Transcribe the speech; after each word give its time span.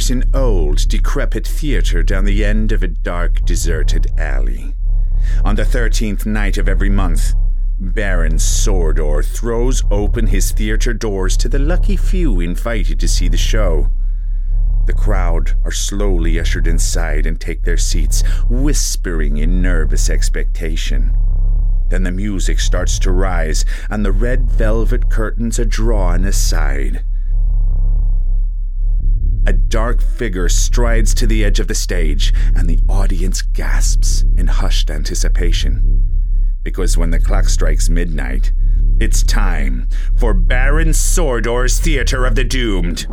There's 0.00 0.10
an 0.10 0.30
old, 0.32 0.88
decrepit 0.88 1.46
theatre 1.46 2.02
down 2.02 2.24
the 2.24 2.42
end 2.42 2.72
of 2.72 2.82
a 2.82 2.88
dark, 2.88 3.44
deserted 3.44 4.06
alley. 4.16 4.74
On 5.44 5.56
the 5.56 5.62
13th 5.62 6.24
night 6.24 6.56
of 6.56 6.70
every 6.70 6.88
month, 6.88 7.34
Baron 7.78 8.36
Sordor 8.36 9.22
throws 9.22 9.82
open 9.90 10.28
his 10.28 10.52
theatre 10.52 10.94
doors 10.94 11.36
to 11.36 11.50
the 11.50 11.58
lucky 11.58 11.98
few 11.98 12.40
invited 12.40 12.98
to 12.98 13.06
see 13.06 13.28
the 13.28 13.36
show. 13.36 13.92
The 14.86 14.94
crowd 14.94 15.58
are 15.66 15.70
slowly 15.70 16.40
ushered 16.40 16.66
inside 16.66 17.26
and 17.26 17.38
take 17.38 17.64
their 17.64 17.76
seats, 17.76 18.22
whispering 18.48 19.36
in 19.36 19.60
nervous 19.60 20.08
expectation. 20.08 21.14
Then 21.90 22.04
the 22.04 22.10
music 22.10 22.58
starts 22.58 22.98
to 23.00 23.12
rise, 23.12 23.66
and 23.90 24.02
the 24.02 24.12
red 24.12 24.50
velvet 24.50 25.10
curtains 25.10 25.58
are 25.58 25.66
drawn 25.66 26.24
aside. 26.24 27.04
A 29.46 29.52
dark 29.52 30.02
figure 30.02 30.48
strides 30.48 31.14
to 31.14 31.26
the 31.26 31.44
edge 31.44 31.60
of 31.60 31.68
the 31.68 31.74
stage, 31.74 32.32
and 32.54 32.68
the 32.68 32.80
audience 32.88 33.42
gasps 33.42 34.22
in 34.36 34.46
hushed 34.46 34.90
anticipation 34.90 36.00
because 36.62 36.96
when 36.96 37.10
the 37.10 37.20
clock 37.20 37.46
strikes 37.46 37.88
midnight, 37.88 38.52
it's 39.00 39.22
time 39.22 39.88
for 40.16 40.34
Baron 40.34 40.92
Sordor's 40.92 41.80
Theater 41.80 42.26
of 42.26 42.34
the 42.34 42.44
Doomed. 42.44 43.06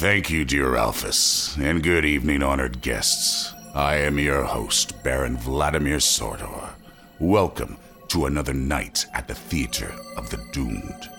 Thank 0.00 0.30
you, 0.30 0.46
dear 0.46 0.76
Alphys, 0.76 1.62
and 1.62 1.82
good 1.82 2.06
evening, 2.06 2.42
honored 2.42 2.80
guests. 2.80 3.52
I 3.74 3.96
am 3.96 4.18
your 4.18 4.44
host, 4.44 5.02
Baron 5.02 5.36
Vladimir 5.36 5.98
Sordor. 5.98 6.70
Welcome 7.18 7.76
to 8.08 8.24
another 8.24 8.54
night 8.54 9.04
at 9.12 9.28
the 9.28 9.34
Theater 9.34 9.94
of 10.16 10.30
the 10.30 10.42
Doomed. 10.52 11.10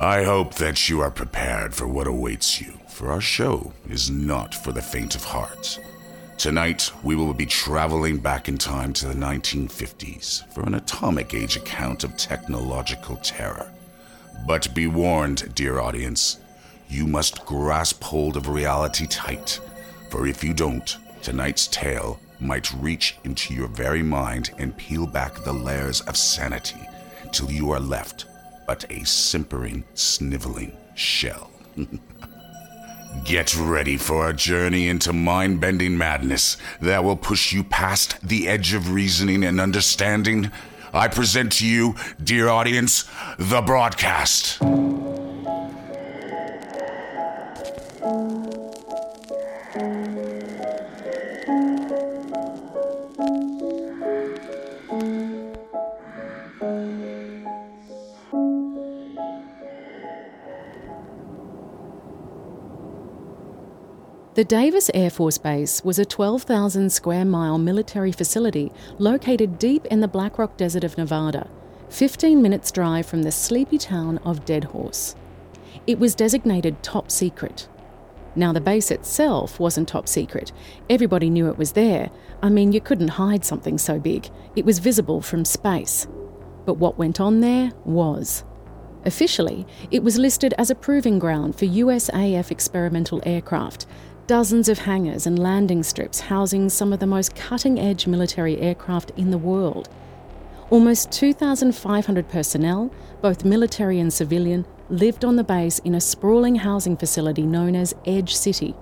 I 0.00 0.22
hope 0.22 0.54
that 0.54 0.88
you 0.88 1.02
are 1.02 1.10
prepared 1.10 1.74
for 1.74 1.86
what 1.86 2.06
awaits 2.06 2.62
you, 2.62 2.78
for 2.88 3.10
our 3.10 3.20
show 3.20 3.74
is 3.90 4.10
not 4.10 4.54
for 4.54 4.72
the 4.72 4.80
faint 4.80 5.14
of 5.14 5.24
heart. 5.24 5.78
Tonight, 6.38 6.90
we 7.02 7.14
will 7.14 7.34
be 7.34 7.44
traveling 7.44 8.20
back 8.20 8.48
in 8.48 8.56
time 8.56 8.94
to 8.94 9.06
the 9.06 9.12
1950s 9.12 10.50
for 10.54 10.62
an 10.62 10.76
atomic 10.76 11.34
age 11.34 11.58
account 11.58 12.04
of 12.04 12.16
technological 12.16 13.16
terror. 13.16 13.70
But 14.46 14.74
be 14.74 14.86
warned, 14.86 15.54
dear 15.54 15.78
audience, 15.78 16.38
you 16.94 17.06
must 17.06 17.44
grasp 17.44 18.02
hold 18.04 18.36
of 18.36 18.48
reality 18.48 19.06
tight, 19.06 19.58
for 20.10 20.26
if 20.26 20.44
you 20.44 20.54
don't, 20.54 20.96
tonight's 21.22 21.66
tale 21.66 22.20
might 22.38 22.72
reach 22.74 23.16
into 23.24 23.52
your 23.52 23.68
very 23.68 24.02
mind 24.02 24.52
and 24.58 24.76
peel 24.76 25.06
back 25.06 25.34
the 25.42 25.52
layers 25.52 26.00
of 26.02 26.16
sanity 26.16 26.88
till 27.32 27.50
you 27.50 27.70
are 27.70 27.80
left 27.80 28.26
but 28.66 28.90
a 28.90 29.04
simpering, 29.04 29.84
sniveling 29.94 30.76
shell. 30.94 31.50
Get 33.24 33.56
ready 33.56 33.96
for 33.96 34.28
a 34.28 34.32
journey 34.32 34.88
into 34.88 35.12
mind 35.12 35.60
bending 35.60 35.98
madness 35.98 36.56
that 36.80 37.04
will 37.04 37.16
push 37.16 37.52
you 37.52 37.62
past 37.62 38.20
the 38.26 38.48
edge 38.48 38.72
of 38.72 38.92
reasoning 38.92 39.44
and 39.44 39.60
understanding. 39.60 40.50
I 40.92 41.08
present 41.08 41.52
to 41.54 41.66
you, 41.66 41.94
dear 42.22 42.48
audience, 42.48 43.04
the 43.38 43.60
broadcast. 43.60 44.60
The 64.44 64.56
Davis 64.56 64.90
Air 64.92 65.08
Force 65.08 65.38
Base 65.38 65.82
was 65.86 65.98
a 65.98 66.04
12,000 66.04 66.92
square 66.92 67.24
mile 67.24 67.56
military 67.56 68.12
facility 68.12 68.70
located 68.98 69.58
deep 69.58 69.86
in 69.86 70.00
the 70.00 70.06
Black 70.06 70.36
Rock 70.36 70.58
Desert 70.58 70.84
of 70.84 70.98
Nevada, 70.98 71.48
15 71.88 72.42
minutes' 72.42 72.70
drive 72.70 73.06
from 73.06 73.22
the 73.22 73.32
sleepy 73.32 73.78
town 73.78 74.18
of 74.18 74.44
Deadhorse. 74.44 75.16
It 75.86 75.98
was 75.98 76.14
designated 76.14 76.82
top 76.82 77.10
secret. 77.10 77.70
Now, 78.36 78.52
the 78.52 78.60
base 78.60 78.90
itself 78.90 79.58
wasn't 79.58 79.88
top 79.88 80.08
secret. 80.08 80.52
Everybody 80.90 81.30
knew 81.30 81.48
it 81.48 81.56
was 81.56 81.72
there. 81.72 82.10
I 82.42 82.50
mean, 82.50 82.72
you 82.72 82.82
couldn't 82.82 83.16
hide 83.16 83.46
something 83.46 83.78
so 83.78 83.98
big, 83.98 84.28
it 84.54 84.66
was 84.66 84.78
visible 84.78 85.22
from 85.22 85.46
space. 85.46 86.06
But 86.66 86.74
what 86.74 86.98
went 86.98 87.18
on 87.18 87.40
there 87.40 87.72
was. 87.86 88.44
Officially, 89.06 89.66
it 89.90 90.02
was 90.02 90.18
listed 90.18 90.54
as 90.58 90.70
a 90.70 90.74
proving 90.74 91.18
ground 91.18 91.56
for 91.56 91.64
USAF 91.64 92.50
experimental 92.50 93.22
aircraft, 93.24 93.86
dozens 94.26 94.68
of 94.70 94.78
hangars 94.78 95.26
and 95.26 95.38
landing 95.38 95.82
strips 95.82 96.20
housing 96.20 96.70
some 96.70 96.92
of 96.92 97.00
the 97.00 97.06
most 97.06 97.34
cutting 97.34 97.78
edge 97.78 98.06
military 98.06 98.58
aircraft 98.58 99.10
in 99.16 99.30
the 99.30 99.38
world. 99.38 99.88
Almost 100.70 101.12
2,500 101.12 102.28
personnel, 102.28 102.90
both 103.20 103.44
military 103.44 104.00
and 104.00 104.12
civilian, 104.12 104.66
lived 104.88 105.24
on 105.24 105.36
the 105.36 105.44
base 105.44 105.78
in 105.80 105.94
a 105.94 106.00
sprawling 106.00 106.56
housing 106.56 106.96
facility 106.96 107.42
known 107.42 107.76
as 107.76 107.94
Edge 108.06 108.34
City. 108.34 108.74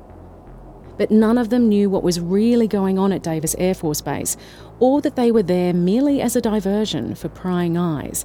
But 0.97 1.11
none 1.11 1.39
of 1.39 1.49
them 1.49 1.69
knew 1.69 1.91
what 1.91 2.05
was 2.05 2.21
really 2.21 2.69
going 2.69 2.99
on 2.99 3.13
at 3.13 3.23
Davis 3.23 3.57
Air 3.59 3.75
Force 3.75 4.01
Base, 4.01 4.37
or 4.79 5.01
that 5.01 5.17
they 5.17 5.33
were 5.33 5.43
there 5.43 5.73
merely 5.73 6.21
as 6.21 6.37
a 6.37 6.41
diversion 6.41 7.15
for 7.15 7.29
prying 7.29 7.77
eyes. 7.77 8.25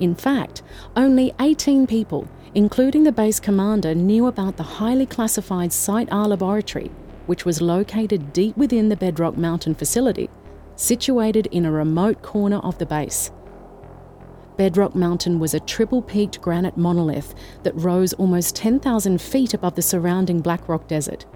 In 0.00 0.14
fact, 0.14 0.62
only 0.96 1.32
18 1.40 1.86
people, 1.86 2.28
including 2.56 3.04
the 3.04 3.12
base 3.12 3.38
commander, 3.38 3.94
knew 3.94 4.26
about 4.26 4.56
the 4.56 4.62
highly 4.62 5.04
classified 5.04 5.70
Site 5.70 6.08
R 6.10 6.26
laboratory, 6.26 6.90
which 7.26 7.44
was 7.44 7.60
located 7.60 8.32
deep 8.32 8.56
within 8.56 8.88
the 8.88 8.96
Bedrock 8.96 9.36
Mountain 9.36 9.74
facility, 9.74 10.30
situated 10.74 11.46
in 11.48 11.66
a 11.66 11.70
remote 11.70 12.22
corner 12.22 12.56
of 12.60 12.78
the 12.78 12.86
base. 12.86 13.30
Bedrock 14.56 14.94
Mountain 14.94 15.38
was 15.38 15.52
a 15.52 15.60
triple 15.60 16.00
peaked 16.00 16.40
granite 16.40 16.78
monolith 16.78 17.34
that 17.62 17.76
rose 17.76 18.14
almost 18.14 18.56
10,000 18.56 19.20
feet 19.20 19.52
above 19.52 19.74
the 19.74 19.82
surrounding 19.82 20.40
Black 20.40 20.66
Rock 20.66 20.88
Desert. 20.88 21.26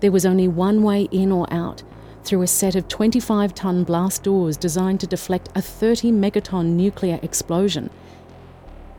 There 0.00 0.12
was 0.12 0.26
only 0.26 0.48
one 0.48 0.82
way 0.82 1.08
in 1.10 1.32
or 1.32 1.50
out, 1.50 1.82
through 2.24 2.42
a 2.42 2.46
set 2.46 2.74
of 2.74 2.88
25 2.88 3.54
ton 3.54 3.84
blast 3.84 4.22
doors 4.22 4.58
designed 4.58 5.00
to 5.00 5.06
deflect 5.06 5.48
a 5.54 5.62
30 5.62 6.12
megaton 6.12 6.74
nuclear 6.74 7.18
explosion 7.22 7.88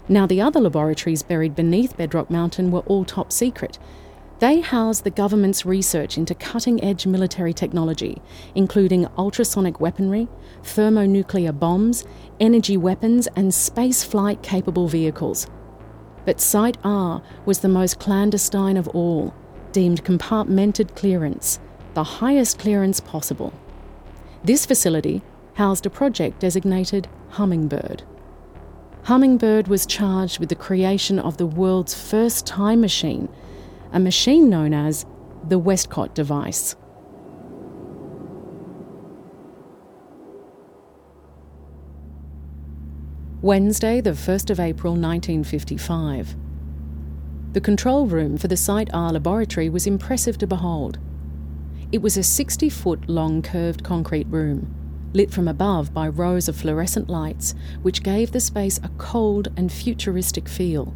now, 0.09 0.25
the 0.25 0.41
other 0.41 0.59
laboratories 0.59 1.23
buried 1.23 1.55
beneath 1.55 1.95
Bedrock 1.95 2.29
Mountain 2.29 2.71
were 2.71 2.81
all 2.81 3.05
top 3.05 3.31
secret. 3.31 3.79
They 4.39 4.59
housed 4.59 5.05
the 5.05 5.09
government's 5.09 5.65
research 5.65 6.17
into 6.17 6.35
cutting 6.35 6.83
edge 6.83 7.07
military 7.07 7.53
technology, 7.53 8.21
including 8.55 9.07
ultrasonic 9.17 9.79
weaponry, 9.79 10.27
thermonuclear 10.63 11.53
bombs, 11.53 12.03
energy 12.41 12.75
weapons, 12.75 13.27
and 13.37 13.53
space 13.53 14.03
flight 14.03 14.43
capable 14.43 14.89
vehicles. 14.89 15.47
But 16.25 16.41
Site 16.41 16.77
R 16.83 17.21
was 17.45 17.59
the 17.59 17.69
most 17.69 17.99
clandestine 17.99 18.75
of 18.75 18.89
all, 18.89 19.33
deemed 19.71 20.03
compartmented 20.03 20.95
clearance, 20.95 21.61
the 21.93 22.03
highest 22.03 22.59
clearance 22.59 22.99
possible. 22.99 23.53
This 24.43 24.65
facility 24.65 25.21
housed 25.53 25.85
a 25.85 25.89
project 25.89 26.39
designated 26.39 27.07
Hummingbird. 27.29 28.03
Hummingbird 29.05 29.67
was 29.67 29.85
charged 29.85 30.39
with 30.39 30.47
the 30.47 30.55
creation 30.55 31.19
of 31.19 31.35
the 31.35 31.45
world's 31.45 31.93
first 31.93 32.45
time 32.45 32.79
machine, 32.79 33.27
a 33.91 33.99
machine 33.99 34.49
known 34.49 34.73
as 34.73 35.05
the 35.45 35.59
Westcott 35.59 36.15
device. 36.15 36.77
Wednesday, 43.41 43.99
the 43.99 44.11
1st 44.11 44.49
of 44.49 44.59
April 44.61 44.93
1955. 44.93 46.37
The 47.51 47.59
control 47.59 48.07
room 48.07 48.37
for 48.37 48.47
the 48.47 48.55
Site 48.55 48.89
R 48.93 49.11
laboratory 49.11 49.67
was 49.67 49.85
impressive 49.85 50.37
to 50.37 50.47
behold. 50.47 50.97
It 51.91 52.01
was 52.01 52.15
a 52.15 52.23
60 52.23 52.69
foot 52.69 53.09
long 53.09 53.41
curved 53.41 53.83
concrete 53.83 54.27
room 54.27 54.73
lit 55.13 55.31
from 55.31 55.47
above 55.47 55.93
by 55.93 56.07
rows 56.07 56.49
of 56.49 56.55
fluorescent 56.55 57.09
lights, 57.09 57.55
which 57.81 58.03
gave 58.03 58.31
the 58.31 58.39
space 58.39 58.79
a 58.83 58.89
cold 58.97 59.47
and 59.55 59.71
futuristic 59.71 60.49
feel. 60.49 60.93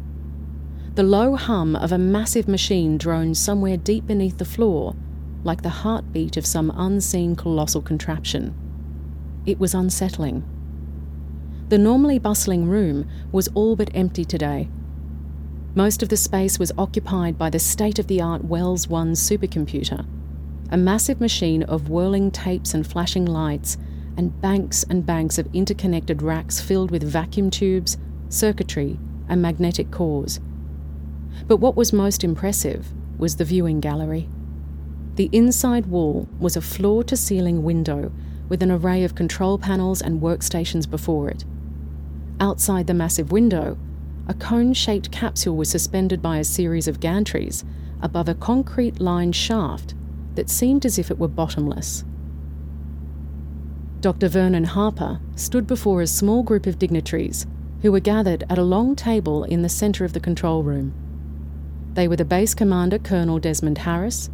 The 0.94 1.02
low 1.04 1.36
hum 1.36 1.76
of 1.76 1.92
a 1.92 1.98
massive 1.98 2.48
machine 2.48 2.98
droned 2.98 3.36
somewhere 3.36 3.76
deep 3.76 4.06
beneath 4.06 4.38
the 4.38 4.44
floor, 4.44 4.96
like 5.44 5.62
the 5.62 5.68
heartbeat 5.68 6.36
of 6.36 6.44
some 6.44 6.72
unseen 6.76 7.36
colossal 7.36 7.80
contraption. 7.80 8.54
it 9.46 9.58
was 9.58 9.72
unsettling. 9.74 10.44
The 11.70 11.78
normally 11.78 12.18
bustling 12.18 12.68
room 12.68 13.08
was 13.32 13.48
all 13.54 13.76
but 13.76 13.90
empty 13.94 14.24
today. 14.24 14.68
Most 15.74 16.02
of 16.02 16.08
the 16.08 16.16
space 16.16 16.58
was 16.58 16.72
occupied 16.76 17.38
by 17.38 17.50
the 17.50 17.58
state 17.58 17.98
of 17.98 18.08
the 18.08 18.20
art 18.20 18.44
Wells 18.44 18.88
1 18.88 19.12
supercomputer, 19.12 20.04
a 20.70 20.76
massive 20.76 21.20
machine 21.20 21.62
of 21.62 21.88
whirling 21.88 22.30
tapes 22.30 22.74
and 22.74 22.86
flashing 22.86 23.24
lights, 23.24 23.78
and 24.18 24.38
banks 24.40 24.84
and 24.90 25.06
banks 25.06 25.38
of 25.38 25.48
interconnected 25.54 26.20
racks 26.20 26.60
filled 26.60 26.90
with 26.90 27.04
vacuum 27.04 27.50
tubes, 27.50 27.96
circuitry, 28.28 28.98
and 29.28 29.40
magnetic 29.40 29.92
cores. 29.92 30.40
But 31.46 31.58
what 31.58 31.76
was 31.76 31.92
most 31.92 32.24
impressive 32.24 32.88
was 33.16 33.36
the 33.36 33.44
viewing 33.44 33.78
gallery. 33.78 34.28
The 35.14 35.30
inside 35.32 35.86
wall 35.86 36.28
was 36.40 36.56
a 36.56 36.60
floor 36.60 37.04
to 37.04 37.16
ceiling 37.16 37.62
window 37.62 38.12
with 38.48 38.62
an 38.62 38.72
array 38.72 39.04
of 39.04 39.14
control 39.14 39.56
panels 39.56 40.02
and 40.02 40.20
workstations 40.20 40.90
before 40.90 41.30
it. 41.30 41.44
Outside 42.40 42.88
the 42.88 42.94
massive 42.94 43.30
window, 43.30 43.78
a 44.26 44.34
cone 44.34 44.74
shaped 44.74 45.12
capsule 45.12 45.56
was 45.56 45.70
suspended 45.70 46.20
by 46.20 46.38
a 46.38 46.44
series 46.44 46.88
of 46.88 47.00
gantries 47.00 47.64
above 48.02 48.28
a 48.28 48.34
concrete 48.34 49.00
lined 49.00 49.36
shaft 49.36 49.94
that 50.34 50.50
seemed 50.50 50.84
as 50.84 50.98
if 50.98 51.10
it 51.10 51.18
were 51.18 51.28
bottomless. 51.28 52.04
Dr. 54.00 54.28
Vernon 54.28 54.62
Harper 54.62 55.18
stood 55.34 55.66
before 55.66 56.02
a 56.02 56.06
small 56.06 56.44
group 56.44 56.66
of 56.66 56.78
dignitaries 56.78 57.46
who 57.82 57.90
were 57.90 57.98
gathered 57.98 58.44
at 58.48 58.56
a 58.58 58.62
long 58.62 58.94
table 58.94 59.42
in 59.42 59.62
the 59.62 59.68
centre 59.68 60.04
of 60.04 60.12
the 60.12 60.20
control 60.20 60.62
room. 60.62 60.94
They 61.94 62.06
were 62.06 62.14
the 62.14 62.24
base 62.24 62.54
commander, 62.54 63.00
Colonel 63.00 63.40
Desmond 63.40 63.78
Harris, 63.78 64.30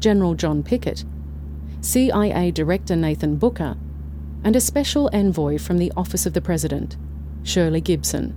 General 0.00 0.34
John 0.34 0.64
Pickett, 0.64 1.04
CIA 1.80 2.50
Director 2.50 2.96
Nathan 2.96 3.36
Booker, 3.36 3.76
and 4.42 4.56
a 4.56 4.60
special 4.60 5.08
envoy 5.12 5.58
from 5.58 5.78
the 5.78 5.92
Office 5.96 6.26
of 6.26 6.32
the 6.32 6.40
President, 6.40 6.96
Shirley 7.44 7.80
Gibson. 7.80 8.34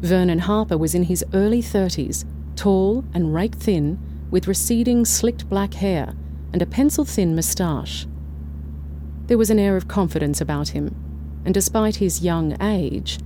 Vernon 0.00 0.40
Harper 0.40 0.76
was 0.76 0.94
in 0.94 1.04
his 1.04 1.24
early 1.32 1.62
30s, 1.62 2.24
tall 2.56 3.04
and 3.14 3.32
rake 3.32 3.54
thin, 3.54 3.98
with 4.30 4.48
receding, 4.48 5.04
slicked 5.04 5.48
black 5.48 5.74
hair 5.74 6.14
and 6.52 6.62
a 6.62 6.66
pencil 6.66 7.04
thin 7.04 7.36
moustache. 7.36 8.06
There 9.28 9.38
was 9.38 9.50
an 9.50 9.58
air 9.58 9.76
of 9.76 9.88
confidence 9.88 10.40
about 10.40 10.68
him, 10.70 10.96
and 11.44 11.52
despite 11.52 11.96
his 11.96 12.22
young 12.22 12.56
age, 12.62 13.18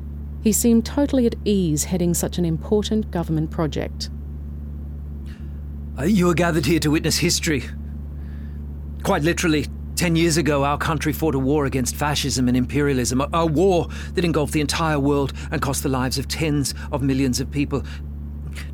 he 0.42 0.50
seemed 0.50 0.84
totally 0.84 1.26
at 1.26 1.36
ease 1.44 1.84
heading 1.84 2.12
such 2.12 2.38
an 2.38 2.44
important 2.44 3.12
government 3.12 3.52
project. 3.52 4.10
Uh, 5.96 6.02
you 6.02 6.28
are 6.28 6.34
gathered 6.34 6.66
here 6.66 6.80
to 6.80 6.90
witness 6.90 7.18
history. 7.18 7.62
Quite 9.04 9.22
literally, 9.22 9.66
ten 9.94 10.16
years 10.16 10.36
ago, 10.36 10.64
our 10.64 10.76
country 10.76 11.12
fought 11.12 11.36
a 11.36 11.38
war 11.38 11.66
against 11.66 11.94
fascism 11.94 12.48
and 12.48 12.56
imperialism, 12.56 13.20
a, 13.20 13.28
a 13.32 13.46
war 13.46 13.86
that 14.14 14.24
engulfed 14.24 14.54
the 14.54 14.60
entire 14.60 14.98
world 14.98 15.32
and 15.52 15.62
cost 15.62 15.84
the 15.84 15.88
lives 15.88 16.18
of 16.18 16.26
tens 16.26 16.74
of 16.90 17.00
millions 17.00 17.38
of 17.38 17.48
people. 17.48 17.84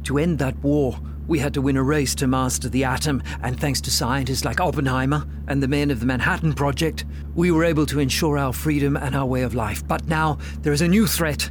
To 0.04 0.16
end 0.16 0.38
that 0.38 0.56
war, 0.62 0.98
we 1.28 1.38
had 1.38 1.54
to 1.54 1.62
win 1.62 1.76
a 1.76 1.82
race 1.82 2.14
to 2.16 2.26
master 2.26 2.68
the 2.68 2.84
atom, 2.84 3.22
and 3.42 3.60
thanks 3.60 3.80
to 3.82 3.90
scientists 3.90 4.44
like 4.44 4.60
Oppenheimer 4.60 5.24
and 5.46 5.62
the 5.62 5.68
men 5.68 5.90
of 5.90 6.00
the 6.00 6.06
Manhattan 6.06 6.54
Project, 6.54 7.04
we 7.34 7.50
were 7.50 7.64
able 7.64 7.86
to 7.86 8.00
ensure 8.00 8.38
our 8.38 8.52
freedom 8.52 8.96
and 8.96 9.14
our 9.14 9.26
way 9.26 9.42
of 9.42 9.54
life. 9.54 9.86
But 9.86 10.06
now 10.06 10.38
there 10.62 10.72
is 10.72 10.80
a 10.80 10.88
new 10.88 11.06
threat 11.06 11.50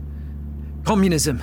communism. 0.84 1.42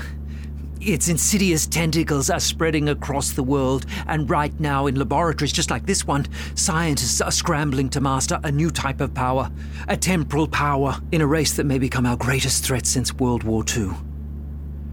Its 0.80 1.08
insidious 1.08 1.66
tentacles 1.66 2.28
are 2.28 2.40
spreading 2.40 2.88
across 2.88 3.32
the 3.32 3.42
world, 3.42 3.86
and 4.06 4.28
right 4.28 4.58
now, 4.58 4.86
in 4.86 4.96
laboratories 4.96 5.52
just 5.52 5.70
like 5.70 5.86
this 5.86 6.06
one, 6.06 6.26
scientists 6.56 7.20
are 7.20 7.30
scrambling 7.30 7.88
to 7.90 8.00
master 8.00 8.40
a 8.42 8.50
new 8.50 8.70
type 8.70 9.00
of 9.00 9.14
power, 9.14 9.50
a 9.88 9.96
temporal 9.96 10.48
power, 10.48 10.98
in 11.12 11.20
a 11.20 11.26
race 11.26 11.54
that 11.54 11.64
may 11.64 11.78
become 11.78 12.04
our 12.04 12.16
greatest 12.16 12.64
threat 12.64 12.84
since 12.84 13.14
World 13.14 13.44
War 13.44 13.64
II. 13.76 13.90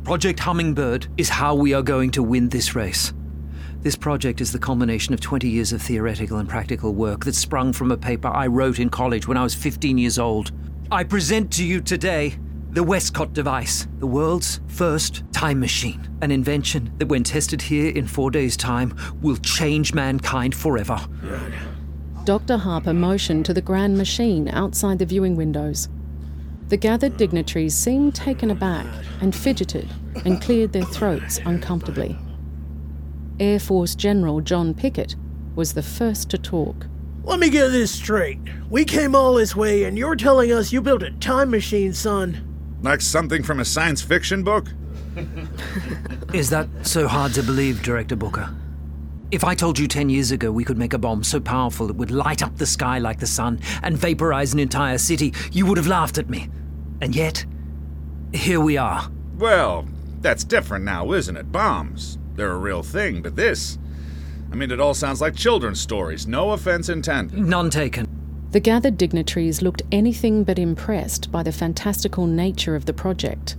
Project 0.03 0.39
Hummingbird 0.39 1.07
is 1.17 1.29
how 1.29 1.55
we 1.55 1.73
are 1.73 1.81
going 1.81 2.11
to 2.11 2.23
win 2.23 2.49
this 2.49 2.75
race. 2.75 3.13
This 3.83 3.95
project 3.95 4.41
is 4.41 4.51
the 4.51 4.59
culmination 4.59 5.15
of 5.15 5.21
20 5.21 5.49
years 5.49 5.73
of 5.73 5.81
theoretical 5.81 6.37
and 6.37 6.47
practical 6.47 6.93
work 6.93 7.25
that 7.25 7.33
sprung 7.33 7.73
from 7.73 7.91
a 7.91 7.97
paper 7.97 8.27
I 8.27 8.45
wrote 8.45 8.77
in 8.77 8.91
college 8.91 9.27
when 9.27 9.37
I 9.37 9.43
was 9.43 9.55
15 9.55 9.97
years 9.97 10.19
old. 10.19 10.51
I 10.91 11.03
present 11.03 11.51
to 11.53 11.65
you 11.65 11.81
today 11.81 12.37
the 12.69 12.83
Westcott 12.83 13.33
device, 13.33 13.87
the 13.97 14.05
world's 14.05 14.59
first 14.67 15.23
time 15.31 15.59
machine. 15.59 16.07
An 16.21 16.29
invention 16.29 16.93
that, 16.99 17.07
when 17.07 17.23
tested 17.23 17.59
here 17.59 17.91
in 17.91 18.05
four 18.05 18.29
days' 18.29 18.55
time, 18.55 18.95
will 19.19 19.37
change 19.37 19.95
mankind 19.95 20.53
forever. 20.53 20.99
Dr. 22.23 22.57
Harper 22.57 22.93
motioned 22.93 23.45
to 23.47 23.53
the 23.53 23.63
grand 23.63 23.97
machine 23.97 24.47
outside 24.49 24.99
the 24.99 25.07
viewing 25.07 25.35
windows. 25.35 25.89
The 26.67 26.77
gathered 26.77 27.17
dignitaries 27.17 27.73
seemed 27.73 28.13
taken 28.13 28.51
aback 28.51 28.85
and 29.21 29.35
fidgeted 29.35 29.89
and 30.23 30.39
cleared 30.39 30.71
their 30.71 30.85
throats 30.85 31.39
uncomfortably. 31.45 32.15
Air 33.41 33.57
Force 33.57 33.95
General 33.95 34.39
John 34.39 34.75
Pickett 34.75 35.15
was 35.55 35.73
the 35.73 35.81
first 35.81 36.29
to 36.29 36.37
talk. 36.37 36.85
Let 37.23 37.39
me 37.39 37.49
get 37.49 37.69
this 37.69 37.91
straight. 37.91 38.37
We 38.69 38.85
came 38.85 39.15
all 39.15 39.33
this 39.33 39.55
way, 39.55 39.85
and 39.85 39.97
you're 39.97 40.15
telling 40.15 40.51
us 40.51 40.71
you 40.71 40.79
built 40.79 41.01
a 41.01 41.09
time 41.13 41.49
machine, 41.49 41.91
son. 41.91 42.77
Like 42.83 43.01
something 43.01 43.41
from 43.41 43.59
a 43.59 43.65
science 43.65 43.99
fiction 43.99 44.43
book? 44.43 44.67
Is 46.35 46.51
that 46.51 46.67
so 46.83 47.07
hard 47.07 47.33
to 47.33 47.41
believe, 47.41 47.81
Director 47.81 48.15
Booker? 48.15 48.53
If 49.31 49.43
I 49.43 49.55
told 49.55 49.79
you 49.79 49.87
10 49.87 50.09
years 50.09 50.29
ago 50.29 50.51
we 50.51 50.63
could 50.63 50.77
make 50.77 50.93
a 50.93 50.99
bomb 50.99 51.23
so 51.23 51.39
powerful 51.39 51.89
it 51.89 51.95
would 51.95 52.11
light 52.11 52.43
up 52.43 52.57
the 52.57 52.67
sky 52.67 52.99
like 52.99 53.19
the 53.19 53.25
sun 53.25 53.59
and 53.81 53.97
vaporize 53.97 54.53
an 54.53 54.59
entire 54.59 54.99
city, 54.99 55.33
you 55.51 55.65
would 55.65 55.77
have 55.77 55.87
laughed 55.87 56.19
at 56.19 56.29
me. 56.29 56.47
And 57.01 57.15
yet, 57.15 57.43
here 58.33 58.59
we 58.59 58.77
are. 58.77 59.09
Well, 59.39 59.87
that's 60.19 60.43
different 60.43 60.85
now, 60.85 61.11
isn't 61.13 61.35
it? 61.35 61.51
Bombs. 61.51 62.19
They're 62.35 62.51
a 62.51 62.57
real 62.57 62.83
thing, 62.83 63.21
but 63.21 63.35
this. 63.35 63.77
I 64.51 64.55
mean, 64.55 64.71
it 64.71 64.79
all 64.79 64.93
sounds 64.93 65.21
like 65.21 65.35
children's 65.35 65.79
stories. 65.79 66.27
No 66.27 66.51
offense 66.51 66.89
intended. 66.89 67.39
None 67.39 67.69
taken. 67.69 68.07
The 68.51 68.59
gathered 68.59 68.97
dignitaries 68.97 69.61
looked 69.61 69.81
anything 69.91 70.43
but 70.43 70.59
impressed 70.59 71.31
by 71.31 71.41
the 71.41 71.53
fantastical 71.53 72.27
nature 72.27 72.75
of 72.75 72.85
the 72.85 72.93
project. 72.93 73.55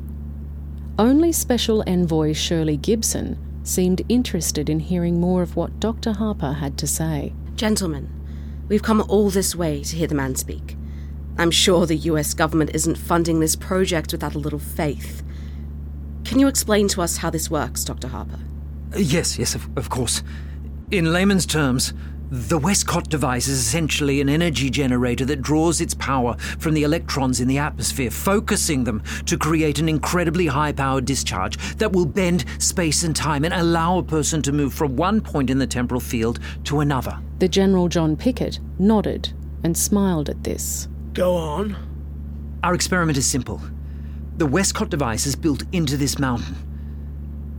Only 0.99 1.32
Special 1.32 1.82
Envoy 1.87 2.35
Shirley 2.35 2.76
Gibson 2.76 3.38
seemed 3.62 4.02
interested 4.11 4.68
in 4.68 4.80
hearing 4.80 5.18
more 5.18 5.40
of 5.40 5.56
what 5.56 5.80
Dr. 5.80 6.12
Harper 6.12 6.52
had 6.52 6.76
to 6.78 6.87
say. 6.87 7.32
Gentlemen, 7.56 8.11
we've 8.68 8.82
come 8.82 9.02
all 9.08 9.30
this 9.30 9.54
way 9.54 9.82
to 9.82 9.97
hear 9.97 10.08
the 10.08 10.14
man 10.14 10.35
speak. 10.35 10.76
I'm 11.38 11.50
sure 11.50 11.87
the 11.87 11.97
US 11.97 12.35
government 12.35 12.73
isn't 12.75 12.99
funding 12.99 13.40
this 13.40 13.56
project 13.56 14.12
without 14.12 14.35
a 14.35 14.38
little 14.38 14.58
faith. 14.58 15.23
Can 16.25 16.38
you 16.38 16.49
explain 16.49 16.88
to 16.88 17.00
us 17.00 17.16
how 17.16 17.30
this 17.30 17.50
works, 17.50 17.85
Dr. 17.85 18.08
Harper? 18.08 18.40
Yes, 18.96 19.38
yes, 19.38 19.54
of, 19.54 19.68
of 19.76 19.90
course. 19.90 20.22
In 20.90 21.12
layman's 21.12 21.46
terms, 21.46 21.94
the 22.32 22.56
Westcott 22.56 23.11
device 23.11 23.46
is 23.46 23.58
essentially 23.58 24.22
an 24.22 24.28
energy 24.30 24.70
generator 24.70 25.26
that 25.26 25.42
draws 25.42 25.82
its 25.82 25.92
power 25.92 26.34
from 26.58 26.72
the 26.72 26.82
electrons 26.82 27.40
in 27.40 27.49
the 27.49 27.58
atmosphere, 27.58 28.11
focusing 28.11 28.84
them 28.84 29.02
to 29.26 29.37
create 29.37 29.78
an 29.78 29.87
incredibly 29.87 30.46
high 30.46 30.72
powered 30.72 31.04
discharge 31.04 31.58
that 31.76 31.92
will 31.92 32.06
bend 32.06 32.46
space 32.58 33.02
and 33.02 33.14
time 33.14 33.44
and 33.44 33.52
allow 33.52 33.99
a 33.99 34.02
person 34.02 34.40
to 34.40 34.50
move 34.50 34.72
from 34.72 34.96
one 34.96 35.20
point 35.20 35.50
in 35.50 35.58
the 35.58 35.66
temporal 35.66 36.00
field 36.00 36.40
to 36.64 36.80
another. 36.80 37.18
The 37.38 37.49
General 37.49 37.88
John 37.88 38.16
Pickett 38.16 38.61
nodded 38.78 39.30
and 39.62 39.76
smiled 39.76 40.30
at 40.30 40.42
this. 40.42 40.88
Go 41.12 41.37
on. 41.37 41.76
Our 42.64 42.72
experiment 42.75 43.18
is 43.18 43.26
simple. 43.26 43.61
The 44.38 44.46
Westcott 44.46 44.88
device 44.88 45.26
is 45.26 45.37
built 45.37 45.64
into 45.72 45.99
this 45.99 46.18
mountain. 46.18 46.56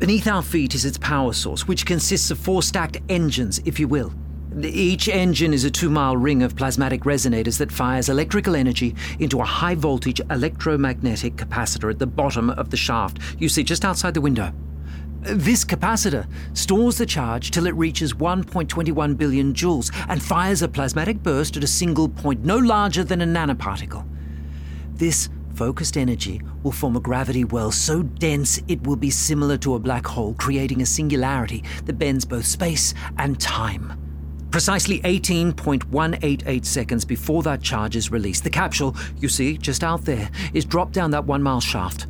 Beneath 0.04 0.28
our 0.28 0.42
feet 0.42 0.76
is 0.76 0.84
its 0.84 0.98
power 0.98 1.32
source, 1.32 1.66
which 1.66 1.86
consists 1.86 2.30
of 2.30 2.38
four 2.38 2.62
stacked 2.62 2.98
engines, 3.08 3.62
if 3.64 3.80
you 3.80 3.88
will. 3.88 4.14
Each 4.62 5.08
engine 5.08 5.54
is 5.54 5.64
a 5.64 5.72
two 5.72 5.90
mile 5.90 6.18
ring 6.18 6.44
of 6.44 6.58
plasmatic 6.58 7.04
resonators 7.04 7.58
that 7.60 7.72
fires 7.72 8.10
electrical 8.10 8.54
energy 8.54 8.98
into 9.20 9.40
a 9.40 9.46
high 9.46 9.76
voltage 9.76 10.20
electromagnetic 10.30 11.38
capacitor 11.38 11.90
at 11.90 12.00
the 12.00 12.06
bottom 12.06 12.50
of 12.50 12.70
the 12.70 12.76
shaft 12.76 13.20
you 13.40 13.48
see 13.48 13.64
just 13.64 13.86
outside 13.86 14.14
the 14.14 14.20
window. 14.20 14.52
This 15.22 15.64
capacitor 15.64 16.28
stores 16.52 16.98
the 16.98 17.06
charge 17.06 17.52
till 17.52 17.66
it 17.66 17.76
reaches 17.76 18.12
1.21 18.12 19.16
billion 19.16 19.54
joules 19.54 19.90
and 20.10 20.22
fires 20.22 20.62
a 20.62 20.68
plasmatic 20.68 21.24
burst 21.24 21.56
at 21.56 21.64
a 21.64 21.68
single 21.82 22.10
point 22.10 22.44
no 22.44 22.58
larger 22.58 23.06
than 23.06 23.22
a 23.22 23.26
nanoparticle. 23.26 24.06
This 24.96 25.30
focused 25.58 25.98
energy 25.98 26.42
will 26.64 26.72
form 26.72 26.96
a 26.96 27.00
gravity 27.00 27.44
well 27.44 27.72
so 27.72 28.04
dense 28.04 28.62
it 28.68 28.86
will 28.86 28.96
be 28.96 29.10
similar 29.10 29.58
to 29.58 29.76
a 29.76 29.80
black 29.80 30.06
hole, 30.06 30.34
creating 30.36 30.82
a 30.82 30.86
singularity 30.86 31.64
that 31.86 32.00
bends 32.00 32.26
both 32.26 32.46
space 32.46 32.94
and 33.18 33.40
time. 33.40 33.94
Precisely 34.52 35.00
18.188 35.02 36.66
seconds 36.66 37.06
before 37.06 37.42
that 37.42 37.62
charge 37.62 37.96
is 37.96 38.12
released, 38.12 38.44
the 38.44 38.50
capsule, 38.50 38.96
you 39.18 39.28
see 39.28 39.58
just 39.58 39.84
out 39.84 40.06
there, 40.06 40.30
is 40.54 40.66
dropped 40.66 40.94
down 40.94 41.12
that 41.12 41.26
one 41.26 41.42
mile 41.42 41.62
shaft. 41.62 42.06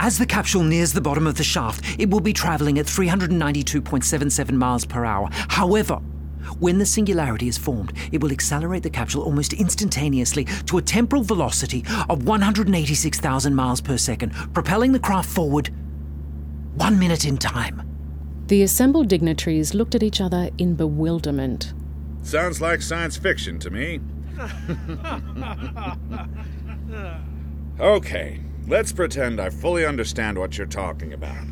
As 0.00 0.16
the 0.16 0.26
capsule 0.26 0.62
nears 0.62 0.92
the 0.92 1.00
bottom 1.00 1.26
of 1.26 1.34
the 1.34 1.42
shaft, 1.42 1.84
it 1.98 2.08
will 2.08 2.20
be 2.20 2.32
traveling 2.32 2.78
at 2.78 2.86
392.77 2.86 4.52
miles 4.52 4.84
per 4.84 5.04
hour. 5.04 5.28
However, 5.32 6.00
When 6.60 6.78
the 6.78 6.86
singularity 6.86 7.46
is 7.46 7.56
formed, 7.56 7.92
it 8.10 8.20
will 8.20 8.32
accelerate 8.32 8.82
the 8.82 8.90
capsule 8.90 9.22
almost 9.22 9.52
instantaneously 9.52 10.44
to 10.66 10.78
a 10.78 10.82
temporal 10.82 11.22
velocity 11.22 11.84
of 12.08 12.26
186,000 12.26 13.54
miles 13.54 13.80
per 13.80 13.96
second, 13.96 14.32
propelling 14.54 14.92
the 14.92 14.98
craft 14.98 15.28
forward 15.28 15.70
one 16.74 16.98
minute 16.98 17.24
in 17.24 17.38
time. 17.38 17.82
The 18.46 18.62
assembled 18.62 19.08
dignitaries 19.08 19.74
looked 19.74 19.94
at 19.94 20.02
each 20.02 20.20
other 20.20 20.50
in 20.58 20.74
bewilderment. 20.74 21.74
Sounds 22.22 22.60
like 22.60 22.82
science 22.82 23.16
fiction 23.16 23.60
to 23.60 23.70
me. 23.70 24.00
okay, 27.80 28.40
let's 28.66 28.92
pretend 28.92 29.40
I 29.40 29.50
fully 29.50 29.86
understand 29.86 30.38
what 30.38 30.58
you're 30.58 30.66
talking 30.66 31.12
about. 31.12 31.44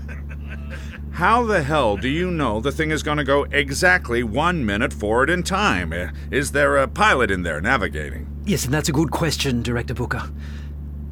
How 1.17 1.47
the 1.47 1.63
hell 1.63 1.97
do 1.97 2.11
you 2.11 2.31
know 2.31 2.61
the 2.61 2.71
thing 2.71 2.91
is 2.91 3.03
going 3.03 3.17
to 3.17 3.25
go 3.25 3.45
exactly 3.45 4.23
one 4.23 4.67
minute 4.67 4.93
forward 4.93 5.31
in 5.31 5.43
time? 5.43 5.91
Uh, 5.91 6.09
Is 6.31 6.53
there 6.53 6.77
a 6.77 6.87
pilot 6.87 7.31
in 7.31 7.43
there 7.43 7.59
navigating? 7.59 8.27
Yes, 8.45 8.67
and 8.67 8.75
that's 8.75 8.91
a 8.91 8.93
good 8.93 9.11
question, 9.11 9.63
Director 9.63 9.95
Booker. 9.95 10.31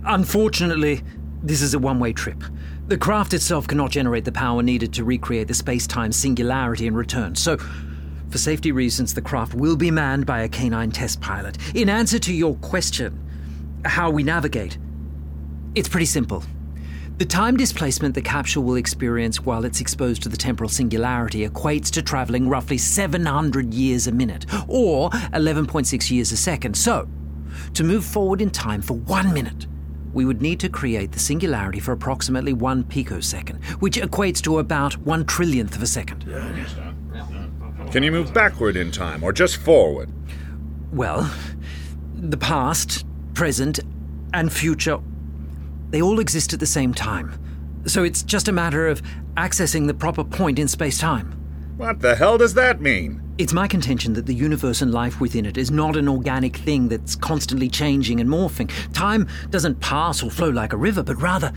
Unfortunately, 0.05 1.01
this 1.43 1.63
is 1.63 1.73
a 1.73 1.79
one 1.79 2.01
way 2.01 2.13
trip. 2.13 2.45
The 2.87 2.99
craft 2.99 3.33
itself 3.33 3.67
cannot 3.67 3.93
generate 3.93 4.27
the 4.27 4.33
power 4.33 4.63
needed 4.63 4.93
to 4.93 5.05
recreate 5.05 5.49
the 5.49 5.55
space 5.55 5.87
time 5.87 6.13
singularity 6.13 6.87
in 6.87 6.95
return, 6.95 7.35
so. 7.35 7.57
For 8.29 8.37
safety 8.37 8.73
reasons, 8.73 9.15
the 9.15 9.23
craft 9.23 9.55
will 9.55 9.77
be 9.77 9.91
manned 9.91 10.27
by 10.27 10.41
a 10.41 10.51
canine 10.51 10.91
test 10.91 11.23
pilot. 11.23 11.57
In 11.75 11.89
answer 11.89 12.19
to 12.19 12.35
your 12.35 12.57
question, 12.57 13.19
how 13.87 14.11
we 14.11 14.23
navigate, 14.23 14.77
it's 15.75 15.89
pretty 15.89 16.05
simple. 16.05 16.45
The 17.17 17.25
time 17.25 17.57
displacement 17.57 18.17
the 18.17 18.23
capsule 18.23 18.65
will 18.65 18.75
experience 18.75 19.41
while 19.41 19.65
it's 19.65 19.81
exposed 19.81 20.25
to 20.25 20.29
the 20.29 20.37
temporal 20.37 20.69
singularity 20.69 21.47
equates 21.49 21.89
to 21.93 22.03
travelling 22.03 22.49
roughly 22.49 22.77
700 22.77 23.73
years 23.73 24.09
a 24.09 24.13
minute, 24.13 24.47
or 24.67 25.11
11.6 25.11 26.11
years 26.11 26.33
a 26.33 26.37
second. 26.37 26.77
So, 26.77 27.09
to 27.75 27.85
move 27.85 28.05
forward 28.05 28.41
in 28.41 28.51
time 28.51 28.83
for 28.83 28.95
one 28.95 29.33
minute, 29.33 29.69
we 30.13 30.25
would 30.25 30.43
need 30.43 30.59
to 30.59 30.69
create 30.69 31.13
the 31.13 31.21
singularity 31.21 31.79
for 31.79 31.93
approximately 31.93 32.53
one 32.53 32.83
picosecond, 32.83 33.65
which 33.79 33.97
equates 33.97 34.43
to 34.43 34.59
about 34.59 34.95
one 34.99 35.25
trillionth 35.25 35.77
of 35.77 35.83
a 35.83 35.87
second. 35.87 36.25
Can 37.93 38.03
you 38.03 38.11
move 38.11 38.35
backward 38.35 38.77
in 38.77 38.91
time 38.91 39.23
or 39.23 39.33
just 39.33 39.59
forward? 39.59 40.11
Well, 40.93 41.33
the 42.17 42.37
past, 42.37 43.07
present, 43.35 43.79
and 44.33 44.53
future, 44.53 44.99
they 45.95 46.03
all 46.03 46.19
exist 46.19 46.53
at 46.53 46.59
the 46.59 46.67
same 46.67 46.93
time. 46.93 47.39
So 47.87 48.03
it's 48.03 48.25
just 48.25 48.49
a 48.49 48.53
matter 48.53 48.89
of 48.89 49.01
accessing 49.37 49.87
the 49.87 49.95
proper 49.95 50.25
point 50.25 50.59
in 50.59 50.67
space 50.67 50.99
time. 50.99 51.31
What 51.77 52.01
the 52.01 52.17
hell 52.17 52.37
does 52.37 52.55
that 52.55 52.81
mean? 52.81 53.23
It's 53.39 53.53
my 53.53 53.69
contention 53.69 54.13
that 54.15 54.27
the 54.27 54.35
universe 54.35 54.83
and 54.83 54.93
life 54.93 55.21
within 55.21 55.47
it 55.47 55.57
is 55.57 55.71
not 55.71 55.97
an 55.97 56.09
organic 56.09 56.57
thing 56.57 56.89
that's 56.89 57.15
constantly 57.15 57.69
changing 57.69 58.19
and 58.19 58.29
morphing. 58.29 58.73
Time 58.93 59.29
doesn't 59.51 59.79
pass 59.79 60.21
or 60.21 60.33
flow 60.33 60.51
like 60.51 60.73
a 60.73 60.77
river, 60.77 61.05
but 61.05 61.23
rather, 61.23 61.53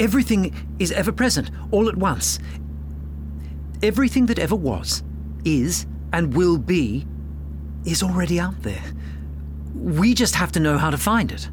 everything 0.00 0.52
is 0.80 0.90
ever 0.90 1.12
present, 1.12 1.52
all 1.70 1.88
at 1.88 1.96
once. 1.96 2.40
Everything 3.84 4.26
that 4.26 4.40
ever 4.40 4.56
was, 4.56 5.04
is, 5.44 5.86
and 6.12 6.34
will 6.34 6.58
be, 6.58 7.06
is 7.84 8.02
already 8.02 8.40
out 8.40 8.62
there. 8.62 8.82
We 9.74 10.12
just 10.12 10.34
have 10.34 10.50
to 10.52 10.60
know 10.60 10.76
how 10.76 10.90
to 10.90 10.98
find 10.98 11.30
it. 11.30 11.48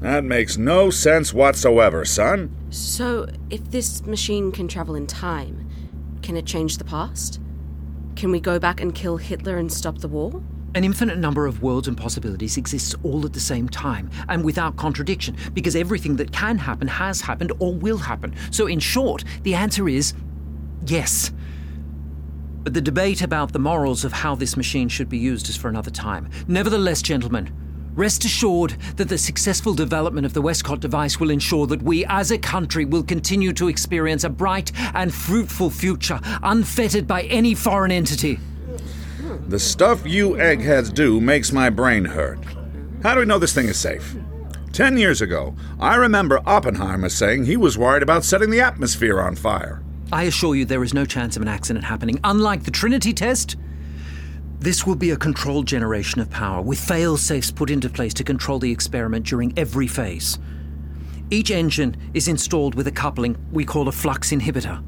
That 0.00 0.24
makes 0.24 0.58
no 0.58 0.90
sense 0.90 1.32
whatsoever, 1.32 2.04
son. 2.04 2.54
So, 2.70 3.26
if 3.48 3.70
this 3.70 4.04
machine 4.04 4.52
can 4.52 4.68
travel 4.68 4.94
in 4.94 5.06
time, 5.06 5.68
can 6.22 6.36
it 6.36 6.44
change 6.44 6.76
the 6.76 6.84
past? 6.84 7.40
Can 8.14 8.30
we 8.30 8.40
go 8.40 8.58
back 8.58 8.80
and 8.80 8.94
kill 8.94 9.16
Hitler 9.16 9.56
and 9.56 9.72
stop 9.72 9.98
the 9.98 10.08
war? 10.08 10.42
An 10.74 10.84
infinite 10.84 11.18
number 11.18 11.46
of 11.46 11.62
worlds 11.62 11.88
and 11.88 11.96
possibilities 11.96 12.58
exists 12.58 12.94
all 13.02 13.24
at 13.24 13.32
the 13.32 13.40
same 13.40 13.68
time 13.68 14.10
and 14.28 14.44
without 14.44 14.76
contradiction 14.76 15.34
because 15.54 15.74
everything 15.74 16.16
that 16.16 16.32
can 16.32 16.58
happen 16.58 16.88
has 16.88 17.22
happened 17.22 17.52
or 17.58 17.74
will 17.74 17.96
happen. 17.96 18.34
So, 18.50 18.66
in 18.66 18.80
short, 18.80 19.24
the 19.42 19.54
answer 19.54 19.88
is 19.88 20.12
yes. 20.84 21.32
But 22.62 22.74
the 22.74 22.82
debate 22.82 23.22
about 23.22 23.52
the 23.52 23.58
morals 23.58 24.04
of 24.04 24.12
how 24.12 24.34
this 24.34 24.56
machine 24.56 24.88
should 24.88 25.08
be 25.08 25.18
used 25.18 25.48
is 25.48 25.56
for 25.56 25.68
another 25.68 25.90
time. 25.90 26.28
Nevertheless, 26.48 27.00
gentlemen, 27.00 27.50
rest 27.96 28.24
assured 28.24 28.72
that 28.96 29.08
the 29.08 29.18
successful 29.18 29.74
development 29.74 30.26
of 30.26 30.34
the 30.34 30.42
Westcott 30.42 30.80
device 30.80 31.18
will 31.18 31.30
ensure 31.30 31.66
that 31.66 31.82
we 31.82 32.04
as 32.06 32.30
a 32.30 32.38
country 32.38 32.84
will 32.84 33.02
continue 33.02 33.52
to 33.54 33.68
experience 33.68 34.22
a 34.22 34.28
bright 34.28 34.70
and 34.94 35.12
fruitful 35.12 35.70
future, 35.70 36.20
unfettered 36.42 37.06
by 37.06 37.22
any 37.22 37.54
foreign 37.54 37.90
entity. 37.90 38.38
The 39.48 39.58
stuff 39.58 40.06
you 40.06 40.38
eggheads 40.38 40.90
do 40.92 41.20
makes 41.20 41.52
my 41.52 41.70
brain 41.70 42.04
hurt. 42.04 42.38
How 43.02 43.14
do 43.14 43.20
we 43.20 43.26
know 43.26 43.38
this 43.38 43.54
thing 43.54 43.68
is 43.68 43.78
safe? 43.78 44.16
Ten 44.72 44.98
years 44.98 45.22
ago, 45.22 45.54
I 45.80 45.96
remember 45.96 46.42
Oppenheimer 46.44 47.08
saying 47.08 47.44
he 47.44 47.56
was 47.56 47.78
worried 47.78 48.02
about 48.02 48.24
setting 48.24 48.50
the 48.50 48.60
atmosphere 48.60 49.20
on 49.20 49.34
fire. 49.34 49.82
I 50.12 50.24
assure 50.24 50.54
you 50.54 50.64
there 50.64 50.84
is 50.84 50.94
no 50.94 51.04
chance 51.04 51.36
of 51.36 51.42
an 51.42 51.48
accident 51.48 51.84
happening. 51.84 52.20
Unlike 52.22 52.64
the 52.64 52.70
Trinity 52.70 53.12
test, 53.12 53.56
this 54.58 54.86
will 54.86 54.96
be 54.96 55.10
a 55.10 55.16
controlled 55.16 55.66
generation 55.66 56.20
of 56.20 56.30
power, 56.30 56.62
with 56.62 56.80
fail 56.80 57.16
safes 57.16 57.50
put 57.50 57.70
into 57.70 57.88
place 57.88 58.14
to 58.14 58.24
control 58.24 58.58
the 58.58 58.72
experiment 58.72 59.26
during 59.26 59.56
every 59.58 59.86
phase. 59.86 60.38
Each 61.30 61.50
engine 61.50 61.96
is 62.14 62.28
installed 62.28 62.74
with 62.74 62.86
a 62.86 62.92
coupling 62.92 63.36
we 63.52 63.64
call 63.64 63.88
a 63.88 63.92
flux 63.92 64.32
inhibitor. 64.32 64.82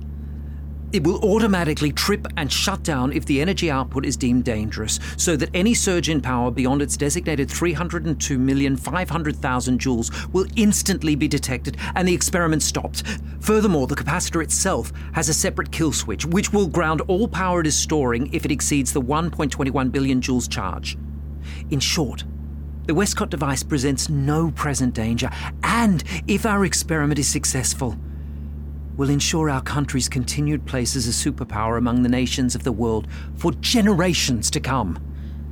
It 0.91 1.05
will 1.05 1.23
automatically 1.23 1.93
trip 1.93 2.27
and 2.39 2.51
shut 2.51 2.83
down 2.83 3.13
if 3.13 3.27
the 3.27 3.43
energy 3.43 3.71
output 3.71 4.07
is 4.07 4.17
deemed 4.17 4.45
dangerous, 4.45 4.99
so 5.19 5.37
that 5.37 5.51
any 5.53 5.75
surge 5.75 6.09
in 6.09 6.23
power 6.23 6.51
beyond 6.51 6.81
its 6.81 6.97
designated 6.97 7.51
302,500,000 7.51 9.79
joules 9.79 10.33
will 10.33 10.47
instantly 10.57 11.15
be 11.15 11.29
detected 11.29 11.77
and 11.95 12.09
the 12.09 12.15
experiment 12.15 12.63
stopped. 12.63 13.03
Furthermore, 13.41 13.87
the 13.87 13.97
capacitor 13.97 14.43
itself 14.43 14.91
has 15.13 15.29
a 15.29 15.35
separate 15.35 15.71
kill 15.71 15.93
switch, 15.93 16.25
which 16.25 16.55
will 16.55 16.67
ground 16.67 17.03
all 17.03 17.29
power 17.29 17.61
it 17.61 17.67
is 17.67 17.77
storing 17.77 18.33
if 18.33 18.47
it 18.47 18.51
exceeds 18.51 18.95
the 18.95 19.03
1.21 19.03 19.93
billion 19.93 20.23
joules 20.23 20.51
charge. 20.51 20.97
In 21.71 21.81
short, 21.81 22.25
the 22.87 22.95
Westcott 22.95 23.29
device 23.29 23.63
presents 23.63 24.09
no 24.09 24.51
present 24.53 24.95
danger, 24.95 25.29
and 25.63 26.03
if 26.27 26.47
our 26.47 26.65
experiment 26.65 27.19
is 27.19 27.29
successful, 27.29 27.99
will 28.99 29.09
ensure 29.09 29.49
our 29.49 29.63
country's 29.63 30.09
continued 30.09 30.67
place 30.67 30.97
as 30.97 31.07
a 31.07 31.31
superpower 31.31 31.79
among 31.79 32.03
the 32.03 32.09
nations 32.09 32.55
of 32.57 32.65
the 32.65 32.73
world 32.73 33.07
for 33.37 33.53
generations 33.53 34.51
to 34.51 34.61
come. 34.61 34.99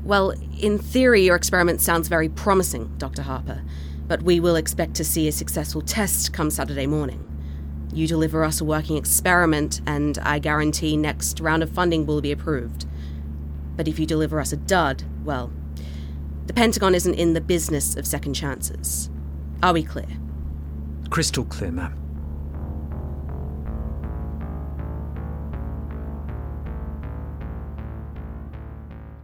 Well, 0.03 0.35
in 0.59 0.79
theory, 0.79 1.25
your 1.25 1.37
experiment 1.37 1.81
sounds 1.81 2.09
very 2.09 2.29
promising, 2.29 2.93
Dr. 2.99 3.23
Harper, 3.23 3.63
but 4.09 4.23
we 4.23 4.41
will 4.41 4.57
expect 4.57 4.95
to 4.95 5.05
see 5.05 5.29
a 5.29 5.33
successful 5.33 5.81
test 5.81 6.33
come 6.33 6.51
Saturday 6.51 6.87
morning. 6.87 7.23
You 7.93 8.09
deliver 8.09 8.43
us 8.43 8.61
a 8.61 8.65
working 8.65 8.97
experiment, 8.97 9.81
and 9.87 10.19
I 10.19 10.41
guarantee 10.41 10.97
next 10.97 11.39
round 11.39 11.63
of 11.63 11.71
funding 11.71 12.05
will 12.05 12.21
be 12.21 12.33
approved. 12.33 12.85
But 13.77 13.87
if 13.87 14.01
you 14.01 14.07
deliver 14.07 14.41
us 14.41 14.53
a 14.53 14.57
dud, 14.57 15.05
well, 15.25 15.53
the 16.47 16.53
Pentagon 16.53 16.97
isn't 16.97 17.15
in 17.15 17.35
the 17.35 17.41
business 17.41 17.95
of 17.95 18.09
second 18.09 18.35
chances. 18.35 19.09
Are 19.63 19.73
we 19.73 19.85
clear? 19.85 20.07
Crystal 21.11 21.45
clear, 21.45 21.71
ma'am. 21.71 22.06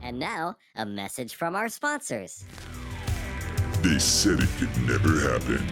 And 0.02 0.18
now, 0.18 0.56
a 0.75 0.85
message 0.85 1.37
from 1.37 1.54
our 1.54 1.68
sponsors. 1.68 2.44
They 3.82 3.99
said 4.00 4.40
it 4.40 4.49
could 4.59 4.76
never 4.87 5.21
happen, 5.30 5.64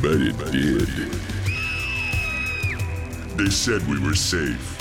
but 0.00 0.20
it 0.20 0.38
did. 0.52 0.88
They 3.36 3.50
said 3.50 3.86
we 3.88 3.98
were 3.98 4.14
safe, 4.14 4.78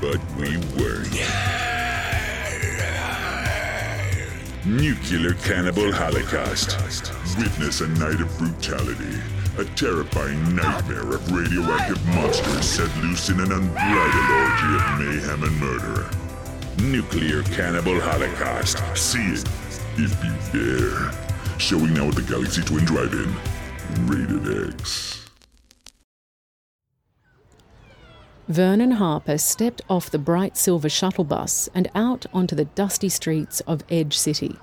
but 0.00 0.18
we 0.36 0.56
weren't. 0.80 1.12
Nuclear 4.64 5.34
cannibal 5.44 5.92
holocaust. 5.92 6.78
Witness 7.38 7.82
a 7.82 7.88
night 7.88 8.20
of 8.20 8.38
brutality. 8.38 9.20
A 9.58 9.64
terrifying 9.76 10.56
nightmare 10.56 11.12
of 11.12 11.30
radioactive 11.30 12.06
monsters 12.08 12.64
set 12.64 12.96
loose 13.02 13.28
in 13.28 13.40
an 13.40 13.52
unbridled 13.52 14.30
orgy 14.30 14.76
of 14.76 14.98
mayhem 14.98 15.42
and 15.42 15.60
murder. 15.60 16.19
Nuclear 16.82 17.42
Cannibal 17.42 18.00
Holocaust. 18.00 18.78
See 18.96 19.18
it 19.18 19.44
if 19.98 20.24
you 20.24 20.76
dare. 20.78 21.12
Showing 21.58 21.92
now 21.92 22.08
at 22.08 22.14
the 22.14 22.22
Galaxy 22.22 22.62
Twin 22.62 22.86
Drive-In. 22.86 23.34
Rated 24.06 24.72
X. 24.72 25.28
Vernon 28.48 28.92
Harper 28.92 29.36
stepped 29.36 29.82
off 29.90 30.10
the 30.10 30.18
bright 30.18 30.56
silver 30.56 30.88
shuttle 30.88 31.24
bus 31.24 31.68
and 31.74 31.90
out 31.94 32.24
onto 32.32 32.56
the 32.56 32.64
dusty 32.64 33.10
streets 33.10 33.60
of 33.60 33.84
Edge 33.90 34.16
City. 34.16 34.56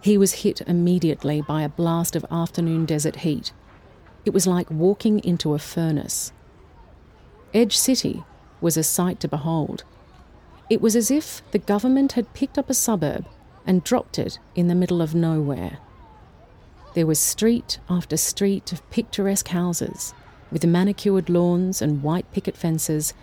He 0.00 0.18
was 0.18 0.42
hit 0.42 0.60
immediately 0.66 1.40
by 1.40 1.62
a 1.62 1.68
blast 1.70 2.14
of 2.14 2.26
afternoon 2.30 2.84
desert 2.84 3.16
heat. 3.16 3.52
It 4.26 4.34
was 4.34 4.46
like 4.46 4.70
walking 4.70 5.20
into 5.24 5.54
a 5.54 5.58
furnace. 5.58 6.32
Edge 7.54 7.76
City 7.76 8.22
was 8.60 8.76
a 8.76 8.82
sight 8.82 9.18
to 9.20 9.28
behold. 9.28 9.84
It 10.68 10.80
was 10.80 10.96
as 10.96 11.10
if 11.10 11.42
the 11.52 11.58
government 11.58 12.12
had 12.12 12.34
picked 12.34 12.58
up 12.58 12.68
a 12.68 12.74
suburb 12.74 13.26
and 13.66 13.84
dropped 13.84 14.18
it 14.18 14.38
in 14.54 14.66
the 14.68 14.74
middle 14.74 15.00
of 15.00 15.14
nowhere. 15.14 15.78
There 16.94 17.06
was 17.06 17.18
street 17.18 17.78
after 17.88 18.16
street 18.16 18.72
of 18.72 18.88
picturesque 18.90 19.48
houses, 19.48 20.14
with 20.50 20.66
manicured 20.66 21.28
lawns 21.28 21.82
and 21.82 22.02
white 22.02 22.30
picket 22.32 22.56
fences, 22.56 23.14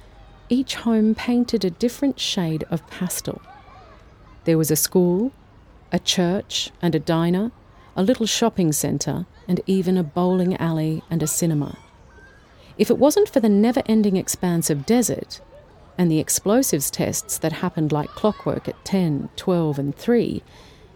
each 0.48 0.76
home 0.76 1.16
painted 1.16 1.66
a 1.66 1.70
different 1.70 2.20
shade 2.20 2.64
of 2.70 2.86
pastel. 2.88 3.42
There 4.46 4.58
was 4.58 4.72
a 4.72 4.76
school, 4.76 5.32
a 5.92 6.00
church 6.00 6.72
and 6.82 6.96
a 6.96 7.00
diner, 7.00 7.52
a 7.96 8.04
little 8.04 8.26
shopping 8.26 8.72
centre, 8.72 9.26
and 9.48 9.62
even 9.66 9.98
a 9.98 10.04
bowling 10.04 10.56
alley 10.58 11.04
and 11.10 11.22
a 11.24 11.28
cinema. 11.28 11.78
If 12.78 12.90
it 12.90 12.98
wasn't 12.98 13.30
for 13.30 13.40
the 13.40 13.50
never 13.50 13.84
ending 13.86 14.18
expanse 14.18 14.70
of 14.70 14.86
desert 14.86 15.42
and 15.98 16.10
the 16.10 16.20
explosives 16.20 16.90
tests 16.90 17.38
that 17.38 17.52
happened 17.54 17.92
like 17.92 18.10
clockwork 18.10 18.68
at 18.68 18.86
10, 18.86 19.30
12, 19.36 19.80
and 19.80 19.96
3, 19.96 20.44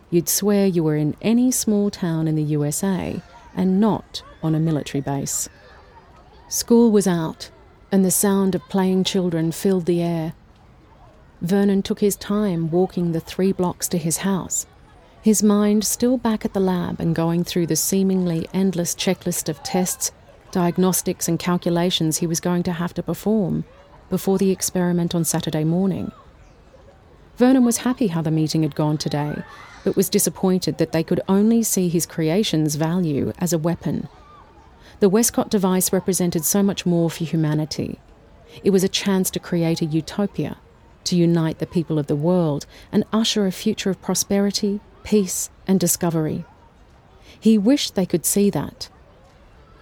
you'd 0.10 0.30
swear 0.30 0.66
you 0.66 0.84
were 0.84 0.96
in 0.96 1.16
any 1.22 1.52
small 1.52 1.90
town 1.90 2.28
in 2.28 2.36
the 2.36 2.44
USA 2.44 3.22
and 3.56 3.80
not 3.80 4.24
on 4.42 4.56
a 4.56 4.60
military 4.60 5.02
base. 5.02 5.50
School 6.50 6.92
was 6.92 7.08
out, 7.08 7.50
and 7.92 8.04
the 8.04 8.12
sound 8.12 8.56
of 8.56 8.70
playing 8.70 9.04
children 9.04 9.52
filled 9.52 9.86
the 9.86 10.02
air. 10.02 10.34
Vernon 11.42 11.84
took 11.84 12.00
his 12.00 12.16
time 12.16 12.72
walking 12.72 13.12
the 13.12 13.20
three 13.20 13.52
blocks 13.52 13.88
to 13.90 13.98
his 13.98 14.18
house, 14.18 14.66
his 15.22 15.44
mind 15.44 15.84
still 15.84 16.18
back 16.18 16.46
at 16.46 16.54
the 16.54 16.60
lab 16.60 17.00
and 17.00 17.16
going 17.16 17.44
through 17.44 17.68
the 17.68 17.76
seemingly 17.76 18.48
endless 18.54 18.96
checklist 18.96 19.50
of 19.50 19.62
tests, 19.62 20.12
diagnostics, 20.52 21.28
and 21.28 21.38
calculations 21.38 22.18
he 22.18 22.28
was 22.28 22.40
going 22.40 22.64
to 22.64 22.72
have 22.72 22.94
to 22.94 23.04
perform 23.04 23.66
before 24.10 24.38
the 24.38 24.52
experiment 24.52 25.14
on 25.14 25.24
Saturday 25.24 25.64
morning. 25.64 26.12
Vernon 27.38 27.66
was 27.66 27.78
happy 27.78 28.08
how 28.08 28.22
the 28.22 28.32
meeting 28.32 28.64
had 28.64 28.76
gone 28.76 28.98
today, 28.98 29.44
but 29.84 29.96
was 29.96 30.10
disappointed 30.10 30.78
that 30.78 30.92
they 30.92 31.04
could 31.04 31.22
only 31.28 31.62
see 31.64 31.88
his 31.88 32.06
creation's 32.06 32.76
value 32.76 33.32
as 33.40 33.54
a 33.54 33.58
weapon. 33.58 34.10
The 35.00 35.10
Westcott 35.10 35.50
device 35.50 35.94
represented 35.94 36.44
so 36.44 36.64
much 36.64 36.86
more 36.86 37.10
for 37.10 37.24
humanity. 37.24 38.00
It 38.64 38.72
was 38.72 38.84
a 38.84 38.90
chance 38.90 39.30
to 39.32 39.40
create 39.40 39.82
a 39.82 39.86
utopia, 39.86 40.58
to 41.04 41.16
unite 41.16 41.60
the 41.60 41.68
people 41.68 42.00
of 42.00 42.08
the 42.08 42.16
world 42.16 42.66
and 42.92 43.04
usher 43.14 43.46
a 43.46 43.52
future 43.52 43.92
of 43.92 44.02
prosperity, 44.02 44.80
peace, 45.04 45.52
and 45.68 45.80
discovery. 45.80 46.44
He 47.40 47.58
wished 47.58 47.94
they 47.94 48.06
could 48.06 48.26
see 48.26 48.50
that. 48.50 48.90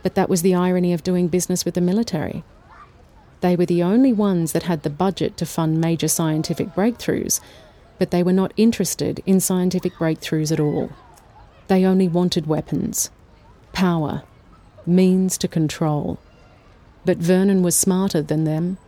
But 0.03 0.15
that 0.15 0.29
was 0.29 0.41
the 0.41 0.53
irony 0.53 0.93
of 0.93 1.03
doing 1.03 1.29
business 1.29 1.63
with 1.63 1.73
the 1.73 1.81
military. 1.81 2.43
They 3.45 3.55
were 3.55 3.67
the 3.67 3.83
only 3.83 4.11
ones 4.11 4.53
that 4.53 4.63
had 4.63 4.81
the 4.81 4.89
budget 4.89 5.37
to 5.37 5.45
fund 5.45 5.79
major 5.79 6.07
scientific 6.07 6.73
breakthroughs, 6.73 7.39
but 7.99 8.09
they 8.09 8.23
were 8.23 8.33
not 8.33 8.51
interested 8.57 9.21
in 9.27 9.39
scientific 9.39 9.93
breakthroughs 9.93 10.51
at 10.51 10.59
all. 10.59 10.89
They 11.67 11.85
only 11.85 12.07
wanted 12.07 12.47
weapons, 12.47 13.11
power, 13.71 14.23
means 14.87 15.37
to 15.37 15.47
control. 15.47 16.17
But 17.05 17.19
Vernon 17.19 17.61
was 17.61 17.75
smarter 17.75 18.23
than 18.23 18.45
them. 18.45 18.79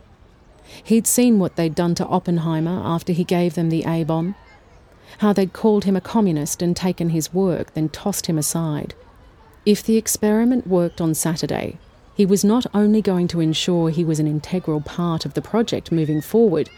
He'd 0.82 1.06
seen 1.06 1.38
what 1.38 1.54
they'd 1.54 1.76
done 1.76 1.94
to 1.94 2.06
Oppenheimer 2.06 2.82
after 2.84 3.12
he 3.12 3.22
gave 3.22 3.54
them 3.54 3.70
the 3.70 3.84
A 3.84 4.02
bomb, 4.02 4.34
how 5.18 5.32
they'd 5.32 5.52
called 5.52 5.84
him 5.84 5.94
a 5.94 6.00
communist 6.00 6.62
and 6.62 6.74
taken 6.74 7.10
his 7.10 7.32
work, 7.32 7.74
then 7.74 7.90
tossed 7.90 8.26
him 8.26 8.38
aside. 8.38 8.96
If 9.64 9.84
the 9.84 9.96
experiment 9.96 10.66
worked 10.66 11.00
on 11.00 11.14
Saturday, 11.14 11.78
he 12.18 12.26
was 12.26 12.44
not 12.44 12.66
only 12.74 13.00
going 13.00 13.28
to 13.28 13.38
ensure 13.38 13.90
he 13.90 14.04
was 14.04 14.18
an 14.18 14.26
integral 14.26 14.80
part 14.80 15.24
of 15.24 15.34
the 15.34 15.40
project 15.40 15.92
moving 15.92 16.20
forward, 16.20 16.68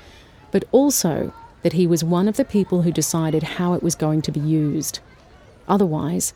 but 0.51 0.65
also 0.71 1.33
that 1.63 1.73
he 1.73 1.87
was 1.87 2.05
one 2.05 2.29
of 2.29 2.37
the 2.37 2.45
people 2.45 2.83
who 2.83 2.93
decided 2.93 3.43
how 3.43 3.73
it 3.73 3.83
was 3.83 3.95
going 3.95 4.21
to 4.21 4.31
be 4.31 4.39
used. 4.39 5.01
Otherwise, 5.67 6.35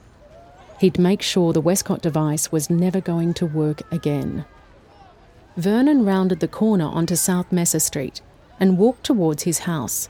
he'd 0.81 0.99
make 0.99 1.21
sure 1.21 1.53
the 1.53 1.61
Westcott 1.61 2.01
device 2.01 2.51
was 2.51 2.71
never 2.71 2.99
going 2.99 3.35
to 3.35 3.45
work 3.45 3.83
again. 3.93 4.47
Vernon 5.59 6.07
rounded 6.07 6.41
the 6.41 6.49
corner 6.49 6.87
onto 6.87 7.15
South 7.15 7.53
Messer 7.53 7.81
Street 7.81 8.23
and 8.59 8.79
walked 8.79 9.05
towards 9.05 9.43
his 9.43 9.59
house. 9.71 10.09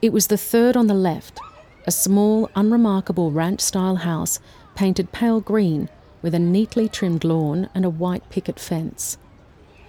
It 0.00 0.12
was 0.12 0.28
the 0.28 0.38
third 0.38 0.76
on 0.76 0.86
the 0.86 0.94
left, 0.94 1.40
a 1.88 1.90
small, 1.90 2.48
unremarkable 2.54 3.32
ranch 3.32 3.60
style 3.60 3.96
house 3.96 4.38
painted 4.76 5.10
pale 5.10 5.40
green 5.40 5.88
with 6.22 6.34
a 6.34 6.38
neatly 6.38 6.88
trimmed 6.88 7.24
lawn 7.24 7.68
and 7.74 7.84
a 7.84 7.90
white 7.90 8.28
picket 8.30 8.58
fence. 8.58 9.18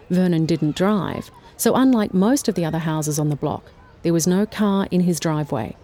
Vernon 0.09 0.45
didn't 0.45 0.75
drive, 0.75 1.31
so 1.55 1.75
unlike 1.75 2.13
most 2.13 2.47
of 2.47 2.55
the 2.55 2.65
other 2.65 2.79
houses 2.79 3.19
on 3.19 3.29
the 3.29 3.35
block, 3.35 3.71
there 4.01 4.13
was 4.13 4.27
no 4.27 4.45
car 4.45 4.87
in 4.91 5.01
his 5.01 5.19
driveway. 5.19 5.75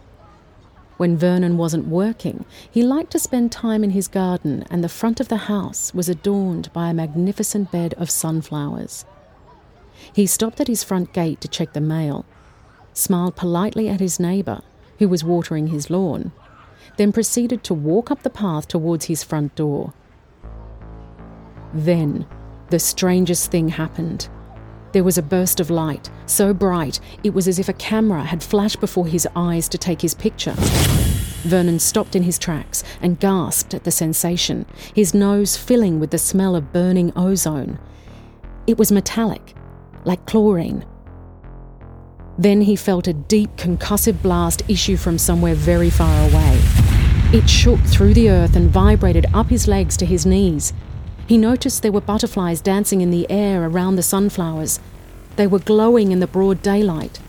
When 0.98 1.16
Vernon 1.16 1.56
wasn't 1.56 1.88
working, 1.88 2.44
he 2.70 2.84
liked 2.84 3.12
to 3.12 3.20
spend 3.20 3.54
time 3.54 3.86
in 3.86 3.92
his 3.92 4.10
garden, 4.10 4.66
and 4.70 4.84
the 4.84 4.90
front 4.90 5.22
of 5.22 5.30
the 5.30 5.48
house 5.48 5.94
was 5.94 6.10
adorned 6.10 6.74
by 6.74 6.90
a 6.90 6.94
magnificent 6.94 7.72
bed 7.72 7.94
of 7.94 8.10
sunflowers. 8.10 9.06
He 10.12 10.26
stopped 10.26 10.60
at 10.60 10.68
his 10.68 10.84
front 10.84 11.14
gate 11.14 11.40
to 11.40 11.48
check 11.48 11.72
the 11.72 11.80
mail, 11.80 12.26
smiled 12.94 13.38
politely 13.38 13.88
at 13.88 14.02
his 14.02 14.20
neighbour, 14.20 14.62
who 14.98 15.08
was 15.08 15.24
watering 15.24 15.68
his 15.68 15.90
lawn, 15.90 16.34
then 16.98 17.14
proceeded 17.14 17.64
to 17.64 17.74
walk 17.74 18.12
up 18.12 18.24
the 18.24 18.30
path 18.30 18.68
towards 18.68 19.06
his 19.06 19.24
front 19.24 19.56
door. 19.56 19.94
Then, 21.74 22.26
the 22.70 22.80
strangest 22.80 23.52
thing 23.52 23.70
happened. 23.70 24.30
There 24.92 25.04
was 25.04 25.18
a 25.18 25.24
burst 25.24 25.60
of 25.60 25.70
light, 25.70 26.10
so 26.26 26.54
bright 26.54 27.00
it 27.24 27.34
was 27.34 27.48
as 27.48 27.60
if 27.60 27.70
a 27.70 27.74
camera 27.74 28.24
had 28.24 28.42
flashed 28.42 28.80
before 28.80 29.06
his 29.06 29.28
eyes 29.36 29.70
to 29.70 29.78
take 29.78 30.02
his 30.02 30.16
picture. 30.16 30.56
Vernon 31.44 31.80
stopped 31.80 32.16
in 32.16 32.24
his 32.24 32.40
tracks 32.40 32.84
and 33.02 33.20
gasped 33.20 33.74
at 33.74 33.84
the 33.84 33.92
sensation, 33.92 34.66
his 34.94 35.14
nose 35.14 35.56
filling 35.56 36.00
with 36.00 36.12
the 36.12 36.18
smell 36.18 36.56
of 36.56 36.74
burning 36.74 37.14
ozone. 37.16 37.80
It 38.68 38.78
was 38.78 38.92
metallic, 38.92 39.56
like 40.06 40.26
chlorine. 40.26 40.86
Then 42.38 42.62
he 42.62 42.76
felt 42.76 43.08
a 43.08 43.14
deep 43.14 43.56
concussive 43.58 44.22
blast 44.22 44.64
issue 44.68 44.98
from 44.98 45.18
somewhere 45.18 45.56
very 45.56 45.90
far 45.90 46.30
away. 46.30 46.60
It 47.32 47.50
shook 47.50 47.80
through 47.82 48.16
the 48.16 48.30
earth 48.30 48.56
and 48.56 48.70
vibrated 48.72 49.28
up 49.34 49.48
his 49.48 49.68
legs 49.68 49.96
to 49.98 50.06
his 50.06 50.26
knees. 50.26 50.74
He 51.30 51.38
noticed 51.38 51.84
there 51.84 51.92
were 51.92 52.02
butterflies 52.02 52.60
dancing 52.60 53.02
in 53.02 53.12
the 53.12 53.30
air 53.30 53.64
around 53.64 53.98
the 53.98 54.02
sunflowers. 54.02 54.80
They 55.36 55.46
were 55.46 55.60
glowing 55.60 56.12
in 56.12 56.22
the 56.22 56.26
broad 56.26 56.64
daylight. 56.64 57.20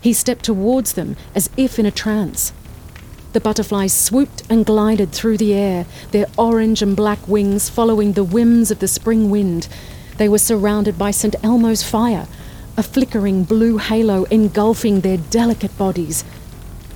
He 0.00 0.12
stepped 0.12 0.44
towards 0.44 0.94
them 0.94 1.14
as 1.36 1.48
if 1.56 1.78
in 1.78 1.86
a 1.86 1.92
trance. 1.92 2.52
The 3.34 3.40
butterflies 3.40 3.92
swooped 3.92 4.42
and 4.50 4.66
glided 4.66 5.12
through 5.12 5.36
the 5.36 5.54
air, 5.54 5.86
their 6.10 6.26
orange 6.36 6.82
and 6.82 6.96
black 6.96 7.28
wings 7.28 7.68
following 7.68 8.14
the 8.14 8.24
whims 8.24 8.72
of 8.72 8.80
the 8.80 8.88
spring 8.88 9.30
wind. 9.30 9.68
They 10.16 10.28
were 10.28 10.38
surrounded 10.38 10.98
by 10.98 11.12
St. 11.12 11.36
Elmo's 11.44 11.84
fire, 11.84 12.26
a 12.76 12.82
flickering 12.82 13.44
blue 13.44 13.78
halo 13.78 14.24
engulfing 14.24 15.02
their 15.02 15.18
delicate 15.18 15.78
bodies. 15.78 16.24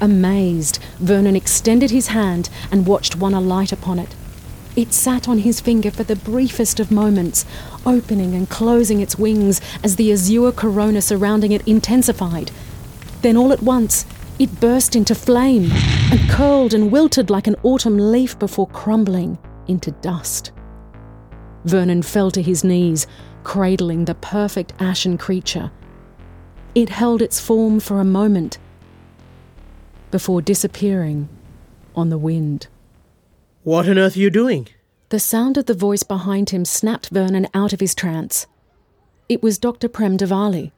Amazed, 0.00 0.80
Vernon 0.98 1.36
extended 1.36 1.92
his 1.92 2.08
hand 2.08 2.50
and 2.72 2.84
watched 2.84 3.14
one 3.14 3.32
alight 3.32 3.70
upon 3.70 4.00
it. 4.00 4.16
It 4.74 4.94
sat 4.94 5.28
on 5.28 5.38
his 5.38 5.60
finger 5.60 5.90
for 5.90 6.02
the 6.02 6.16
briefest 6.16 6.80
of 6.80 6.90
moments, 6.90 7.44
opening 7.84 8.34
and 8.34 8.48
closing 8.48 9.00
its 9.00 9.18
wings 9.18 9.60
as 9.84 9.96
the 9.96 10.10
azure 10.12 10.52
corona 10.52 11.02
surrounding 11.02 11.52
it 11.52 11.66
intensified. 11.68 12.50
Then 13.20 13.36
all 13.36 13.52
at 13.52 13.62
once, 13.62 14.06
it 14.38 14.60
burst 14.60 14.96
into 14.96 15.14
flame 15.14 15.70
and 16.10 16.30
curled 16.30 16.72
and 16.72 16.90
wilted 16.90 17.28
like 17.28 17.46
an 17.46 17.56
autumn 17.62 18.12
leaf 18.12 18.38
before 18.38 18.66
crumbling 18.68 19.38
into 19.68 19.90
dust. 19.90 20.52
Vernon 21.64 22.02
fell 22.02 22.30
to 22.30 22.42
his 22.42 22.64
knees, 22.64 23.06
cradling 23.44 24.06
the 24.06 24.14
perfect 24.14 24.72
ashen 24.80 25.18
creature. 25.18 25.70
It 26.74 26.88
held 26.88 27.20
its 27.20 27.38
form 27.38 27.78
for 27.78 28.00
a 28.00 28.04
moment 28.04 28.58
before 30.10 30.40
disappearing 30.40 31.28
on 31.94 32.08
the 32.08 32.18
wind. 32.18 32.68
What 33.64 33.88
on 33.88 33.96
earth 33.96 34.16
are 34.16 34.18
you 34.18 34.28
doing? 34.28 34.66
The 35.10 35.20
sound 35.20 35.56
of 35.56 35.66
the 35.66 35.74
voice 35.74 36.02
behind 36.02 36.50
him 36.50 36.64
snapped 36.64 37.10
Vernon 37.10 37.46
out 37.54 37.72
of 37.72 37.78
his 37.78 37.94
trance. 37.94 38.48
It 39.28 39.40
was 39.40 39.56
Dr. 39.56 39.88
Prem 39.88 40.18
Diwali, 40.18 40.72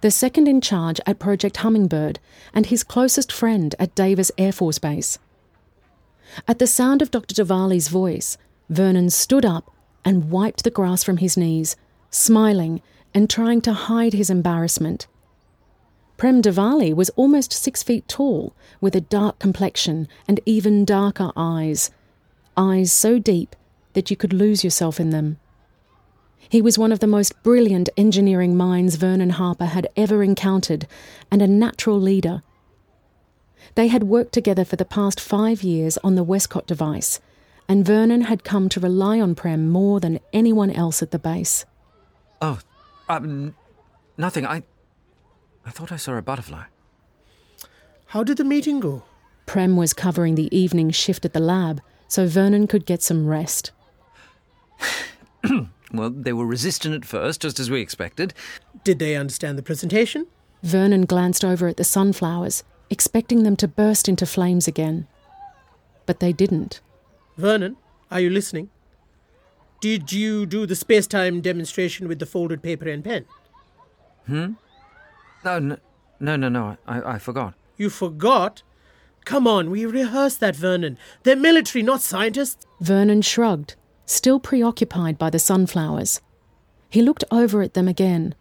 the 0.00 0.10
second 0.10 0.48
in 0.48 0.60
charge 0.60 1.00
at 1.06 1.20
Project 1.20 1.58
Hummingbird 1.58 2.18
and 2.52 2.66
his 2.66 2.82
closest 2.82 3.30
friend 3.30 3.72
at 3.78 3.94
Davis 3.94 4.32
Air 4.36 4.50
Force 4.50 4.80
Base. 4.80 5.20
At 6.48 6.58
the 6.58 6.66
sound 6.66 7.02
of 7.02 7.12
Dr. 7.12 7.36
Diwali's 7.40 7.86
voice, 7.86 8.36
Vernon 8.68 9.10
stood 9.10 9.44
up 9.44 9.72
and 10.04 10.28
wiped 10.28 10.64
the 10.64 10.72
grass 10.72 11.04
from 11.04 11.18
his 11.18 11.36
knees, 11.36 11.76
smiling 12.10 12.82
and 13.14 13.30
trying 13.30 13.60
to 13.60 13.72
hide 13.72 14.12
his 14.12 14.28
embarrassment. 14.28 15.06
Prem 16.16 16.42
Diwali 16.42 16.92
was 16.92 17.10
almost 17.10 17.52
six 17.52 17.84
feet 17.84 18.08
tall, 18.08 18.56
with 18.80 18.96
a 18.96 19.00
dark 19.00 19.38
complexion 19.38 20.08
and 20.26 20.40
even 20.44 20.84
darker 20.84 21.30
eyes 21.36 21.92
eyes 22.56 22.92
so 22.92 23.18
deep 23.18 23.56
that 23.94 24.10
you 24.10 24.16
could 24.16 24.32
lose 24.32 24.64
yourself 24.64 25.00
in 25.00 25.10
them. 25.10 25.38
He 26.48 26.60
was 26.60 26.78
one 26.78 26.92
of 26.92 27.00
the 27.00 27.06
most 27.06 27.42
brilliant 27.42 27.88
engineering 27.96 28.56
minds 28.56 28.96
Vernon 28.96 29.30
Harper 29.30 29.66
had 29.66 29.88
ever 29.96 30.22
encountered 30.22 30.86
and 31.30 31.40
a 31.42 31.46
natural 31.46 31.98
leader. 32.00 32.42
They 33.74 33.88
had 33.88 34.04
worked 34.04 34.32
together 34.32 34.64
for 34.64 34.76
the 34.76 34.84
past 34.84 35.18
five 35.18 35.62
years 35.62 35.98
on 36.04 36.14
the 36.14 36.22
Westcott 36.22 36.66
device, 36.66 37.20
and 37.68 37.84
Vernon 37.84 38.22
had 38.22 38.44
come 38.44 38.68
to 38.68 38.80
rely 38.80 39.20
on 39.20 39.34
Prem 39.34 39.68
more 39.68 40.00
than 40.00 40.20
anyone 40.32 40.70
else 40.70 41.02
at 41.02 41.10
the 41.10 41.18
base. 41.18 41.64
Oh, 42.42 42.58
um, 43.08 43.54
nothing. 44.16 44.46
I. 44.46 44.62
I 45.66 45.70
thought 45.70 45.90
I 45.90 45.96
saw 45.96 46.14
a 46.16 46.22
butterfly. 46.22 46.64
How 48.06 48.22
did 48.22 48.36
the 48.36 48.44
meeting 48.44 48.80
go? 48.80 49.02
Prem 49.46 49.76
was 49.76 49.92
covering 49.92 50.34
the 50.34 50.54
evening 50.56 50.90
shift 50.90 51.24
at 51.24 51.32
the 51.32 51.40
lab, 51.40 51.80
so 52.14 52.28
Vernon 52.28 52.68
could 52.68 52.86
get 52.86 53.02
some 53.02 53.26
rest. 53.26 53.72
Well, 55.92 56.10
they 56.10 56.32
were 56.32 56.46
resistant 56.46 56.94
at 56.94 57.04
first, 57.04 57.42
just 57.42 57.60
as 57.60 57.70
we 57.70 57.80
expected. 57.80 58.34
Did 58.82 58.98
they 58.98 59.16
understand 59.16 59.58
the 59.58 59.62
presentation? 59.62 60.26
Vernon 60.62 61.06
glanced 61.06 61.44
over 61.44 61.68
at 61.68 61.76
the 61.76 61.84
sunflowers, 61.84 62.64
expecting 62.88 63.42
them 63.42 63.56
to 63.56 63.68
burst 63.68 64.08
into 64.08 64.26
flames 64.26 64.66
again. 64.66 65.06
But 66.06 66.20
they 66.20 66.32
didn't. 66.32 66.80
Vernon, 67.36 67.76
are 68.10 68.20
you 68.20 68.30
listening? 68.30 68.70
Did 69.80 70.12
you 70.12 70.46
do 70.46 70.66
the 70.66 70.76
space 70.76 71.06
time 71.06 71.40
demonstration 71.40 72.08
with 72.08 72.18
the 72.18 72.26
folded 72.26 72.62
paper 72.62 72.88
and 72.88 73.04
pen? 73.04 73.24
No, 74.26 74.56
no, 75.44 75.76
no, 76.20 76.36
no, 76.36 76.48
no 76.48 76.76
I, 76.86 77.14
I 77.14 77.18
forgot. 77.18 77.54
You 77.76 77.90
forgot? 77.90 78.62
Come 79.24 79.46
on, 79.46 79.70
we 79.70 79.86
rehearsed 79.86 80.40
that, 80.40 80.54
Vernon. 80.54 80.98
They're 81.22 81.36
military, 81.36 81.82
not 81.82 82.02
scientists. 82.02 82.66
Vernon 82.80 83.22
shrugged, 83.22 83.74
still 84.04 84.38
preoccupied 84.38 85.16
by 85.18 85.30
the 85.30 85.38
sunflowers. 85.38 86.20
He 86.90 87.02
looked 87.02 87.24
over 87.30 87.62
at 87.62 87.74
them 87.74 87.88
again. 87.88 88.34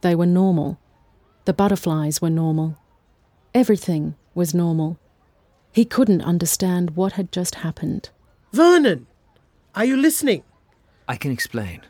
They 0.00 0.14
were 0.14 0.26
normal. 0.26 0.78
The 1.44 1.54
butterflies 1.54 2.20
were 2.20 2.30
normal. 2.30 2.76
Everything 3.54 4.16
was 4.34 4.54
normal. 4.54 4.98
He 5.72 5.84
couldn't 5.84 6.22
understand 6.22 6.96
what 6.96 7.12
had 7.12 7.30
just 7.30 7.56
happened. 7.56 8.10
Vernon, 8.52 9.06
are 9.74 9.84
you 9.84 9.96
listening? 9.96 10.42
I 11.06 11.16
can 11.16 11.30
explain. 11.30 11.82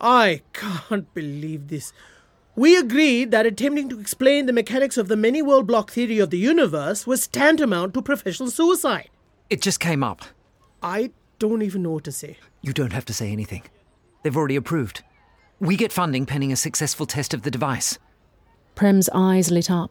I 0.00 0.42
can't 0.52 1.12
believe 1.12 1.68
this. 1.68 1.92
We 2.58 2.78
agreed 2.78 3.32
that 3.32 3.44
attempting 3.44 3.90
to 3.90 4.00
explain 4.00 4.46
the 4.46 4.52
mechanics 4.52 4.96
of 4.96 5.08
the 5.08 5.16
many 5.16 5.42
world 5.42 5.66
block 5.66 5.90
theory 5.90 6.18
of 6.18 6.30
the 6.30 6.38
universe 6.38 7.06
was 7.06 7.26
tantamount 7.26 7.92
to 7.92 8.00
professional 8.00 8.50
suicide. 8.50 9.10
It 9.50 9.60
just 9.60 9.78
came 9.78 10.02
up. 10.02 10.22
I 10.82 11.10
don't 11.38 11.60
even 11.60 11.82
know 11.82 11.90
what 11.90 12.04
to 12.04 12.12
say. 12.12 12.38
You 12.62 12.72
don't 12.72 12.94
have 12.94 13.04
to 13.04 13.12
say 13.12 13.30
anything. 13.30 13.64
They've 14.22 14.36
already 14.36 14.56
approved. 14.56 15.04
We 15.60 15.76
get 15.76 15.92
funding 15.92 16.24
pending 16.24 16.50
a 16.50 16.56
successful 16.56 17.04
test 17.04 17.34
of 17.34 17.42
the 17.42 17.50
device. 17.50 17.98
Prem's 18.74 19.10
eyes 19.12 19.50
lit 19.50 19.70
up, 19.70 19.90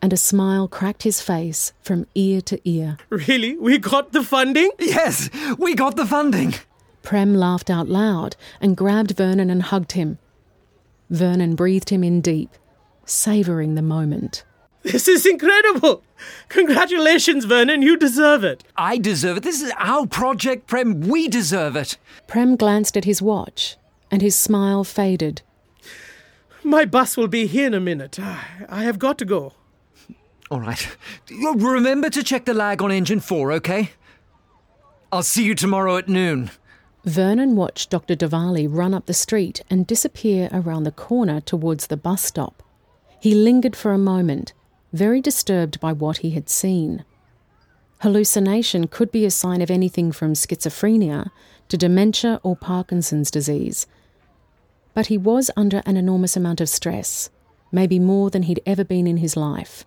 and 0.00 0.14
a 0.14 0.16
smile 0.16 0.68
cracked 0.68 1.02
his 1.02 1.20
face 1.20 1.74
from 1.82 2.06
ear 2.14 2.40
to 2.40 2.58
ear. 2.68 2.96
Really? 3.10 3.58
We 3.58 3.76
got 3.76 4.12
the 4.12 4.22
funding? 4.22 4.70
Yes, 4.78 5.28
we 5.58 5.74
got 5.74 5.96
the 5.96 6.06
funding. 6.06 6.54
Prem 7.02 7.34
laughed 7.34 7.68
out 7.68 7.88
loud 7.88 8.36
and 8.62 8.78
grabbed 8.78 9.10
Vernon 9.16 9.50
and 9.50 9.62
hugged 9.62 9.92
him. 9.92 10.18
Vernon 11.12 11.54
breathed 11.54 11.90
him 11.90 12.02
in 12.02 12.20
deep, 12.22 12.50
savouring 13.04 13.74
the 13.74 13.82
moment. 13.82 14.44
This 14.82 15.06
is 15.06 15.26
incredible! 15.26 16.02
Congratulations, 16.48 17.44
Vernon, 17.44 17.82
you 17.82 17.96
deserve 17.96 18.42
it. 18.42 18.64
I 18.76 18.98
deserve 18.98 19.36
it. 19.36 19.42
This 19.42 19.60
is 19.60 19.72
our 19.78 20.06
project, 20.06 20.66
Prem. 20.66 21.02
We 21.02 21.28
deserve 21.28 21.76
it. 21.76 21.98
Prem 22.26 22.56
glanced 22.56 22.96
at 22.96 23.04
his 23.04 23.22
watch, 23.22 23.76
and 24.10 24.22
his 24.22 24.34
smile 24.34 24.82
faded. 24.84 25.42
My 26.64 26.84
bus 26.84 27.16
will 27.16 27.28
be 27.28 27.46
here 27.46 27.66
in 27.66 27.74
a 27.74 27.80
minute. 27.80 28.18
I 28.18 28.38
I 28.68 28.84
have 28.84 28.98
got 28.98 29.18
to 29.18 29.24
go. 29.24 29.52
All 30.50 30.60
right. 30.60 30.96
Remember 31.30 32.10
to 32.10 32.22
check 32.22 32.44
the 32.44 32.54
lag 32.54 32.82
on 32.82 32.90
engine 32.90 33.20
4, 33.20 33.52
okay? 33.52 33.90
I'll 35.10 35.22
see 35.22 35.44
you 35.44 35.54
tomorrow 35.54 35.96
at 35.96 36.08
noon. 36.08 36.50
Vernon 37.04 37.56
watched 37.56 37.90
Dr. 37.90 38.14
Diwali 38.14 38.68
run 38.70 38.94
up 38.94 39.06
the 39.06 39.14
street 39.14 39.62
and 39.68 39.86
disappear 39.86 40.48
around 40.52 40.84
the 40.84 40.92
corner 40.92 41.40
towards 41.40 41.88
the 41.88 41.96
bus 41.96 42.22
stop. 42.22 42.62
He 43.20 43.34
lingered 43.34 43.74
for 43.74 43.92
a 43.92 43.98
moment, 43.98 44.52
very 44.92 45.20
disturbed 45.20 45.80
by 45.80 45.92
what 45.92 46.18
he 46.18 46.30
had 46.30 46.48
seen. 46.48 47.04
Hallucination 48.02 48.86
could 48.86 49.10
be 49.10 49.24
a 49.24 49.30
sign 49.30 49.62
of 49.62 49.70
anything 49.70 50.12
from 50.12 50.34
schizophrenia 50.34 51.30
to 51.68 51.76
dementia 51.76 52.40
or 52.42 52.56
Parkinson's 52.56 53.30
disease. 53.30 53.86
But 54.94 55.06
he 55.06 55.18
was 55.18 55.50
under 55.56 55.82
an 55.86 55.96
enormous 55.96 56.36
amount 56.36 56.60
of 56.60 56.68
stress, 56.68 57.30
maybe 57.72 57.98
more 57.98 58.30
than 58.30 58.42
he'd 58.44 58.62
ever 58.66 58.84
been 58.84 59.06
in 59.06 59.16
his 59.16 59.36
life. 59.36 59.84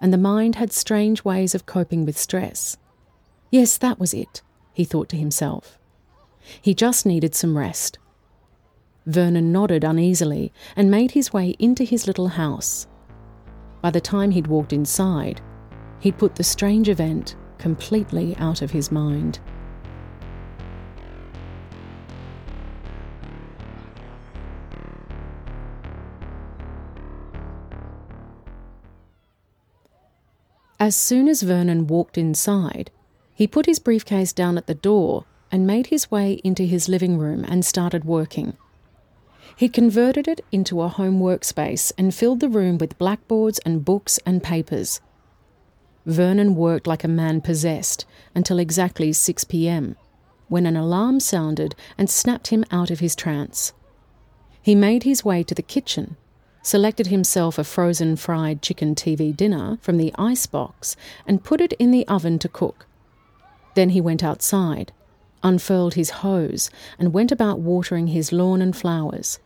And 0.00 0.12
the 0.12 0.18
mind 0.18 0.54
had 0.54 0.72
strange 0.72 1.24
ways 1.24 1.54
of 1.54 1.66
coping 1.66 2.06
with 2.06 2.16
stress. 2.16 2.76
Yes, 3.50 3.76
that 3.78 3.98
was 3.98 4.14
it, 4.14 4.42
he 4.72 4.84
thought 4.84 5.08
to 5.10 5.16
himself. 5.16 5.78
He 6.60 6.74
just 6.74 7.06
needed 7.06 7.34
some 7.34 7.56
rest. 7.56 7.98
Vernon 9.06 9.52
nodded 9.52 9.84
uneasily 9.84 10.52
and 10.76 10.90
made 10.90 11.12
his 11.12 11.32
way 11.32 11.56
into 11.58 11.84
his 11.84 12.06
little 12.06 12.28
house. 12.28 12.86
By 13.80 13.90
the 13.90 14.00
time 14.00 14.32
he'd 14.32 14.46
walked 14.46 14.72
inside, 14.72 15.40
he'd 16.00 16.18
put 16.18 16.34
the 16.34 16.44
strange 16.44 16.88
event 16.88 17.36
completely 17.58 18.36
out 18.36 18.62
of 18.62 18.70
his 18.70 18.92
mind. 18.92 19.40
As 30.80 30.94
soon 30.94 31.28
as 31.28 31.42
Vernon 31.42 31.88
walked 31.88 32.16
inside, 32.16 32.92
he 33.34 33.48
put 33.48 33.66
his 33.66 33.80
briefcase 33.80 34.32
down 34.32 34.56
at 34.56 34.68
the 34.68 34.74
door 34.74 35.24
and 35.50 35.66
made 35.66 35.88
his 35.88 36.10
way 36.10 36.34
into 36.44 36.64
his 36.64 36.88
living 36.88 37.18
room 37.18 37.44
and 37.48 37.64
started 37.64 38.04
working. 38.04 38.56
He 39.56 39.68
converted 39.68 40.28
it 40.28 40.44
into 40.52 40.82
a 40.82 40.88
home 40.88 41.18
workspace 41.20 41.90
and 41.98 42.14
filled 42.14 42.40
the 42.40 42.48
room 42.48 42.78
with 42.78 42.98
blackboards 42.98 43.58
and 43.60 43.84
books 43.84 44.18
and 44.24 44.42
papers. 44.42 45.00
Vernon 46.06 46.54
worked 46.54 46.86
like 46.86 47.04
a 47.04 47.08
man 47.08 47.40
possessed 47.40 48.06
until 48.34 48.58
exactly 48.58 49.12
6 49.12 49.44
pm, 49.44 49.96
when 50.48 50.64
an 50.64 50.76
alarm 50.76 51.20
sounded 51.20 51.74
and 51.98 52.08
snapped 52.08 52.48
him 52.48 52.64
out 52.70 52.90
of 52.90 53.00
his 53.00 53.16
trance. 53.16 53.72
He 54.62 54.74
made 54.74 55.02
his 55.02 55.24
way 55.24 55.42
to 55.42 55.54
the 55.54 55.62
kitchen, 55.62 56.16
selected 56.62 57.08
himself 57.08 57.58
a 57.58 57.64
frozen 57.64 58.16
fried 58.16 58.62
chicken 58.62 58.94
TV 58.94 59.36
dinner 59.36 59.78
from 59.82 59.96
the 59.96 60.14
icebox, 60.18 60.96
and 61.26 61.44
put 61.44 61.60
it 61.60 61.72
in 61.74 61.90
the 61.90 62.06
oven 62.06 62.38
to 62.38 62.48
cook. 62.48 62.86
Then 63.74 63.90
he 63.90 64.00
went 64.00 64.22
outside, 64.22 64.92
unfurled 65.42 65.94
his 65.94 66.10
hose, 66.10 66.70
and 66.98 67.12
went 67.12 67.32
about 67.32 67.60
watering 67.60 68.08
his 68.08 68.32
lawn 68.32 68.62
and 68.62 68.76
flowers. 68.76 69.38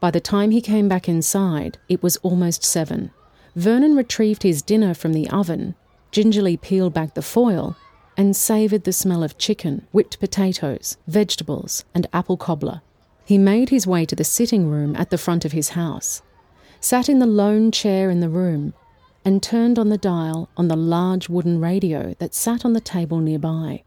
By 0.00 0.10
the 0.10 0.20
time 0.20 0.50
he 0.50 0.60
came 0.60 0.88
back 0.88 1.08
inside, 1.08 1.78
it 1.88 2.02
was 2.02 2.16
almost 2.18 2.64
seven. 2.64 3.10
Vernon 3.56 3.96
retrieved 3.96 4.44
his 4.44 4.62
dinner 4.62 4.94
from 4.94 5.12
the 5.12 5.28
oven, 5.30 5.74
gingerly 6.12 6.56
peeled 6.56 6.94
back 6.94 7.14
the 7.14 7.22
foil, 7.22 7.76
and 8.16 8.36
savoured 8.36 8.84
the 8.84 8.92
smell 8.92 9.22
of 9.22 9.38
chicken, 9.38 9.86
whipped 9.92 10.20
potatoes, 10.20 10.96
vegetables, 11.06 11.84
and 11.94 12.06
apple 12.12 12.36
cobbler. 12.36 12.82
He 13.24 13.38
made 13.38 13.68
his 13.68 13.86
way 13.86 14.04
to 14.06 14.16
the 14.16 14.24
sitting 14.24 14.68
room 14.70 14.96
at 14.96 15.10
the 15.10 15.18
front 15.18 15.44
of 15.44 15.52
his 15.52 15.70
house, 15.70 16.22
sat 16.80 17.08
in 17.08 17.18
the 17.18 17.26
lone 17.26 17.70
chair 17.70 18.10
in 18.10 18.20
the 18.20 18.28
room, 18.28 18.74
and 19.24 19.42
turned 19.42 19.78
on 19.78 19.88
the 19.88 19.98
dial 19.98 20.48
on 20.56 20.68
the 20.68 20.76
large 20.76 21.28
wooden 21.28 21.60
radio 21.60 22.14
that 22.18 22.34
sat 22.34 22.64
on 22.64 22.72
the 22.72 22.80
table 22.80 23.18
nearby. 23.18 23.82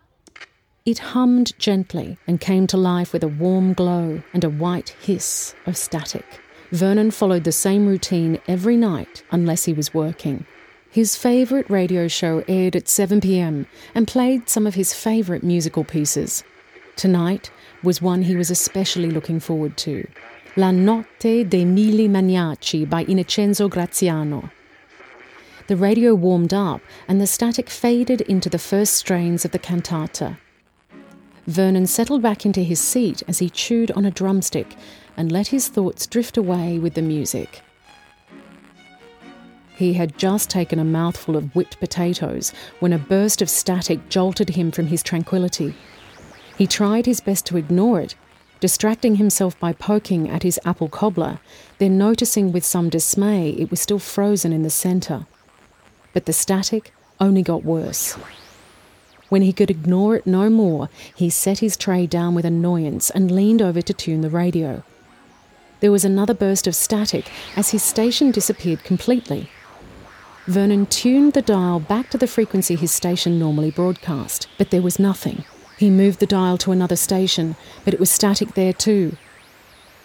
It 0.83 0.97
hummed 0.97 1.53
gently 1.59 2.17
and 2.25 2.41
came 2.41 2.65
to 2.65 2.77
life 2.77 3.13
with 3.13 3.23
a 3.23 3.27
warm 3.27 3.73
glow 3.73 4.23
and 4.33 4.43
a 4.43 4.49
white 4.49 4.95
hiss 4.99 5.53
of 5.67 5.77
static. 5.77 6.41
Vernon 6.71 7.11
followed 7.11 7.43
the 7.43 7.51
same 7.51 7.85
routine 7.85 8.39
every 8.47 8.75
night 8.77 9.23
unless 9.29 9.65
he 9.65 9.73
was 9.73 9.93
working. 9.93 10.43
His 10.89 11.15
favourite 11.15 11.69
radio 11.69 12.07
show 12.07 12.43
aired 12.47 12.75
at 12.75 12.89
7 12.89 13.21
pm 13.21 13.67
and 13.93 14.07
played 14.07 14.49
some 14.49 14.65
of 14.65 14.73
his 14.73 14.91
favourite 14.91 15.43
musical 15.43 15.83
pieces. 15.83 16.43
Tonight 16.95 17.51
was 17.83 18.01
one 18.01 18.23
he 18.23 18.35
was 18.35 18.49
especially 18.49 19.11
looking 19.11 19.39
forward 19.39 19.77
to 19.77 20.07
La 20.55 20.71
Notte 20.71 21.47
dei 21.47 21.63
Mille 21.63 22.09
Maniaci 22.09 22.89
by 22.89 23.05
Innocenzo 23.05 23.69
Graziano. 23.69 24.49
The 25.67 25.77
radio 25.77 26.15
warmed 26.15 26.55
up 26.55 26.81
and 27.07 27.21
the 27.21 27.27
static 27.27 27.69
faded 27.69 28.21
into 28.21 28.49
the 28.49 28.57
first 28.57 28.95
strains 28.95 29.45
of 29.45 29.51
the 29.51 29.59
cantata. 29.59 30.39
Vernon 31.47 31.87
settled 31.87 32.21
back 32.21 32.45
into 32.45 32.61
his 32.61 32.79
seat 32.79 33.23
as 33.27 33.39
he 33.39 33.49
chewed 33.49 33.91
on 33.91 34.05
a 34.05 34.11
drumstick 34.11 34.75
and 35.17 35.31
let 35.31 35.47
his 35.47 35.67
thoughts 35.67 36.05
drift 36.05 36.37
away 36.37 36.77
with 36.77 36.93
the 36.93 37.01
music. 37.01 37.61
He 39.75 39.93
had 39.93 40.17
just 40.17 40.49
taken 40.49 40.77
a 40.77 40.85
mouthful 40.85 41.35
of 41.35 41.55
whipped 41.55 41.79
potatoes 41.79 42.53
when 42.79 42.93
a 42.93 42.99
burst 42.99 43.41
of 43.41 43.49
static 43.49 44.09
jolted 44.09 44.51
him 44.51 44.71
from 44.71 44.87
his 44.87 45.01
tranquility. 45.01 45.73
He 46.57 46.67
tried 46.67 47.07
his 47.07 47.19
best 47.19 47.47
to 47.47 47.57
ignore 47.57 47.99
it, 47.99 48.13
distracting 48.59 49.15
himself 49.15 49.59
by 49.59 49.73
poking 49.73 50.29
at 50.29 50.43
his 50.43 50.59
apple 50.63 50.89
cobbler, 50.89 51.39
then 51.79 51.97
noticing 51.97 52.51
with 52.51 52.63
some 52.63 52.89
dismay 52.89 53.49
it 53.49 53.71
was 53.71 53.81
still 53.81 53.97
frozen 53.97 54.53
in 54.53 54.61
the 54.61 54.69
centre. 54.69 55.25
But 56.13 56.27
the 56.27 56.33
static 56.33 56.93
only 57.19 57.41
got 57.41 57.65
worse. 57.65 58.15
When 59.31 59.43
he 59.43 59.53
could 59.53 59.71
ignore 59.71 60.17
it 60.17 60.27
no 60.27 60.49
more, 60.49 60.89
he 61.15 61.29
set 61.29 61.59
his 61.59 61.77
tray 61.77 62.05
down 62.05 62.35
with 62.35 62.43
annoyance 62.43 63.09
and 63.09 63.31
leaned 63.31 63.61
over 63.61 63.81
to 63.81 63.93
tune 63.93 64.19
the 64.19 64.29
radio. 64.29 64.83
There 65.79 65.89
was 65.89 66.03
another 66.03 66.33
burst 66.33 66.67
of 66.67 66.75
static 66.75 67.31
as 67.55 67.69
his 67.69 67.81
station 67.81 68.31
disappeared 68.31 68.83
completely. 68.83 69.49
Vernon 70.47 70.85
tuned 70.85 71.31
the 71.31 71.41
dial 71.41 71.79
back 71.79 72.09
to 72.09 72.17
the 72.17 72.27
frequency 72.27 72.75
his 72.75 72.91
station 72.91 73.39
normally 73.39 73.71
broadcast, 73.71 74.49
but 74.57 74.69
there 74.69 74.81
was 74.81 74.99
nothing. 74.99 75.45
He 75.77 75.89
moved 75.89 76.19
the 76.19 76.25
dial 76.25 76.57
to 76.57 76.73
another 76.73 76.97
station, 76.97 77.55
but 77.85 77.93
it 77.93 78.01
was 78.01 78.11
static 78.11 78.55
there 78.55 78.73
too. 78.73 79.15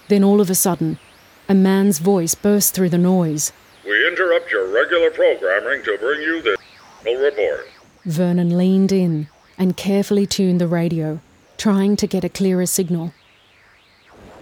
Then 0.06 0.22
all 0.22 0.40
of 0.40 0.50
a 0.50 0.54
sudden, 0.54 1.00
a 1.48 1.54
man's 1.54 1.98
voice 1.98 2.36
burst 2.36 2.74
through 2.74 2.90
the 2.90 2.96
noise. 2.96 3.52
We 3.84 4.06
interrupt 4.06 4.52
your 4.52 4.72
regular 4.72 5.10
programming 5.10 5.82
to 5.82 5.98
bring 5.98 6.22
you 6.22 6.42
this 6.42 6.56
report. 7.04 7.75
Vernon 8.06 8.56
leaned 8.56 8.92
in 8.92 9.26
and 9.58 9.76
carefully 9.76 10.26
tuned 10.26 10.60
the 10.60 10.68
radio, 10.68 11.20
trying 11.58 11.96
to 11.96 12.06
get 12.06 12.22
a 12.22 12.28
clearer 12.28 12.64
signal. 12.64 13.12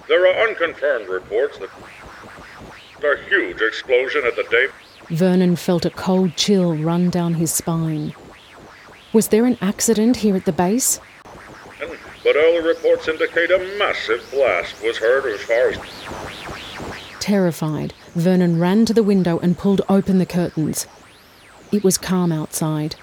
There 0.07 0.27
are 0.27 0.47
unconfirmed 0.47 1.09
reports 1.09 1.59
that 1.59 1.71
a 3.03 3.17
huge 3.27 3.63
explosion 3.63 4.23
at 4.27 4.37
the 4.37 4.45
Dave. 4.51 4.71
Vernon 5.09 5.57
felt 5.57 5.87
a 5.87 5.91
cold 5.91 6.37
chill 6.37 6.77
run 6.77 7.09
down 7.09 7.35
his 7.35 7.53
spine. 7.53 8.13
Was 9.15 9.29
there 9.29 9.47
an 9.47 9.57
accident 9.63 10.17
here 10.17 10.37
at 10.37 10.45
the 10.45 10.53
base? 10.53 11.01
But 12.23 12.37
early 12.37 12.67
reports 12.67 13.09
indicate 13.09 13.51
a 13.51 13.59
massive 13.79 14.27
blast 14.31 14.83
was 14.83 14.99
heard 14.99 15.25
as 15.25 15.41
far 15.41 15.71
as. 15.71 15.79
Terrified, 17.19 17.95
Vernon 18.15 18.61
ran 18.61 18.85
to 18.85 18.93
the 18.93 19.03
window 19.03 19.39
and 19.39 19.57
pulled 19.57 19.81
open 19.89 20.19
the 20.19 20.27
curtains. 20.27 20.87
It 21.73 21.83
was 21.83 21.97
calm 21.97 22.31
outside, 22.31 22.97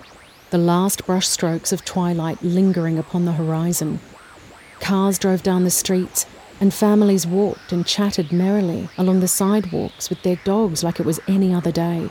the 0.52 0.58
last 0.58 1.06
brushstrokes 1.06 1.72
of 1.72 1.86
twilight 1.86 2.44
lingering 2.44 3.00
upon 3.00 3.24
the 3.24 3.32
horizon. 3.32 4.00
Cars 4.82 5.18
drove 5.18 5.42
down 5.42 5.64
the 5.64 5.72
streets, 5.72 6.26
and 6.60 6.74
families 6.74 7.26
walked 7.26 7.72
and 7.72 7.86
chatted 7.86 8.34
merrily 8.34 8.90
along 8.98 9.22
the 9.22 9.28
sidewalks 9.28 10.10
with 10.10 10.22
their 10.24 10.36
dogs 10.44 10.84
like 10.84 11.00
it 11.00 11.06
was 11.06 11.22
any 11.26 11.54
other 11.54 11.72
day. 11.72 12.10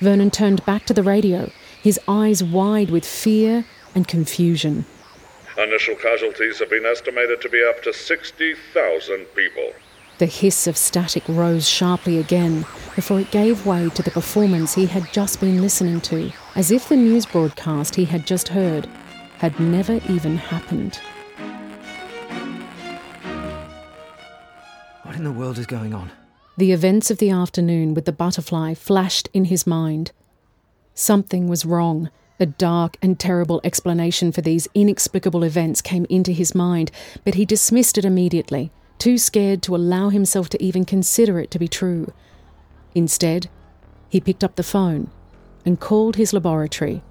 Vernon 0.00 0.30
turned 0.30 0.64
back 0.66 0.84
to 0.86 0.92
the 0.92 1.04
radio, 1.04 1.50
his 1.80 2.00
eyes 2.08 2.42
wide 2.42 2.90
with 2.90 3.06
fear 3.06 3.64
and 3.94 4.08
confusion. 4.08 4.84
Initial 5.56 5.94
casualties 5.94 6.58
have 6.58 6.68
been 6.68 6.84
estimated 6.84 7.40
to 7.40 7.48
be 7.48 7.64
up 7.64 7.80
to 7.84 7.92
60,000 7.92 9.24
people. 9.36 9.72
The 10.18 10.26
hiss 10.26 10.66
of 10.66 10.76
static 10.76 11.22
rose 11.28 11.68
sharply 11.68 12.18
again 12.18 12.66
before 12.96 13.20
it 13.20 13.30
gave 13.30 13.64
way 13.64 13.88
to 13.90 14.02
the 14.02 14.10
performance 14.10 14.74
he 14.74 14.86
had 14.86 15.12
just 15.12 15.40
been 15.40 15.62
listening 15.62 16.00
to, 16.02 16.32
as 16.56 16.70
if 16.70 16.88
the 16.88 16.96
news 16.96 17.26
broadcast 17.26 17.94
he 17.94 18.06
had 18.06 18.26
just 18.26 18.48
heard 18.48 18.86
had 19.36 19.60
never 19.60 20.00
even 20.08 20.38
happened. 20.38 20.98
What 25.02 25.14
in 25.14 25.24
the 25.24 25.32
world 25.32 25.58
is 25.58 25.66
going 25.66 25.92
on? 25.92 26.10
The 26.56 26.72
events 26.72 27.10
of 27.10 27.18
the 27.18 27.28
afternoon 27.28 27.92
with 27.92 28.06
the 28.06 28.12
butterfly 28.12 28.72
flashed 28.72 29.28
in 29.34 29.44
his 29.44 29.66
mind. 29.66 30.12
Something 30.94 31.46
was 31.46 31.66
wrong. 31.66 32.10
A 32.40 32.46
dark 32.46 32.96
and 33.02 33.20
terrible 33.20 33.60
explanation 33.62 34.32
for 34.32 34.40
these 34.40 34.66
inexplicable 34.74 35.44
events 35.44 35.82
came 35.82 36.06
into 36.08 36.32
his 36.32 36.54
mind, 36.54 36.90
but 37.24 37.34
he 37.34 37.44
dismissed 37.44 37.98
it 37.98 38.04
immediately 38.04 38.72
too 38.98 39.18
scared 39.18 39.62
to 39.62 39.76
allow 39.76 40.08
himself 40.08 40.48
to 40.48 40.62
even 40.62 40.86
consider 40.86 41.38
it 41.38 41.50
to 41.50 41.58
be 41.58 41.68
true. 41.68 42.10
Instead, 42.94 43.50
he 44.08 44.22
picked 44.22 44.42
up 44.42 44.56
the 44.56 44.62
phone 44.62 45.10
and 45.66 45.78
called 45.78 46.16
his 46.16 46.32
laboratory. 46.32 47.02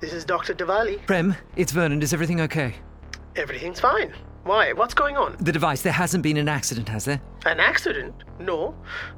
This 0.00 0.14
is 0.14 0.24
Dr. 0.24 0.54
Diwali. 0.54 1.04
Prem, 1.06 1.34
it's 1.56 1.72
Vernon. 1.72 2.00
Is 2.00 2.14
everything 2.14 2.40
okay? 2.40 2.76
Everything's 3.36 3.80
fine. 3.80 4.14
Why? 4.48 4.72
What's 4.72 4.94
going 4.94 5.18
on? 5.18 5.36
The 5.40 5.52
device, 5.52 5.82
there 5.82 5.92
hasn't 5.92 6.22
been 6.22 6.38
an 6.38 6.48
accident, 6.48 6.88
has 6.88 7.04
there? 7.04 7.20
An 7.44 7.60
accident? 7.60 8.14
No. 8.40 8.74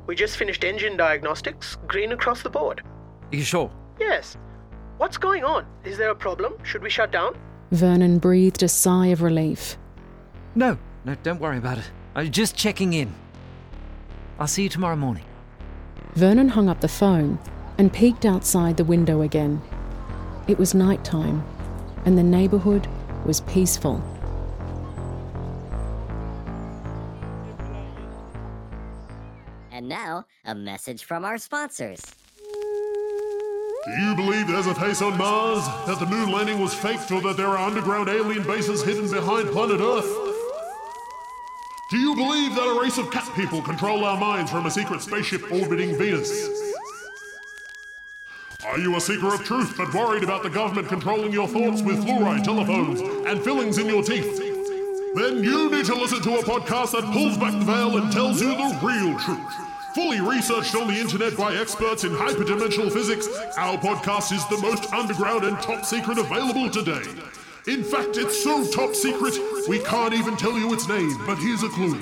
We 0.08 0.16
just 0.16 0.36
finished 0.36 0.64
engine 0.64 0.96
diagnostics, 0.96 1.76
green 1.86 2.10
across 2.10 2.42
the 2.42 2.50
board. 2.50 2.82
Are 3.32 3.36
you 3.36 3.44
sure? 3.44 3.70
Yes. 4.00 4.36
What's 4.96 5.16
going 5.18 5.44
on? 5.44 5.66
Is 5.84 5.98
there 5.98 6.10
a 6.10 6.16
problem? 6.16 6.54
Should 6.64 6.82
we 6.82 6.90
shut 6.90 7.12
down? 7.12 7.38
Vernon 7.70 8.18
breathed 8.18 8.64
a 8.64 8.68
sigh 8.68 9.06
of 9.06 9.22
relief. 9.22 9.78
No, 10.56 10.76
no, 11.04 11.14
don't 11.22 11.40
worry 11.40 11.58
about 11.58 11.78
it. 11.78 11.88
I'm 12.16 12.32
just 12.32 12.56
checking 12.56 12.92
in. 12.92 13.14
I'll 14.40 14.48
see 14.48 14.64
you 14.64 14.68
tomorrow 14.68 14.96
morning. 14.96 15.26
Vernon 16.14 16.48
hung 16.48 16.68
up 16.68 16.80
the 16.80 16.88
phone 16.88 17.38
and 17.78 17.92
peeked 17.92 18.26
outside 18.26 18.76
the 18.76 18.84
window 18.84 19.22
again. 19.22 19.62
It 20.48 20.58
was 20.58 20.74
night 20.74 21.04
time, 21.04 21.44
and 22.04 22.18
the 22.18 22.24
neighbourhood 22.24 22.88
was 23.24 23.42
peaceful. 23.42 24.02
Now, 29.90 30.24
a 30.46 30.54
message 30.54 31.04
from 31.04 31.24
our 31.24 31.36
sponsors. 31.36 32.00
Do 33.84 33.92
you 34.02 34.14
believe 34.14 34.46
there's 34.46 34.68
a 34.68 34.74
face 34.74 35.02
on 35.02 35.18
Mars? 35.18 35.66
That 35.86 35.98
the 35.98 36.06
moon 36.06 36.30
landing 36.30 36.60
was 36.60 36.72
faked 36.72 37.10
or 37.10 37.20
that 37.22 37.36
there 37.36 37.48
are 37.48 37.58
underground 37.58 38.08
alien 38.08 38.44
bases 38.44 38.84
hidden 38.84 39.10
behind 39.10 39.48
planet 39.48 39.80
Earth? 39.80 40.08
Do 41.90 41.98
you 41.98 42.14
believe 42.14 42.54
that 42.54 42.68
a 42.68 42.80
race 42.80 42.98
of 42.98 43.10
cat 43.10 43.28
people 43.34 43.60
control 43.62 44.04
our 44.04 44.16
minds 44.16 44.50
from 44.50 44.66
a 44.66 44.70
secret 44.70 45.02
spaceship 45.02 45.50
orbiting 45.50 45.98
Venus? 45.98 46.30
Are 48.64 48.78
you 48.78 48.96
a 48.96 49.00
seeker 49.00 49.34
of 49.34 49.42
truth 49.42 49.74
but 49.76 49.92
worried 49.92 50.22
about 50.22 50.44
the 50.44 50.50
government 50.50 50.86
controlling 50.86 51.32
your 51.32 51.48
thoughts 51.48 51.82
with 51.82 52.04
fluoride 52.04 52.44
telephones 52.44 53.00
and 53.00 53.42
fillings 53.42 53.78
in 53.78 53.88
your 53.88 54.04
teeth? 54.04 54.38
Then 55.16 55.42
you 55.42 55.68
need 55.68 55.86
to 55.86 55.94
listen 55.96 56.22
to 56.22 56.38
a 56.38 56.42
podcast 56.44 56.92
that 56.92 57.10
pulls 57.12 57.36
back 57.36 57.58
the 57.58 57.64
veil 57.64 57.96
and 57.96 58.12
tells 58.12 58.40
you 58.40 58.50
the 58.50 58.78
real 58.80 59.18
truth. 59.18 59.69
Fully 59.94 60.20
researched 60.20 60.74
on 60.76 60.86
the 60.86 60.94
internet 60.94 61.36
by 61.36 61.56
experts 61.56 62.04
in 62.04 62.12
hyperdimensional 62.12 62.92
physics, 62.92 63.26
our 63.56 63.76
podcast 63.76 64.30
is 64.30 64.46
the 64.46 64.58
most 64.58 64.92
underground 64.92 65.42
and 65.42 65.60
top 65.60 65.84
secret 65.84 66.16
available 66.16 66.70
today. 66.70 67.02
In 67.66 67.82
fact, 67.82 68.16
it's 68.16 68.40
so 68.42 68.64
top 68.70 68.94
secret, 68.94 69.36
we 69.68 69.80
can't 69.80 70.14
even 70.14 70.36
tell 70.36 70.56
you 70.56 70.72
its 70.72 70.86
name, 70.88 71.18
but 71.26 71.38
here's 71.38 71.64
a 71.64 71.68
clue. 71.70 71.98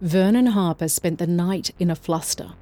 Vernon 0.00 0.46
Harper 0.46 0.86
spent 0.86 1.18
the 1.18 1.26
night 1.26 1.72
in 1.80 1.90
a 1.90 1.96
fluster. 1.96 2.52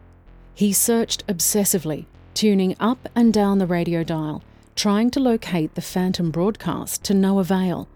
He 0.55 0.73
searched 0.73 1.27
obsessively, 1.27 2.07
tuning 2.33 2.75
up 2.81 3.11
and 3.15 3.31
down 3.31 3.59
the 3.59 3.67
radio 3.67 4.03
dial, 4.03 4.43
trying 4.75 5.11
to 5.11 5.21
locate 5.21 5.75
the 5.75 5.83
phantom 5.83 6.31
broadcast 6.31 7.05
to 7.05 7.13
no 7.13 7.39
avail. 7.39 7.89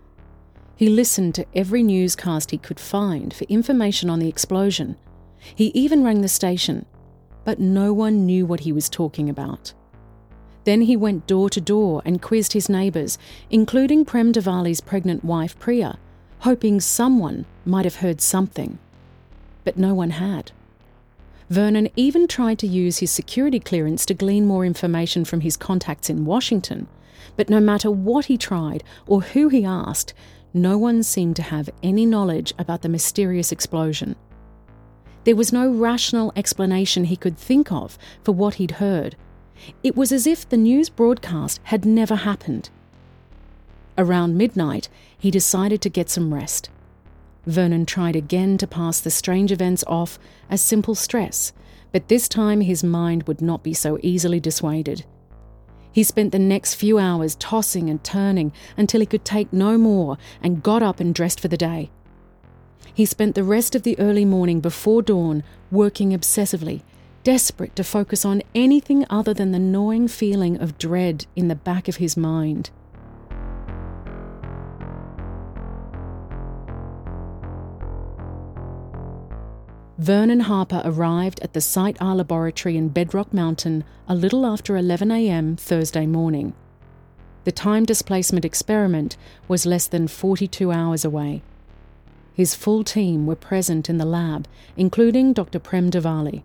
He 0.77 0.91
listened 0.91 1.35
to 1.37 1.47
every 1.55 1.83
newscast 1.83 2.51
he 2.51 2.59
could 2.59 2.79
find 2.79 3.33
for 3.33 3.45
information 3.45 4.11
on 4.11 4.19
the 4.19 4.29
explosion. 4.29 4.97
He 5.55 5.69
even 5.69 6.05
rang 6.05 6.21
the 6.21 6.29
station, 6.29 6.85
but 7.45 7.59
no 7.59 7.95
one 7.95 8.27
knew 8.27 8.45
what 8.45 8.61
he 8.61 8.73
was 8.73 8.91
talking 8.91 9.31
about. 9.31 9.73
Then 10.65 10.83
he 10.83 10.97
went 10.97 11.27
door 11.27 11.49
to 11.49 11.63
door 11.63 12.03
and 12.05 12.21
quizzed 12.21 12.53
his 12.53 12.69
neighbours, 12.69 13.17
including 13.49 14.05
Prem 14.05 14.35
Diwali's 14.35 14.83
pregnant 14.83 15.25
wife 15.25 15.59
Priya, 15.59 15.99
hoping 16.41 16.79
someone 16.79 17.47
might 17.65 17.87
have 17.87 17.97
heard 17.97 18.21
something. 18.21 18.79
But 19.71 19.79
no 19.79 19.95
one 19.95 20.11
had. 20.11 20.51
Vernon 21.49 21.91
even 21.95 22.27
tried 22.27 22.59
to 22.59 22.67
use 22.67 22.99
his 22.99 23.13
security 23.13 23.61
clearance 23.61 24.05
to 24.07 24.15
glean 24.15 24.45
more 24.45 24.67
information 24.67 25.25
from 25.25 25.43
his 25.43 25.57
contacts 25.57 26.11
in 26.11 26.25
Washington, 26.25 26.89
but 27.37 27.49
no 27.49 27.61
matter 27.61 27.89
what 27.89 28.25
he 28.25 28.37
tried 28.37 28.83
or 29.07 29.21
who 29.21 29.49
he 29.49 29.65
asked, 29.65 30.13
no 30.53 30.77
one 30.77 31.05
seemed 31.05 31.37
to 31.37 31.43
have 31.43 31.71
any 31.85 32.05
knowledge 32.05 32.53
about 32.59 32.83
the 32.83 32.89
mysterious 32.89 33.53
explosion. 33.53 34.17
There 35.23 35.37
was 35.37 35.53
no 35.53 35.71
rational 35.71 36.33
explanation 36.35 37.05
he 37.05 37.17
could 37.17 37.39
think 37.39 37.71
of 37.71 37.97
for 38.25 38.33
what 38.33 38.55
he'd 38.55 38.83
heard, 38.83 39.15
It 39.85 39.95
was 39.95 40.11
as 40.11 40.27
if 40.27 40.49
the 40.49 40.57
news 40.57 40.89
broadcast 40.89 41.61
had 41.63 41.85
never 41.87 42.17
happened. 42.17 42.71
Around 43.97 44.37
midnight, 44.37 44.89
he 45.17 45.31
decided 45.31 45.81
to 45.83 45.89
get 45.89 46.11
some 46.11 46.35
rest. 46.35 46.71
Vernon 47.47 47.87
tried 47.87 48.17
again 48.17 48.59
to 48.59 48.67
pass 48.67 49.01
the 49.01 49.11
strange 49.11 49.51
events 49.51 49.83
off 49.87 50.19
as 50.49 50.61
simple 50.61 50.95
stress, 50.95 51.53
but 51.93 52.09
this 52.09 52.29
time 52.29 52.61
his 52.61 52.85
mind 52.85 53.25
would 53.25 53.41
not 53.41 53.63
be 53.63 53.75
so 53.75 53.99
easily 54.03 54.41
dissuaded. 54.41 55.05
He 55.93 56.03
spent 56.03 56.33
the 56.33 56.39
next 56.39 56.75
few 56.75 56.99
hours 56.99 57.35
tossing 57.37 57.91
and 57.91 58.03
turning 58.05 58.53
until 58.77 59.01
he 59.01 59.07
could 59.07 59.25
take 59.25 59.53
no 59.53 59.77
more 59.77 60.19
and 60.43 60.63
got 60.63 60.83
up 60.83 61.01
and 61.01 61.15
dressed 61.15 61.41
for 61.41 61.49
the 61.49 61.57
day. 61.57 61.91
He 62.95 63.05
spent 63.07 63.35
the 63.35 63.45
rest 63.45 63.75
of 63.75 63.83
the 63.83 63.99
early 63.99 64.25
morning 64.25 64.61
before 64.61 65.03
dawn 65.03 65.43
working 65.71 66.11
obsessively, 66.11 66.83
desperate 67.25 67.75
to 67.77 67.85
focus 67.85 68.25
on 68.25 68.43
anything 68.55 69.05
other 69.11 69.35
than 69.35 69.53
the 69.53 69.59
gnawing 69.59 70.09
feeling 70.09 70.61
of 70.61 70.79
dread 70.79 71.27
in 71.35 71.49
the 71.49 71.55
back 71.55 71.89
of 71.89 71.97
his 71.97 72.17
mind. 72.17 72.71
Vernon 80.01 80.41
Harper 80.41 80.81
arrived 80.83 81.41
at 81.41 81.53
the 81.53 81.61
Site 81.61 81.99
R 82.01 82.15
laboratory 82.15 82.75
in 82.75 82.89
Bedrock 82.89 83.35
Mountain 83.35 83.85
a 84.09 84.15
little 84.15 84.47
after 84.47 84.73
11am 84.73 85.61
Thursday 85.61 86.07
morning. 86.07 86.55
The 87.45 87.53
time 87.53 87.85
displacement 87.85 88.47
experiment 88.47 89.19
was 89.47 89.67
less 89.67 89.87
than 89.87 90.09
42 90.09 90.73
hours 90.73 91.05
away. 91.05 91.43
His 92.33 92.55
full 92.55 92.83
team 92.83 93.27
were 93.27 93.37
present 93.37 93.91
in 93.91 93.99
the 93.99 94.07
lab, 94.07 94.49
including 94.75 95.35
Dr. 95.35 95.59
Prem 95.59 95.91
Diwali. 95.91 96.45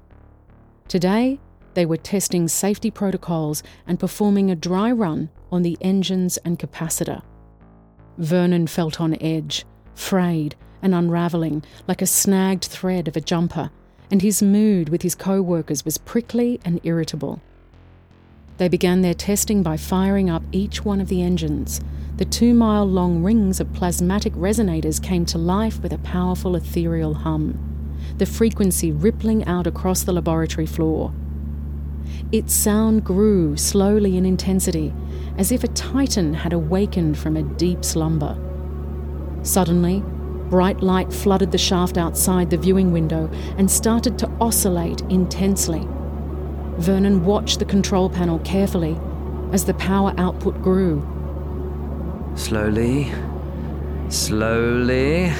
Today, 0.89 1.39
they 1.75 1.85
were 1.85 1.95
testing 1.95 2.49
safety 2.49 2.91
protocols 2.91 3.63
and 3.87 4.01
performing 4.01 4.51
a 4.51 4.55
dry 4.57 4.91
run 4.91 5.29
on 5.49 5.61
the 5.61 5.77
engines 5.79 6.35
and 6.43 6.59
capacitor. 6.59 7.21
Vernon 8.17 8.67
felt 8.67 8.99
on 8.99 9.15
edge, 9.21 9.65
frayed, 9.93 10.57
and 10.85 10.93
unravelling 10.93 11.63
like 11.87 12.01
a 12.01 12.05
snagged 12.05 12.63
thread 12.63 13.07
of 13.07 13.17
a 13.17 13.21
jumper, 13.21 13.71
and 14.11 14.21
his 14.21 14.43
mood 14.43 14.87
with 14.89 15.01
his 15.01 15.15
co 15.15 15.41
workers 15.41 15.83
was 15.83 15.97
prickly 15.97 16.61
and 16.63 16.79
irritable. 16.83 17.41
They 18.57 18.69
began 18.69 19.01
their 19.01 19.15
testing 19.15 19.63
by 19.63 19.77
firing 19.77 20.29
up 20.29 20.43
each 20.51 20.85
one 20.85 21.01
of 21.01 21.09
the 21.09 21.23
engines. 21.23 21.81
The 22.17 22.23
two 22.23 22.53
mile 22.53 22.85
long 22.85 23.23
rings 23.23 23.59
of 23.59 23.73
plasmatic 23.73 24.33
resonators 24.35 25.03
came 25.03 25.25
to 25.25 25.39
life 25.39 25.81
with 25.81 25.91
a 25.91 25.97
powerful 25.97 26.55
ethereal 26.55 27.15
hum, 27.15 27.57
the 28.19 28.27
frequency 28.27 28.91
rippling 28.91 29.43
out 29.45 29.65
across 29.65 30.03
the 30.03 30.13
laboratory 30.13 30.67
floor. 30.67 31.11
Its 32.31 32.53
sound 32.53 33.03
grew 33.03 33.57
slowly 33.57 34.17
in 34.17 34.25
intensity, 34.25 34.93
as 35.37 35.51
if 35.51 35.63
a 35.63 35.69
titan 35.69 36.35
had 36.35 36.53
awakened 36.53 37.17
from 37.17 37.35
a 37.35 37.43
deep 37.43 37.83
slumber. 37.83 38.37
Suddenly, 39.41 40.03
Bright 40.49 40.81
light 40.81 41.11
flooded 41.11 41.51
the 41.51 41.57
shaft 41.57 41.97
outside 41.97 42.49
the 42.49 42.57
viewing 42.57 42.91
window 42.91 43.29
and 43.57 43.69
started 43.69 44.19
to 44.19 44.29
oscillate 44.39 45.01
intensely. 45.09 45.87
Vernon 46.77 47.25
watched 47.25 47.59
the 47.59 47.65
control 47.65 48.09
panel 48.09 48.39
carefully 48.39 48.99
as 49.51 49.65
the 49.65 49.73
power 49.75 50.13
output 50.17 50.61
grew. 50.61 51.01
Slowly, 52.35 53.11
slowly. 54.09 55.31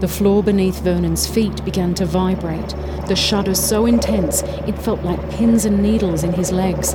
The 0.00 0.08
floor 0.08 0.42
beneath 0.42 0.80
Vernon's 0.80 1.26
feet 1.26 1.64
began 1.64 1.94
to 1.94 2.06
vibrate, 2.06 2.74
the 3.06 3.16
shudder 3.16 3.54
so 3.54 3.86
intense 3.86 4.42
it 4.42 4.78
felt 4.78 5.02
like 5.02 5.30
pins 5.30 5.64
and 5.64 5.82
needles 5.82 6.22
in 6.24 6.32
his 6.32 6.52
legs. 6.52 6.94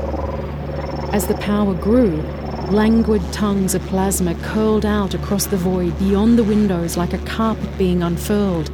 As 1.14 1.26
the 1.26 1.36
power 1.36 1.74
grew, 1.74 2.22
Languid 2.70 3.22
tongues 3.32 3.76
of 3.76 3.82
plasma 3.84 4.36
curled 4.36 4.86
out 4.86 5.14
across 5.14 5.46
the 5.46 5.56
void 5.56 5.98
beyond 6.00 6.38
the 6.38 6.44
windows 6.44 6.98
like 6.98 7.14
a 7.14 7.18
carpet 7.20 7.78
being 7.78 8.04
unfurled. 8.04 8.70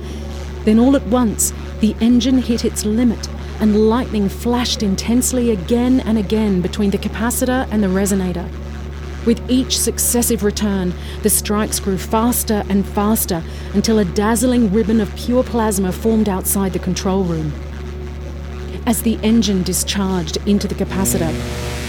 Then, 0.66 0.80
all 0.80 0.96
at 0.96 1.06
once, 1.08 1.54
the 1.80 1.96
engine 2.02 2.40
hit 2.40 2.66
its 2.66 2.86
limit, 2.86 3.30
and 3.60 3.88
lightning 3.90 4.30
flashed 4.30 4.82
intensely 4.82 5.52
again 5.52 6.00
and 6.00 6.18
again 6.18 6.60
between 6.60 6.90
the 6.90 6.98
capacitor 6.98 7.68
and 7.70 7.84
the 7.84 7.88
resonator. 7.88 8.50
With 9.28 9.48
each 9.48 9.80
successive 9.80 10.44
return, 10.44 10.96
the 11.22 11.30
strikes 11.30 11.80
grew 11.80 12.00
faster 12.00 12.64
and 12.70 12.84
faster 12.84 13.44
until 13.76 14.00
a 14.00 14.06
dazzling 14.06 14.74
ribbon 14.74 15.02
of 15.02 15.16
pure 15.16 15.44
plasma 15.44 15.92
formed 15.92 16.28
outside 16.28 16.74
the 16.74 16.80
control 16.80 17.24
room. 17.24 17.54
As 18.88 19.04
the 19.04 19.20
engine 19.22 19.62
discharged 19.62 20.38
into 20.48 20.68
the 20.68 20.76
capacitor, 20.76 21.32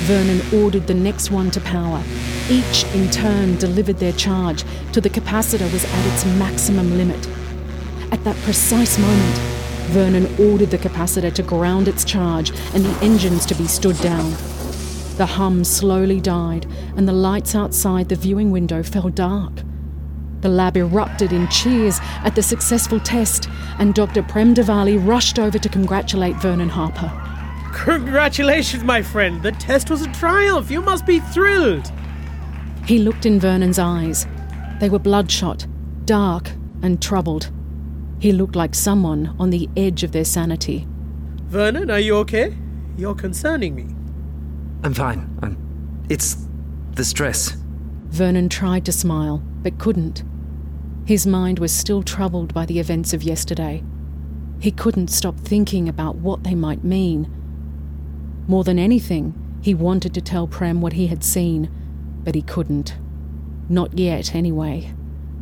Vernon 0.02 0.42
ordered 0.62 0.86
the 0.86 0.94
next 0.94 1.30
one 1.30 1.50
to 1.52 1.60
power. 1.60 2.02
Each, 2.50 2.84
in 2.94 3.10
turn, 3.10 3.56
delivered 3.56 3.98
their 3.98 4.12
charge 4.12 4.64
till 4.92 5.02
the 5.02 5.08
capacitor 5.08 5.70
was 5.72 5.84
at 5.84 6.12
its 6.12 6.26
maximum 6.38 6.96
limit. 6.96 7.28
At 8.12 8.22
that 8.24 8.36
precise 8.42 8.98
moment, 8.98 9.38
Vernon 9.88 10.26
ordered 10.38 10.70
the 10.70 10.78
capacitor 10.78 11.32
to 11.32 11.42
ground 11.42 11.88
its 11.88 12.04
charge 12.04 12.50
and 12.74 12.84
the 12.84 13.04
engines 13.04 13.46
to 13.46 13.54
be 13.54 13.66
stood 13.66 13.98
down. 13.98 14.30
The 15.16 15.26
hum 15.26 15.64
slowly 15.64 16.20
died, 16.20 16.66
and 16.96 17.06
the 17.06 17.12
lights 17.12 17.54
outside 17.54 18.08
the 18.08 18.16
viewing 18.16 18.50
window 18.50 18.82
fell 18.82 19.08
dark. 19.08 19.52
The 20.40 20.48
lab 20.48 20.76
erupted 20.76 21.32
in 21.32 21.48
cheers 21.48 22.00
at 22.24 22.34
the 22.34 22.42
successful 22.42 23.00
test, 23.00 23.48
and 23.78 23.94
Dr. 23.94 24.22
Prem 24.22 24.54
Diwali 24.54 24.98
rushed 24.98 25.38
over 25.38 25.58
to 25.58 25.68
congratulate 25.68 26.36
Vernon 26.36 26.68
Harper. 26.68 27.23
Congratulations, 27.74 28.84
my 28.84 29.02
friend. 29.02 29.42
The 29.42 29.52
test 29.52 29.90
was 29.90 30.02
a 30.02 30.12
triumph. 30.12 30.70
You 30.70 30.80
must 30.80 31.04
be 31.04 31.18
thrilled. 31.18 31.92
He 32.86 32.98
looked 33.00 33.26
in 33.26 33.40
Vernon's 33.40 33.80
eyes. 33.80 34.26
They 34.80 34.88
were 34.88 35.00
bloodshot, 35.00 35.66
dark, 36.04 36.50
and 36.82 37.02
troubled. 37.02 37.50
He 38.20 38.32
looked 38.32 38.54
like 38.56 38.74
someone 38.74 39.34
on 39.38 39.50
the 39.50 39.68
edge 39.76 40.04
of 40.04 40.12
their 40.12 40.24
sanity. 40.24 40.86
Vernon, 41.46 41.90
are 41.90 41.98
you 41.98 42.16
okay? 42.18 42.56
You're 42.96 43.14
concerning 43.14 43.74
me. 43.74 43.86
I'm 44.84 44.94
fine. 44.94 45.36
I'm. 45.42 45.58
It's 46.08 46.46
the 46.92 47.04
stress. 47.04 47.56
Vernon 48.08 48.48
tried 48.48 48.86
to 48.86 48.92
smile, 48.92 49.42
but 49.62 49.78
couldn't. 49.78 50.22
His 51.06 51.26
mind 51.26 51.58
was 51.58 51.72
still 51.72 52.02
troubled 52.02 52.54
by 52.54 52.66
the 52.66 52.78
events 52.78 53.12
of 53.12 53.24
yesterday. 53.24 53.82
He 54.60 54.70
couldn't 54.70 55.08
stop 55.08 55.38
thinking 55.40 55.88
about 55.88 56.16
what 56.16 56.44
they 56.44 56.54
might 56.54 56.84
mean 56.84 57.40
more 58.46 58.64
than 58.64 58.78
anything, 58.78 59.34
he 59.62 59.74
wanted 59.74 60.14
to 60.14 60.20
tell 60.20 60.46
Prem 60.46 60.80
what 60.80 60.92
he 60.92 61.06
had 61.06 61.24
seen, 61.24 61.70
but 62.22 62.34
he 62.34 62.42
couldn't. 62.42 62.96
Not 63.68 63.98
yet, 63.98 64.34
anyway. 64.34 64.92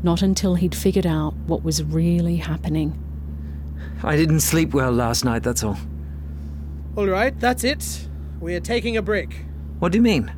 Not 0.02 0.22
until 0.22 0.54
he'd 0.54 0.74
figured 0.74 1.06
out 1.06 1.34
what 1.46 1.64
was 1.64 1.82
really 1.82 2.36
happening. 2.36 2.98
I 4.02 4.16
didn't 4.16 4.40
sleep 4.40 4.74
well 4.74 4.92
last 4.92 5.24
night, 5.24 5.42
that's 5.42 5.62
all. 5.62 5.78
All 6.96 7.06
right, 7.06 7.38
that's 7.38 7.64
it. 7.64 8.08
We're 8.40 8.60
taking 8.60 8.96
a 8.96 9.02
break. 9.02 9.44
What 9.78 9.92
do 9.92 9.98
you 9.98 10.02
mean? 10.02 10.32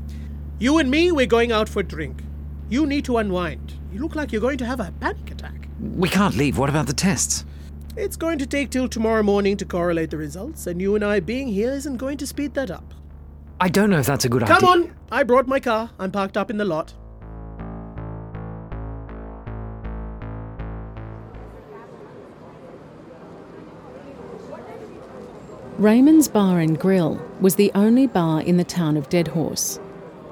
You 0.59 0.79
and 0.79 0.91
me, 0.91 1.13
we're 1.13 1.27
going 1.27 1.53
out 1.53 1.69
for 1.69 1.81
a 1.81 1.85
drink. 1.85 2.23
You 2.69 2.87
need 2.87 3.05
to 3.07 3.19
unwind. 3.19 3.75
You 3.93 4.01
look 4.01 4.15
like 4.15 4.33
you're 4.33 4.41
going 4.41 4.59
to 4.59 4.67
have 4.67 4.81
a 4.81 4.93
panic 5.01 5.31
attack. 5.31 5.69
We 5.81 6.09
can't 6.09 6.37
leave. 6.37 6.57
What 6.59 6.69
about 6.69 6.87
the 6.87 6.93
tests? 6.93 7.45
It's 7.97 8.17
going 8.17 8.39
to 8.39 8.47
take 8.47 8.71
till 8.71 8.89
tomorrow 8.89 9.23
morning 9.23 9.57
to 9.57 9.65
correlate 9.65 10.11
the 10.11 10.17
results, 10.17 10.67
and 10.67 10.83
you 10.83 10.97
and 10.97 11.05
I 11.05 11.21
being 11.21 11.47
here 11.47 11.71
isn't 11.71 11.97
going 11.97 12.17
to 12.19 12.27
speed 12.27 12.55
that 12.55 12.69
up. 12.69 12.93
I 13.61 13.69
don't 13.69 13.89
know 13.89 14.01
if 14.01 14.07
that's 14.07 14.25
a 14.25 14.29
good 14.29 14.43
Come 14.43 14.57
idea. 14.57 14.69
Come 14.69 14.83
on! 14.83 14.97
I 15.13 15.23
brought 15.23 15.47
my 15.47 15.61
car. 15.61 15.91
I'm 16.01 16.11
parked 16.11 16.37
up 16.37 16.51
in 16.51 16.57
the 16.57 16.65
lot. 16.65 16.93
Raymond's 25.79 26.29
Bar 26.29 26.61
and 26.61 26.79
Grill 26.79 27.21
was 27.41 27.55
the 27.55 27.71
only 27.75 28.07
bar 28.09 28.41
in 28.43 28.57
the 28.57 28.65
town 28.65 28.97
of 28.97 29.09
Deadhorse. 29.09 29.79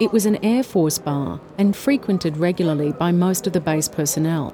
It 0.01 0.13
was 0.13 0.27
an 0.27 0.37
Air 0.45 0.65
Force 0.65 0.99
bar 0.99 1.41
and 1.59 1.77
frequented 1.77 2.37
regularly 2.37 2.93
by 2.93 3.13
most 3.13 3.47
of 3.47 3.53
the 3.53 3.61
base 3.61 3.89
personnel. 3.89 4.53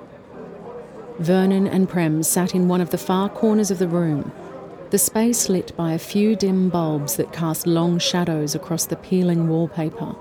Vernon 1.18 1.66
and 1.66 1.88
Prem 1.88 2.22
sat 2.22 2.54
in 2.54 2.68
one 2.68 2.80
of 2.80 2.90
the 2.90 2.98
far 2.98 3.28
corners 3.28 3.70
of 3.70 3.78
the 3.78 3.88
room, 3.88 4.30
the 4.90 4.98
space 4.98 5.48
lit 5.48 5.76
by 5.76 5.92
a 5.92 5.98
few 5.98 6.36
dim 6.36 6.70
bulbs 6.70 7.16
that 7.16 7.32
cast 7.32 7.66
long 7.66 7.98
shadows 7.98 8.54
across 8.54 8.86
the 8.86 8.96
peeling 8.96 9.48
wallpaper. 9.48 10.14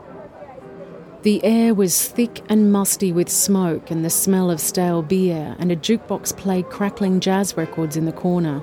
The 1.22 1.44
air 1.44 1.74
was 1.74 2.08
thick 2.08 2.42
and 2.50 2.72
musty 2.72 3.12
with 3.12 3.30
smoke 3.30 3.92
and 3.92 4.04
the 4.04 4.10
smell 4.10 4.50
of 4.50 4.60
stale 4.60 5.02
beer, 5.02 5.56
and 5.60 5.72
a 5.72 5.76
jukebox 5.76 6.36
played 6.36 6.70
crackling 6.70 7.20
jazz 7.20 7.56
records 7.56 7.96
in 7.96 8.06
the 8.06 8.12
corner. 8.12 8.62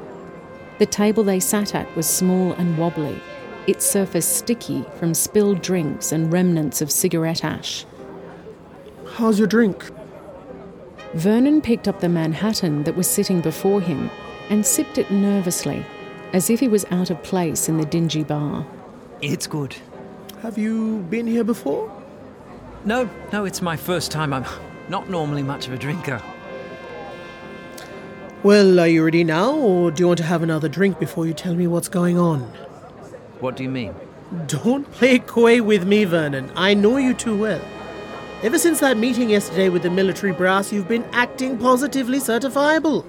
The 0.79 0.87
table 0.87 1.23
they 1.23 1.41
sat 1.41 1.75
at 1.75 1.95
was 1.95 2.09
small 2.09 2.53
and 2.55 2.77
wobbly, 2.77 3.21
its 3.67 3.87
surface 3.87 4.27
sticky 4.27 4.85
from 4.99 5.15
spilled 5.15 5.63
drinks 5.63 6.11
and 6.11 6.33
remnants 6.33 6.83
of 6.83 6.91
cigarette 6.91 7.45
ash. 7.45 7.87
How's 9.13 9.39
your 9.39 9.49
drink? 9.49 9.91
Vernon 11.15 11.61
picked 11.61 11.87
up 11.87 12.01
the 12.01 12.09
Manhattan 12.09 12.83
that 12.85 12.97
was 12.97 13.09
sitting 13.09 13.41
before 13.41 13.81
him 13.81 14.11
and 14.51 14.67
sipped 14.67 14.99
it 14.99 15.13
nervously, 15.13 15.87
as 16.33 16.51
if 16.51 16.59
he 16.59 16.67
was 16.67 16.85
out 16.91 17.09
of 17.09 17.23
place 17.23 17.69
in 17.69 17.79
the 17.79 17.87
dingy 17.87 18.25
bar. 18.25 18.67
It's 19.21 19.47
good. 19.47 19.77
Have 20.43 20.59
you 20.59 20.99
been 21.09 21.29
here 21.29 21.45
before? 21.45 21.91
No, 22.85 23.09
no, 23.33 23.45
it's 23.45 23.63
my 23.63 23.77
first 23.77 24.11
time. 24.11 24.33
I'm 24.33 24.45
not 24.89 25.09
normally 25.09 25.45
much 25.45 25.69
of 25.69 25.73
a 25.73 25.79
drinker. 25.79 26.21
Well, 28.43 28.81
are 28.81 28.89
you 28.89 29.05
ready 29.05 29.23
now, 29.23 29.55
or 29.55 29.93
do 29.93 30.03
you 30.03 30.09
want 30.09 30.19
to 30.19 30.25
have 30.25 30.43
another 30.43 30.69
drink 30.69 30.99
before 30.99 31.27
you 31.27 31.33
tell 31.33 31.55
me 31.55 31.69
what's 31.69 31.89
going 31.89 32.19
on? 32.19 32.41
What 33.39 33.57
do 33.57 33.63
you 33.63 33.71
mean? 33.71 33.95
Don't 34.49 34.91
play 34.91 35.21
coy 35.21 35.63
with 35.63 35.87
me, 35.87 36.05
Vernon. 36.05 36.51
I 36.57 36.75
know 36.75 36.97
you 36.97 37.15
too 37.15 37.37
well. 37.39 37.63
Ever 38.43 38.59
since 38.59 38.81
that 38.81 38.99
meeting 38.99 39.31
yesterday 39.31 39.71
with 39.71 39.83
the 39.83 39.91
military 39.91 40.33
brass, 40.33 40.71
you've 40.71 40.89
been 40.89 41.05
acting 41.13 41.57
positively 41.57 42.19
certifiable. 42.19 43.07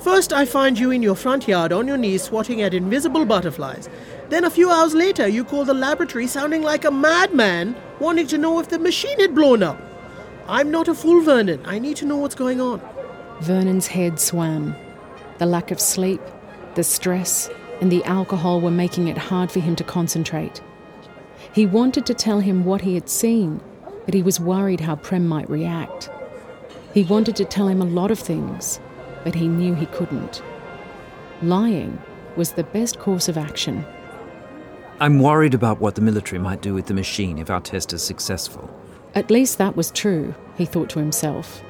First, 0.00 0.32
I 0.32 0.44
find 0.44 0.78
you 0.78 0.90
in 0.90 1.02
your 1.02 1.16
front 1.16 1.48
yard 1.48 1.72
on 1.72 1.88
your 1.88 1.96
knees 1.96 2.22
swatting 2.22 2.62
at 2.62 2.74
invisible 2.74 3.24
butterflies. 3.24 3.88
Then, 4.28 4.44
a 4.44 4.50
few 4.50 4.70
hours 4.70 4.94
later, 4.94 5.26
you 5.26 5.44
call 5.44 5.64
the 5.64 5.74
laboratory 5.74 6.26
sounding 6.26 6.62
like 6.62 6.84
a 6.84 6.90
madman, 6.90 7.74
wanting 7.98 8.26
to 8.28 8.38
know 8.38 8.60
if 8.60 8.68
the 8.68 8.78
machine 8.78 9.18
had 9.20 9.34
blown 9.34 9.62
up. 9.62 9.80
I'm 10.48 10.70
not 10.70 10.88
a 10.88 10.94
fool, 10.94 11.22
Vernon. 11.22 11.60
I 11.64 11.78
need 11.78 11.96
to 11.98 12.06
know 12.06 12.16
what's 12.16 12.34
going 12.34 12.60
on. 12.60 12.80
Vernon's 13.40 13.88
head 13.88 14.20
swam. 14.20 14.76
The 15.38 15.46
lack 15.46 15.70
of 15.72 15.80
sleep, 15.80 16.20
the 16.76 16.84
stress, 16.84 17.50
and 17.80 17.90
the 17.90 18.04
alcohol 18.04 18.60
were 18.60 18.70
making 18.70 19.08
it 19.08 19.18
hard 19.18 19.50
for 19.50 19.60
him 19.60 19.74
to 19.76 19.84
concentrate. 19.84 20.60
He 21.52 21.66
wanted 21.66 22.06
to 22.06 22.14
tell 22.14 22.40
him 22.40 22.64
what 22.64 22.82
he 22.82 22.94
had 22.94 23.08
seen, 23.08 23.60
but 24.04 24.14
he 24.14 24.22
was 24.22 24.40
worried 24.40 24.80
how 24.80 24.96
Prem 24.96 25.26
might 25.26 25.48
react. 25.50 26.10
He 26.94 27.04
wanted 27.04 27.36
to 27.36 27.44
tell 27.44 27.68
him 27.68 27.80
a 27.80 27.86
lot 27.86 28.10
of 28.10 28.18
things, 28.18 28.80
but 29.24 29.34
he 29.34 29.48
knew 29.48 29.74
he 29.74 29.86
couldn't. 29.86 30.42
Lying 31.42 32.00
was 32.36 32.52
the 32.52 32.64
best 32.64 32.98
course 32.98 33.28
of 33.28 33.38
action. 33.38 33.84
I'm 35.00 35.18
worried 35.18 35.54
about 35.54 35.80
what 35.80 35.94
the 35.94 36.00
military 36.00 36.38
might 36.38 36.62
do 36.62 36.74
with 36.74 36.86
the 36.86 36.94
machine 36.94 37.38
if 37.38 37.50
our 37.50 37.60
test 37.60 37.92
is 37.92 38.02
successful. 38.02 38.70
At 39.14 39.30
least 39.30 39.58
that 39.58 39.76
was 39.76 39.90
true, 39.90 40.34
he 40.56 40.64
thought 40.64 40.90
to 40.90 40.98
himself. 40.98 41.62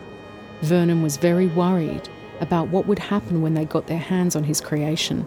Vernon 0.61 1.03
was 1.03 1.17
very 1.17 1.47
worried 1.49 2.09
about 2.41 2.69
what 2.69 2.87
would 2.87 2.99
happen 2.99 3.43
when 3.43 3.55
they 3.55 3.65
got 3.65 3.87
their 3.87 3.99
hands 3.99 4.37
on 4.37 4.45
his 4.45 4.61
creation. 4.61 5.27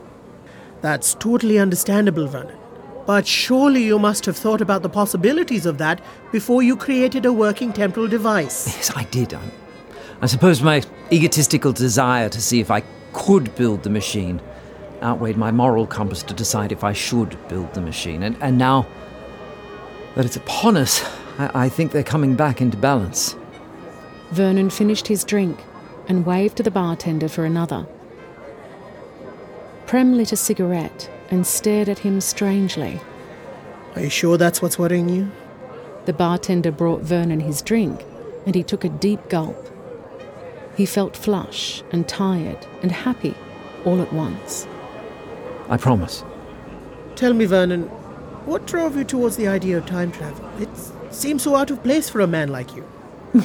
That's 0.81 1.15
totally 1.15 1.57
understandable, 1.57 2.27
Vernon. 2.27 2.57
But 3.05 3.27
surely 3.27 3.83
you 3.83 3.99
must 3.99 4.25
have 4.25 4.35
thought 4.35 4.61
about 4.61 4.81
the 4.81 4.89
possibilities 4.89 5.65
of 5.65 5.77
that 5.77 6.01
before 6.31 6.63
you 6.63 6.75
created 6.75 7.25
a 7.25 7.33
working 7.33 7.71
temporal 7.71 8.07
device. 8.07 8.67
Yes, 8.67 8.91
I 8.95 9.03
did. 9.05 9.33
I, 9.33 9.41
I 10.21 10.25
suppose 10.25 10.61
my 10.61 10.81
egotistical 11.11 11.71
desire 11.71 12.29
to 12.29 12.41
see 12.41 12.59
if 12.59 12.71
I 12.71 12.83
could 13.13 13.55
build 13.55 13.83
the 13.83 13.89
machine 13.89 14.41
outweighed 15.01 15.37
my 15.37 15.51
moral 15.51 15.85
compass 15.85 16.23
to 16.23 16.33
decide 16.33 16.71
if 16.71 16.83
I 16.83 16.93
should 16.93 17.37
build 17.47 17.73
the 17.73 17.81
machine. 17.81 18.23
And, 18.23 18.35
and 18.41 18.57
now 18.57 18.87
that 20.15 20.25
it's 20.25 20.35
upon 20.35 20.77
us, 20.77 21.03
I, 21.37 21.65
I 21.65 21.69
think 21.69 21.91
they're 21.91 22.03
coming 22.03 22.35
back 22.35 22.61
into 22.61 22.77
balance. 22.77 23.35
Vernon 24.31 24.69
finished 24.69 25.07
his 25.07 25.23
drink 25.23 25.63
and 26.07 26.25
waved 26.25 26.57
to 26.57 26.63
the 26.63 26.71
bartender 26.71 27.27
for 27.27 27.45
another. 27.45 27.85
Prem 29.85 30.17
lit 30.17 30.31
a 30.31 30.35
cigarette 30.35 31.09
and 31.29 31.45
stared 31.45 31.89
at 31.89 31.99
him 31.99 32.21
strangely. 32.21 32.99
Are 33.95 34.01
you 34.01 34.09
sure 34.09 34.37
that's 34.37 34.61
what's 34.61 34.79
worrying 34.79 35.09
you? 35.09 35.31
The 36.05 36.13
bartender 36.13 36.71
brought 36.71 37.01
Vernon 37.01 37.39
his 37.39 37.61
drink 37.61 38.05
and 38.45 38.55
he 38.55 38.63
took 38.63 38.83
a 38.83 38.89
deep 38.89 39.29
gulp. 39.29 39.69
He 40.77 40.85
felt 40.85 41.15
flush 41.15 41.83
and 41.91 42.07
tired 42.07 42.65
and 42.81 42.91
happy 42.91 43.35
all 43.85 44.01
at 44.01 44.11
once. 44.11 44.67
I 45.69 45.77
promise. 45.77 46.23
Tell 47.15 47.33
me, 47.33 47.45
Vernon, 47.45 47.83
what 48.45 48.67
drove 48.67 48.95
you 48.95 49.03
towards 49.03 49.37
the 49.37 49.47
idea 49.47 49.77
of 49.77 49.85
time 49.85 50.11
travel? 50.11 50.47
It 50.59 50.69
seems 51.11 51.43
so 51.43 51.55
out 51.55 51.71
of 51.71 51.81
place 51.81 52.09
for 52.09 52.21
a 52.21 52.27
man 52.27 52.49
like 52.49 52.75
you. 52.75 52.83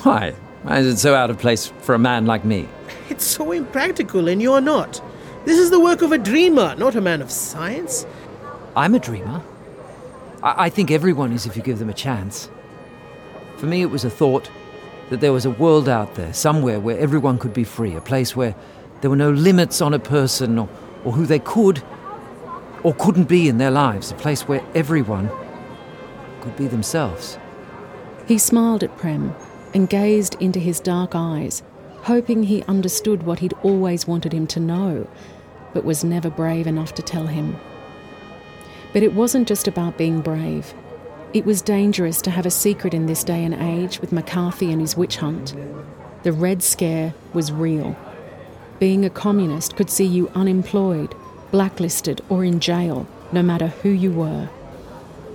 Why? 0.02 0.34
Why 0.62 0.78
is 0.78 0.86
it 0.86 0.98
so 0.98 1.14
out 1.14 1.30
of 1.30 1.38
place 1.38 1.68
for 1.80 1.94
a 1.94 1.98
man 1.98 2.26
like 2.26 2.44
me? 2.44 2.68
It's 3.08 3.24
so 3.24 3.52
impractical, 3.52 4.28
and 4.28 4.42
you're 4.42 4.60
not. 4.60 5.02
This 5.44 5.58
is 5.58 5.70
the 5.70 5.80
work 5.80 6.02
of 6.02 6.12
a 6.12 6.18
dreamer, 6.18 6.74
not 6.76 6.94
a 6.94 7.00
man 7.00 7.22
of 7.22 7.30
science. 7.30 8.06
I'm 8.76 8.94
a 8.94 8.98
dreamer. 8.98 9.42
I, 10.42 10.66
I 10.66 10.68
think 10.70 10.90
everyone 10.90 11.32
is 11.32 11.46
if 11.46 11.56
you 11.56 11.62
give 11.62 11.78
them 11.78 11.88
a 11.88 11.94
chance. 11.94 12.50
For 13.56 13.66
me, 13.66 13.82
it 13.82 13.90
was 13.90 14.04
a 14.04 14.10
thought 14.10 14.50
that 15.08 15.20
there 15.20 15.32
was 15.32 15.44
a 15.44 15.50
world 15.50 15.88
out 15.88 16.14
there, 16.14 16.32
somewhere 16.32 16.78
where 16.78 16.98
everyone 16.98 17.38
could 17.38 17.52
be 17.52 17.64
free, 17.64 17.94
a 17.94 18.00
place 18.00 18.36
where 18.36 18.54
there 19.00 19.10
were 19.10 19.16
no 19.16 19.30
limits 19.30 19.80
on 19.80 19.94
a 19.94 19.98
person 19.98 20.58
or, 20.58 20.68
or 21.04 21.12
who 21.12 21.26
they 21.26 21.38
could 21.38 21.82
or 22.82 22.94
couldn't 22.94 23.28
be 23.28 23.48
in 23.48 23.58
their 23.58 23.70
lives, 23.70 24.10
a 24.10 24.14
place 24.14 24.42
where 24.42 24.64
everyone 24.74 25.30
could 26.42 26.56
be 26.56 26.66
themselves. 26.66 27.38
He 28.26 28.38
smiled 28.38 28.82
at 28.82 28.96
Prem 28.96 29.34
and 29.74 29.88
gazed 29.88 30.36
into 30.40 30.58
his 30.58 30.80
dark 30.80 31.12
eyes, 31.14 31.62
hoping 32.02 32.42
he 32.42 32.62
understood 32.64 33.22
what 33.22 33.40
he'd 33.40 33.54
always 33.62 34.06
wanted 34.06 34.32
him 34.32 34.46
to 34.48 34.60
know, 34.60 35.06
but 35.72 35.84
was 35.84 36.04
never 36.04 36.30
brave 36.30 36.66
enough 36.66 36.94
to 36.94 37.02
tell 37.02 37.26
him. 37.26 37.56
But 38.92 39.02
it 39.02 39.14
wasn't 39.14 39.46
just 39.46 39.68
about 39.68 39.98
being 39.98 40.20
brave. 40.20 40.74
It 41.32 41.44
was 41.46 41.62
dangerous 41.62 42.20
to 42.22 42.30
have 42.30 42.46
a 42.46 42.50
secret 42.50 42.92
in 42.92 43.06
this 43.06 43.22
day 43.22 43.44
and 43.44 43.54
age 43.54 44.00
with 44.00 44.12
McCarthy 44.12 44.72
and 44.72 44.80
his 44.80 44.96
witch 44.96 45.16
hunt. 45.18 45.54
The 46.24 46.32
Red 46.32 46.62
Scare 46.62 47.14
was 47.32 47.52
real. 47.52 47.96
Being 48.80 49.04
a 49.04 49.10
communist 49.10 49.76
could 49.76 49.90
see 49.90 50.06
you 50.06 50.28
unemployed, 50.34 51.14
blacklisted, 51.50 52.20
or 52.28 52.44
in 52.44 52.60
jail, 52.60 53.06
no 53.30 53.42
matter 53.42 53.68
who 53.68 53.90
you 53.90 54.10
were. 54.10 54.48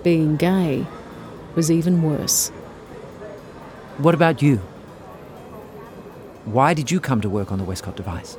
Being 0.03 0.35
gay 0.35 0.85
was 1.55 1.71
even 1.71 2.01
worse. 2.01 2.49
What 3.97 4.13
about 4.13 4.41
you? 4.41 4.61
Why 6.45 6.75
did 6.75 6.91
you 6.91 6.99
come 6.99 7.21
to 7.21 7.29
work 7.29 7.51
on 7.51 7.57
the 7.57 7.63
Westcott 7.63 7.95
device? 7.95 8.37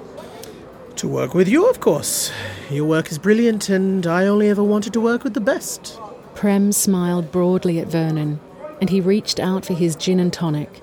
To 0.97 1.09
work 1.09 1.35
with 1.35 1.49
you, 1.49 1.69
of 1.69 1.81
course. 1.81 2.31
Your 2.71 2.85
work 2.85 3.11
is 3.11 3.19
brilliant, 3.19 3.69
and 3.69 4.07
I 4.07 4.27
only 4.27 4.49
ever 4.49 4.63
wanted 4.63 4.93
to 4.93 5.01
work 5.01 5.25
with 5.25 5.35
the 5.35 5.41
best. 5.41 5.99
Prem 6.37 6.71
smiled 6.71 7.33
broadly 7.33 7.81
at 7.81 7.89
Vernon, 7.89 8.39
and 8.81 8.91
he 8.91 9.01
reached 9.01 9.41
out 9.41 9.67
for 9.67 9.75
his 9.75 9.97
gin 9.97 10.21
and 10.21 10.33
tonic. 10.33 10.83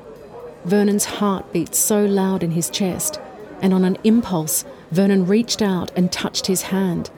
Vernon's 0.65 1.05
heart 1.05 1.53
beat 1.53 1.73
so 1.73 2.03
loud 2.03 2.43
in 2.43 2.51
his 2.51 2.69
chest, 2.69 3.21
and 3.61 3.73
on 3.73 3.85
an 3.85 3.97
impulse, 4.03 4.65
Vernon 4.91 5.25
reached 5.25 5.61
out 5.61 5.91
and 5.95 6.11
touched 6.11 6.47
his 6.47 6.63
hand. 6.63 7.09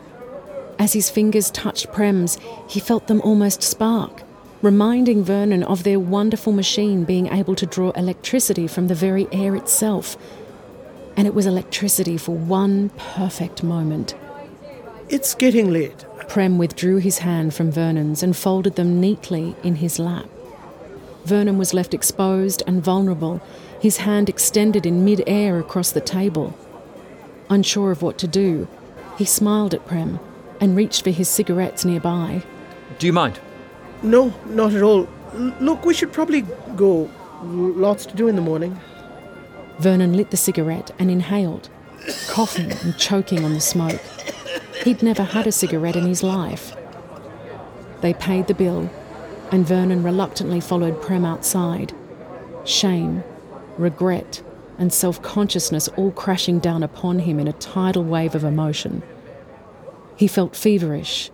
As 0.78 0.94
his 0.94 1.10
fingers 1.10 1.50
touched 1.50 1.92
Prem's, 1.92 2.38
he 2.70 2.80
felt 2.80 3.08
them 3.08 3.22
almost 3.22 3.64
spark, 3.64 4.22
reminding 4.62 5.24
Vernon 5.24 5.64
of 5.64 5.84
their 5.84 6.00
wonderful 6.00 6.54
machine 6.54 7.04
being 7.04 7.28
able 7.28 7.56
to 7.56 7.66
draw 7.66 7.92
electricity 7.92 8.68
from 8.68 8.88
the 8.88 8.96
very 8.96 9.28
air 9.32 9.56
itself. 9.56 10.18
And 11.18 11.28
it 11.28 11.34
was 11.34 11.46
electricity 11.46 12.18
for 12.18 12.36
one 12.36 12.90
perfect 12.98 13.64
moment. 13.64 14.16
It's 15.08 15.36
getting 15.36 15.72
late. 15.72 16.06
Prem 16.28 16.58
withdrew 16.58 16.98
his 16.98 17.20
hand 17.20 17.54
from 17.54 17.72
Vernon's 17.72 18.24
and 18.24 18.36
folded 18.36 18.76
them 18.76 19.00
neatly 19.00 19.56
in 19.64 19.76
his 19.76 20.00
lap. 20.00 20.26
Vernon 21.26 21.58
was 21.58 21.74
left 21.74 21.94
exposed 21.94 22.64
and 22.68 22.84
vulnerable, 22.84 23.42
his 23.80 23.98
hand 23.98 24.30
extended 24.30 24.86
in 24.86 25.06
mid 25.06 25.24
air 25.28 25.60
across 25.60 25.92
the 25.92 26.02
table. 26.02 26.58
Unsure 27.50 27.92
of 27.92 28.02
what 28.02 28.18
to 28.20 28.28
do, 28.28 28.68
he 29.18 29.26
smiled 29.26 29.74
at 29.74 29.86
Prem 29.86 30.20
and 30.60 30.76
reached 30.76 31.04
for 31.04 31.12
his 31.12 31.30
cigarettes 31.30 31.86
nearby. 31.86 32.44
Do 32.98 33.08
you 33.08 33.14
mind? 33.14 33.40
No, 34.04 34.34
not 34.46 34.74
at 34.74 34.82
all. 34.84 35.08
L- 35.34 35.56
look, 35.60 35.86
we 35.86 35.94
should 35.94 36.14
probably 36.14 36.42
go. 36.76 37.10
Lots 37.44 38.06
to 38.08 38.16
do 38.16 38.28
in 38.28 38.36
the 38.36 38.42
morning. 38.42 38.80
Vernon 39.80 40.14
lit 40.16 40.32
the 40.32 40.38
cigarette 40.38 40.92
and 40.98 41.12
inhaled, 41.12 41.70
coughing 42.28 42.72
and 42.72 42.98
choking 42.98 43.44
on 43.44 43.54
the 43.54 43.60
smoke. 43.62 44.02
He'd 44.84 45.04
never 45.04 45.24
had 45.24 45.48
a 45.48 45.52
cigarette 45.52 45.96
in 45.96 46.06
his 46.06 46.24
life. 46.24 46.76
They 48.02 48.14
paid 48.14 48.48
the 48.48 48.54
bill, 48.54 48.90
and 49.52 49.66
Vernon 49.68 50.04
reluctantly 50.04 50.60
followed 50.62 51.02
Prem 51.02 51.26
outside. 51.26 51.94
Shame, 52.64 53.24
regret, 53.78 54.42
and 54.78 54.94
self 54.94 55.22
consciousness 55.22 55.88
all 55.90 56.12
crashing 56.12 56.60
down 56.60 56.84
upon 56.84 57.20
him 57.20 57.40
in 57.40 57.48
a 57.48 57.54
tidal 57.54 58.04
wave 58.04 58.36
of 58.36 58.44
emotion. 58.44 59.04
He 60.16 60.28
felt 60.28 60.56
feverish, 60.56 61.32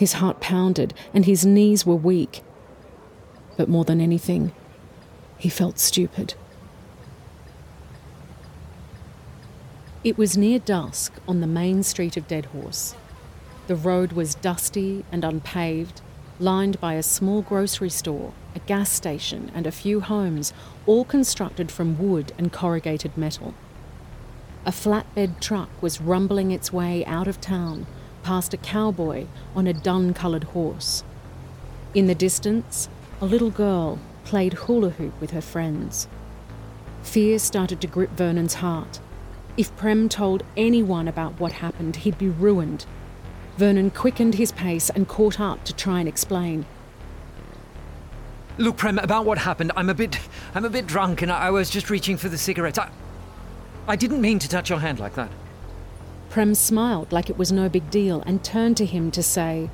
his 0.00 0.14
heart 0.14 0.40
pounded, 0.40 0.94
and 1.12 1.26
his 1.26 1.44
knees 1.44 1.84
were 1.84 1.94
weak. 1.94 2.42
But 3.58 3.68
more 3.68 3.84
than 3.84 4.00
anything, 4.00 4.50
he 5.36 5.50
felt 5.50 5.78
stupid. 5.78 6.32
It 10.02 10.16
was 10.16 10.38
near 10.38 10.58
dusk 10.58 11.12
on 11.28 11.42
the 11.42 11.46
main 11.46 11.82
street 11.82 12.16
of 12.16 12.26
Deadhorse. 12.26 12.94
The 13.66 13.76
road 13.76 14.12
was 14.12 14.34
dusty 14.34 15.04
and 15.12 15.22
unpaved, 15.22 16.00
lined 16.38 16.80
by 16.80 16.94
a 16.94 17.02
small 17.02 17.42
grocery 17.42 17.90
store, 17.90 18.32
a 18.54 18.60
gas 18.60 18.88
station, 18.90 19.52
and 19.54 19.66
a 19.66 19.70
few 19.70 20.00
homes, 20.00 20.54
all 20.86 21.04
constructed 21.04 21.70
from 21.70 21.98
wood 21.98 22.32
and 22.38 22.50
corrugated 22.50 23.18
metal. 23.18 23.52
A 24.64 24.70
flatbed 24.70 25.40
truck 25.40 25.68
was 25.82 26.00
rumbling 26.00 26.52
its 26.52 26.72
way 26.72 27.04
out 27.04 27.28
of 27.28 27.38
town 27.38 27.86
past 28.22 28.54
a 28.54 28.56
cowboy 28.56 29.26
on 29.54 29.66
a 29.66 29.72
dun 29.72 30.14
coloured 30.14 30.44
horse. 30.44 31.04
In 31.94 32.06
the 32.06 32.14
distance, 32.14 32.88
a 33.20 33.26
little 33.26 33.50
girl 33.50 33.98
played 34.24 34.52
hula 34.52 34.90
hoop 34.90 35.18
with 35.20 35.30
her 35.32 35.40
friends. 35.40 36.08
Fear 37.02 37.38
started 37.38 37.80
to 37.80 37.86
grip 37.86 38.10
Vernon's 38.10 38.54
heart. 38.54 39.00
If 39.56 39.74
Prem 39.76 40.08
told 40.08 40.42
anyone 40.56 41.08
about 41.08 41.40
what 41.40 41.52
happened, 41.52 41.96
he'd 41.96 42.18
be 42.18 42.28
ruined. 42.28 42.86
Vernon 43.56 43.90
quickened 43.90 44.36
his 44.36 44.52
pace 44.52 44.90
and 44.90 45.08
caught 45.08 45.40
up 45.40 45.64
to 45.64 45.74
try 45.74 46.00
and 46.00 46.08
explain. 46.08 46.64
Look, 48.58 48.76
Prem, 48.76 48.98
about 48.98 49.24
what 49.24 49.38
happened, 49.38 49.72
I'm 49.76 49.90
a 49.90 49.94
bit. 49.94 50.18
I'm 50.54 50.64
a 50.64 50.70
bit 50.70 50.86
drunk 50.86 51.22
and 51.22 51.32
I, 51.32 51.46
I 51.46 51.50
was 51.50 51.70
just 51.70 51.90
reaching 51.90 52.16
for 52.16 52.28
the 52.28 52.38
cigarettes. 52.38 52.78
I. 52.78 52.90
I 53.88 53.96
didn't 53.96 54.20
mean 54.20 54.38
to 54.38 54.48
touch 54.48 54.70
your 54.70 54.78
hand 54.78 55.00
like 55.00 55.14
that. 55.14 55.30
Prem 56.30 56.54
smiled 56.54 57.10
like 57.10 57.28
it 57.28 57.36
was 57.36 57.50
no 57.50 57.68
big 57.68 57.90
deal 57.90 58.22
and 58.24 58.44
turned 58.44 58.76
to 58.76 58.86
him 58.86 59.10
to 59.10 59.20
say, 59.20 59.68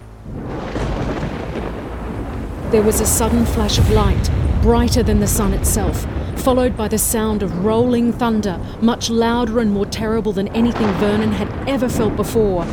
There 2.71 2.83
was 2.83 2.99
a 2.99 3.05
sudden 3.05 3.45
flash 3.45 3.77
of 3.77 3.91
light, 3.91 4.31
brighter 4.63 5.03
than 5.03 5.21
the 5.21 5.27
sun 5.27 5.53
itself, 5.53 6.07
followed 6.35 6.75
by 6.75 6.89
the 6.89 6.97
sound 6.97 7.43
of 7.43 7.63
rolling 7.63 8.11
thunder, 8.11 8.59
much 8.81 9.11
louder 9.11 9.61
and 9.61 9.71
more 9.71 9.85
terrible 9.85 10.33
than 10.33 10.49
anything 10.49 10.89
Vernon 10.95 11.33
had 11.33 11.69
ever 11.69 11.91
felt 11.91 12.17
before. 12.17 12.65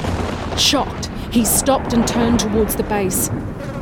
Shocked, 0.58 1.08
he 1.30 1.44
stopped 1.44 1.92
and 1.92 2.08
turned 2.08 2.40
towards 2.40 2.78
the 2.78 2.84
base. 2.84 3.30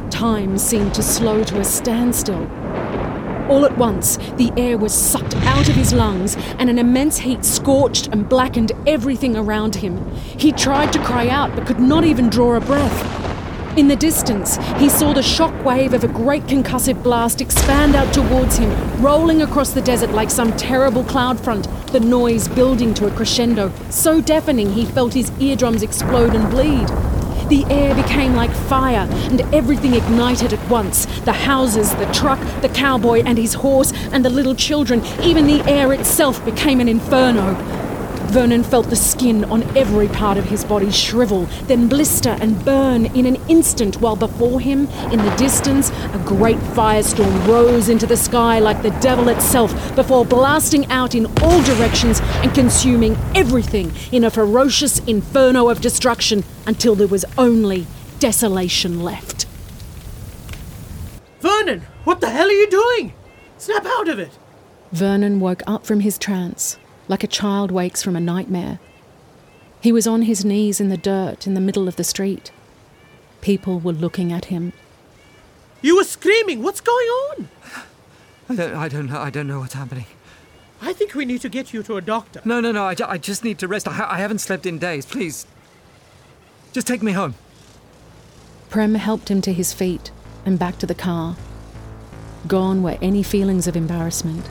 Time 0.09 0.57
seemed 0.57 0.95
to 0.95 1.03
slow 1.03 1.43
to 1.43 1.59
a 1.59 1.63
standstill. 1.63 2.49
All 3.51 3.65
at 3.65 3.77
once, 3.77 4.15
the 4.37 4.49
air 4.55 4.77
was 4.77 4.93
sucked 4.93 5.35
out 5.35 5.67
of 5.67 5.75
his 5.75 5.91
lungs, 5.91 6.37
and 6.57 6.69
an 6.69 6.79
immense 6.79 7.17
heat 7.17 7.43
scorched 7.43 8.07
and 8.07 8.29
blackened 8.29 8.71
everything 8.87 9.35
around 9.35 9.75
him. 9.75 10.09
He 10.15 10.53
tried 10.53 10.93
to 10.93 11.03
cry 11.03 11.27
out, 11.27 11.53
but 11.53 11.67
could 11.67 11.81
not 11.81 12.05
even 12.05 12.29
draw 12.29 12.55
a 12.55 12.61
breath. 12.61 13.77
In 13.77 13.89
the 13.89 13.95
distance, 13.97 14.55
he 14.77 14.87
saw 14.87 15.11
the 15.11 15.21
shock 15.21 15.65
wave 15.65 15.93
of 15.93 16.05
a 16.05 16.07
great 16.07 16.43
concussive 16.43 17.03
blast 17.03 17.41
expand 17.41 17.93
out 17.93 18.13
towards 18.13 18.55
him, 18.55 18.71
rolling 19.03 19.41
across 19.41 19.71
the 19.71 19.81
desert 19.81 20.11
like 20.11 20.31
some 20.31 20.55
terrible 20.55 21.03
cloud 21.03 21.37
front, 21.37 21.67
the 21.87 21.99
noise 21.99 22.47
building 22.47 22.93
to 22.93 23.07
a 23.07 23.11
crescendo, 23.11 23.69
so 23.89 24.21
deafening 24.21 24.71
he 24.71 24.85
felt 24.85 25.13
his 25.13 25.29
eardrums 25.41 25.83
explode 25.83 26.33
and 26.35 26.49
bleed. 26.49 26.87
The 27.51 27.65
air 27.65 27.93
became 27.93 28.33
like 28.33 28.49
fire, 28.49 29.05
and 29.11 29.41
everything 29.53 29.93
ignited 29.93 30.53
at 30.53 30.69
once 30.69 31.05
the 31.25 31.33
houses, 31.33 31.93
the 31.95 32.05
truck, 32.13 32.39
the 32.61 32.69
cowboy 32.69 33.23
and 33.25 33.37
his 33.37 33.55
horse, 33.55 33.91
and 34.13 34.23
the 34.23 34.29
little 34.29 34.55
children. 34.55 35.03
Even 35.21 35.47
the 35.47 35.61
air 35.69 35.91
itself 35.91 36.45
became 36.45 36.79
an 36.79 36.87
inferno. 36.87 37.80
Vernon 38.31 38.63
felt 38.63 38.89
the 38.89 38.95
skin 38.95 39.43
on 39.51 39.61
every 39.77 40.07
part 40.07 40.37
of 40.37 40.45
his 40.45 40.63
body 40.63 40.89
shrivel, 40.89 41.47
then 41.63 41.89
blister 41.89 42.37
and 42.39 42.63
burn 42.63 43.07
in 43.07 43.25
an 43.25 43.35
instant, 43.49 43.99
while 43.99 44.15
before 44.15 44.61
him, 44.61 44.87
in 45.11 45.19
the 45.19 45.35
distance, 45.35 45.89
a 45.89 46.23
great 46.25 46.55
firestorm 46.73 47.45
rose 47.45 47.89
into 47.89 48.07
the 48.07 48.15
sky 48.15 48.57
like 48.57 48.83
the 48.83 48.97
devil 49.01 49.27
itself 49.27 49.73
before 49.97 50.23
blasting 50.23 50.85
out 50.85 51.13
in 51.13 51.25
all 51.41 51.61
directions 51.63 52.21
and 52.41 52.55
consuming 52.55 53.17
everything 53.35 53.91
in 54.13 54.23
a 54.23 54.31
ferocious 54.31 54.99
inferno 54.99 55.67
of 55.67 55.81
destruction 55.81 56.45
until 56.65 56.95
there 56.95 57.09
was 57.09 57.25
only 57.37 57.85
desolation 58.19 59.03
left. 59.03 59.45
Vernon, 61.41 61.81
what 62.05 62.21
the 62.21 62.29
hell 62.29 62.47
are 62.47 62.51
you 62.51 62.69
doing? 62.69 63.13
Snap 63.57 63.85
out 63.85 64.07
of 64.07 64.19
it! 64.19 64.31
Vernon 64.93 65.41
woke 65.41 65.63
up 65.67 65.85
from 65.85 65.99
his 65.99 66.17
trance 66.17 66.77
like 67.11 67.25
a 67.25 67.27
child 67.27 67.71
wakes 67.71 68.01
from 68.01 68.15
a 68.15 68.21
nightmare. 68.21 68.79
He 69.81 69.91
was 69.91 70.07
on 70.07 70.21
his 70.21 70.45
knees 70.45 70.79
in 70.79 70.87
the 70.87 70.95
dirt 70.95 71.45
in 71.45 71.55
the 71.55 71.59
middle 71.59 71.89
of 71.89 71.97
the 71.97 72.05
street. 72.05 72.51
People 73.41 73.79
were 73.81 73.91
looking 73.91 74.31
at 74.31 74.45
him. 74.45 74.71
You 75.81 75.97
were 75.97 76.05
screaming. 76.05 76.63
What's 76.63 76.79
going 76.79 77.07
on? 77.07 77.49
I 78.47 78.55
don't, 78.55 78.75
I 78.75 78.87
don't 78.87 79.07
know. 79.07 79.19
I 79.19 79.29
don't 79.29 79.47
know 79.47 79.59
what's 79.59 79.73
happening. 79.73 80.05
I 80.81 80.93
think 80.93 81.13
we 81.13 81.25
need 81.25 81.41
to 81.41 81.49
get 81.49 81.73
you 81.73 81.83
to 81.83 81.97
a 81.97 82.01
doctor. 82.01 82.41
No, 82.45 82.61
no, 82.61 82.71
no. 82.71 82.85
I, 82.85 82.95
ju- 82.95 83.05
I 83.07 83.17
just 83.17 83.43
need 83.43 83.59
to 83.59 83.67
rest. 83.67 83.87
I, 83.89 83.91
ha- 83.91 84.07
I 84.09 84.19
haven't 84.19 84.39
slept 84.39 84.65
in 84.65 84.79
days. 84.79 85.05
Please. 85.05 85.45
Just 86.71 86.87
take 86.87 87.03
me 87.03 87.11
home. 87.11 87.35
Prem 88.69 88.95
helped 88.95 89.29
him 89.29 89.41
to 89.41 89.51
his 89.51 89.73
feet 89.73 90.11
and 90.45 90.57
back 90.57 90.77
to 90.79 90.85
the 90.85 90.95
car. 90.95 91.35
Gone 92.47 92.81
were 92.81 92.97
any 93.01 93.21
feelings 93.21 93.67
of 93.67 93.75
embarrassment. 93.75 94.49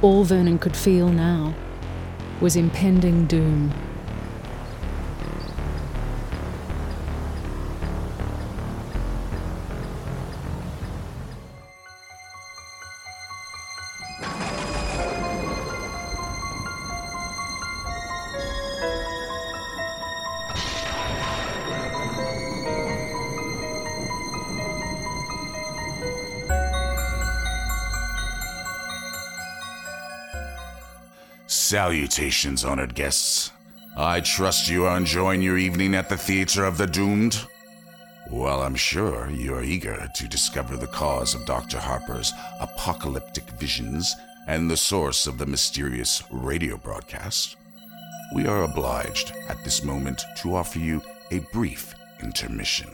All 0.00 0.22
Vernon 0.22 0.60
could 0.60 0.76
feel 0.76 1.08
now 1.08 1.54
was 2.40 2.54
impending 2.54 3.26
doom. 3.26 3.72
Salutations, 31.88 32.66
honored 32.66 32.94
guests. 32.94 33.50
I 33.96 34.20
trust 34.20 34.68
you 34.68 34.84
are 34.84 34.98
enjoying 34.98 35.40
your 35.40 35.56
evening 35.56 35.94
at 35.94 36.10
the 36.10 36.18
Theater 36.18 36.66
of 36.66 36.76
the 36.76 36.86
Doomed. 36.86 37.46
Well, 38.30 38.60
I'm 38.60 38.74
sure 38.74 39.30
you're 39.30 39.64
eager 39.64 40.06
to 40.14 40.28
discover 40.28 40.76
the 40.76 40.86
cause 40.86 41.34
of 41.34 41.46
Dr. 41.46 41.78
Harper's 41.78 42.30
apocalyptic 42.60 43.44
visions 43.52 44.14
and 44.46 44.70
the 44.70 44.76
source 44.76 45.26
of 45.26 45.38
the 45.38 45.46
mysterious 45.46 46.22
radio 46.30 46.76
broadcast. 46.76 47.56
We 48.34 48.46
are 48.46 48.64
obliged 48.64 49.32
at 49.48 49.64
this 49.64 49.82
moment 49.82 50.26
to 50.42 50.56
offer 50.56 50.78
you 50.78 51.00
a 51.30 51.38
brief 51.54 51.94
intermission. 52.22 52.90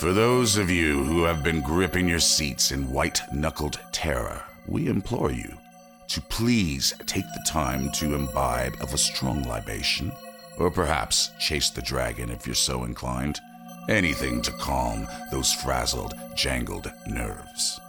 For 0.00 0.12
those 0.12 0.56
of 0.56 0.70
you 0.70 1.04
who 1.04 1.22
have 1.22 1.44
been 1.44 1.60
gripping 1.60 2.08
your 2.08 2.18
seats 2.18 2.72
in 2.72 2.90
white 2.90 3.22
knuckled 3.32 3.78
terror, 3.92 4.42
we 4.66 4.88
implore 4.88 5.30
you 5.30 5.56
to 6.08 6.20
please 6.20 6.92
take 7.06 7.24
the 7.24 7.44
time 7.46 7.90
to 7.92 8.14
imbibe 8.14 8.76
of 8.80 8.94
a 8.94 8.98
strong 8.98 9.42
libation, 9.44 10.12
or 10.58 10.70
perhaps 10.70 11.30
chase 11.38 11.70
the 11.70 11.82
dragon 11.82 12.30
if 12.30 12.46
you're 12.46 12.54
so 12.54 12.84
inclined. 12.84 13.38
Anything 13.88 14.42
to 14.42 14.52
calm 14.52 15.06
those 15.30 15.52
frazzled, 15.52 16.14
jangled 16.34 16.90
nerves. 17.06 17.80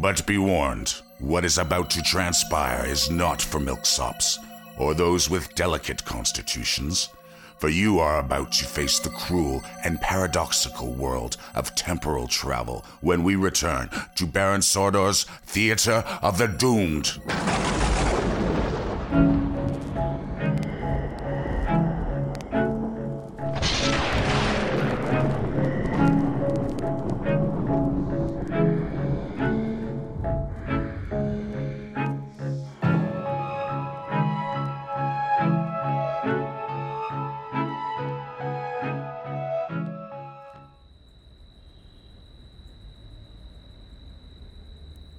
But 0.00 0.26
be 0.26 0.38
warned, 0.38 0.94
what 1.18 1.44
is 1.44 1.58
about 1.58 1.90
to 1.90 2.02
transpire 2.02 2.84
is 2.86 3.10
not 3.10 3.40
for 3.40 3.60
milksops 3.60 4.38
or 4.76 4.94
those 4.94 5.30
with 5.30 5.54
delicate 5.54 6.04
constitutions, 6.04 7.08
for 7.58 7.68
you 7.68 7.98
are 7.98 8.18
about 8.18 8.52
to 8.52 8.64
face 8.64 8.98
the 8.98 9.10
cruel 9.10 9.62
and 9.84 10.00
paradoxical 10.00 10.92
world 10.92 11.36
of 11.54 11.74
temporal 11.74 12.28
travel 12.28 12.84
when 13.00 13.22
we 13.22 13.36
return 13.36 13.90
to 14.16 14.26
Baron 14.26 14.62
Sordor's 14.62 15.24
Theater 15.46 16.04
of 16.22 16.38
the 16.38 16.48
Doomed. 16.48 17.20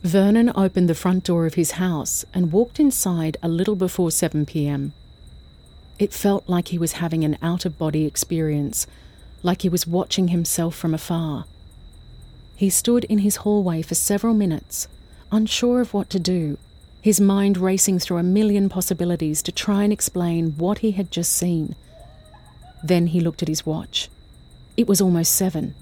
Vernon 0.05 0.51
opened 0.53 0.87
the 0.87 0.93
front 0.93 1.23
door 1.23 1.47
of 1.47 1.55
his 1.55 1.71
house 1.71 2.25
and 2.31 2.51
walked 2.51 2.79
inside 2.79 3.37
a 3.41 3.47
little 3.47 3.75
before 3.75 4.11
7 4.11 4.45
pm. 4.45 4.93
It 5.97 6.13
felt 6.13 6.47
like 6.47 6.67
he 6.67 6.77
was 6.77 7.01
having 7.01 7.23
an 7.23 7.39
out 7.41 7.65
of 7.65 7.79
body 7.79 8.05
experience, 8.05 8.85
like 9.41 9.63
he 9.63 9.69
was 9.69 9.87
watching 9.87 10.27
himself 10.27 10.75
from 10.75 10.93
afar. 10.93 11.45
He 12.55 12.69
stood 12.69 13.05
in 13.05 13.19
his 13.19 13.37
hallway 13.37 13.81
for 13.81 13.95
several 13.95 14.35
minutes, 14.35 14.87
unsure 15.31 15.81
of 15.81 15.91
what 15.91 16.11
to 16.11 16.19
do, 16.19 16.59
his 17.01 17.19
mind 17.19 17.57
racing 17.57 17.97
through 17.97 18.17
a 18.17 18.23
million 18.23 18.69
possibilities 18.69 19.41
to 19.41 19.51
try 19.51 19.83
and 19.83 19.91
explain 19.91 20.51
what 20.51 20.79
he 20.79 20.91
had 20.91 21.09
just 21.09 21.31
seen. 21.31 21.73
Then 22.83 23.07
he 23.07 23.21
looked 23.21 23.41
at 23.41 23.47
his 23.47 23.65
watch. 23.65 24.09
It 24.77 24.87
was 24.87 25.01
almost 25.01 25.33
seven. 25.33 25.73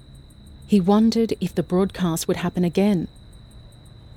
He 0.66 0.80
wondered 0.80 1.34
if 1.42 1.54
the 1.54 1.62
broadcast 1.62 2.26
would 2.26 2.38
happen 2.38 2.64
again. 2.64 3.08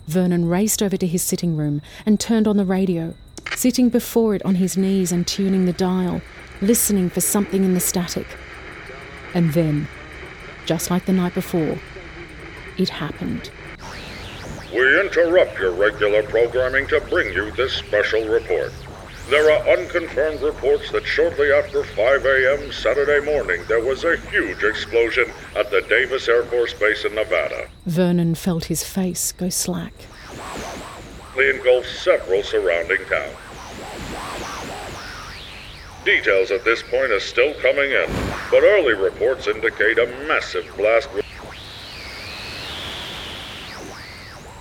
Vernon 0.07 0.47
raced 0.47 0.81
over 0.81 0.97
to 0.97 1.07
his 1.07 1.21
sitting 1.21 1.55
room 1.55 1.81
and 2.05 2.19
turned 2.19 2.47
on 2.47 2.57
the 2.57 2.65
radio, 2.65 3.13
sitting 3.55 3.89
before 3.89 4.35
it 4.35 4.45
on 4.45 4.55
his 4.55 4.77
knees 4.77 5.11
and 5.11 5.27
tuning 5.27 5.65
the 5.65 5.73
dial, 5.73 6.21
listening 6.61 7.09
for 7.09 7.21
something 7.21 7.63
in 7.63 7.73
the 7.73 7.79
static. 7.79 8.27
And 9.33 9.53
then 9.53 9.87
just 10.67 10.91
like 10.91 11.05
the 11.05 11.13
night 11.13 11.33
before. 11.33 11.79
It 12.77 12.89
happened. 12.89 13.49
We 14.73 14.99
interrupt 14.99 15.57
your 15.57 15.71
regular 15.71 16.21
programming 16.23 16.87
to 16.87 16.99
bring 17.09 17.33
you 17.33 17.49
this 17.51 17.73
special 17.73 18.27
report. 18.27 18.71
There 19.29 19.51
are 19.51 19.77
unconfirmed 19.77 20.41
reports 20.41 20.89
that 20.93 21.05
shortly 21.05 21.51
after 21.51 21.83
5 21.83 22.25
a.m. 22.25 22.71
Saturday 22.71 23.19
morning, 23.25 23.61
there 23.67 23.83
was 23.83 24.05
a 24.05 24.15
huge 24.15 24.63
explosion 24.63 25.29
at 25.53 25.69
the 25.69 25.81
Davis 25.81 26.29
Air 26.29 26.45
Force 26.45 26.73
Base 26.73 27.03
in 27.03 27.13
Nevada. 27.13 27.67
Vernon 27.85 28.35
felt 28.35 28.65
his 28.65 28.85
face 28.85 29.33
go 29.33 29.49
slack. 29.49 29.91
It 31.35 31.55
engulfed 31.57 31.89
several 31.89 32.41
surrounding 32.41 33.03
towns. 33.09 33.35
Details 36.05 36.49
at 36.51 36.63
this 36.63 36.81
point 36.83 37.11
are 37.11 37.19
still 37.19 37.53
coming 37.55 37.91
in, 37.91 38.09
but 38.49 38.63
early 38.63 38.93
reports 38.93 39.47
indicate 39.47 39.99
a 39.99 40.05
massive 40.25 40.73
blast. 40.77 41.09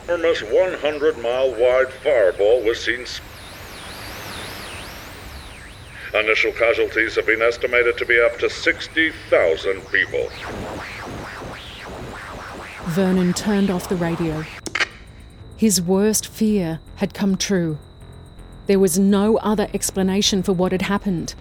Enormous 0.08 0.42
100 0.42 1.18
mile 1.18 1.54
wide 1.54 1.92
fireball 2.02 2.64
was 2.64 2.82
seen. 2.82 3.06
Initial 6.14 6.52
casualties 6.52 7.16
have 7.16 7.26
been 7.26 7.42
estimated 7.42 7.98
to 7.98 8.06
be 8.06 8.20
up 8.20 8.38
to 8.38 8.48
60,000 8.48 9.80
people. 9.90 10.28
Vernon 12.86 13.32
turned 13.34 13.70
off 13.70 13.88
the 13.88 13.96
radio. 13.96 14.44
His 15.56 15.82
worst 15.82 16.28
fear 16.28 16.80
had 16.96 17.14
come 17.14 17.36
true. 17.36 17.78
There 18.66 18.78
was 18.78 18.98
no 18.98 19.36
other 19.38 19.68
explanation 19.74 20.42
for 20.42 20.52
what 20.52 20.72
had 20.72 20.82
happened. 20.82 21.34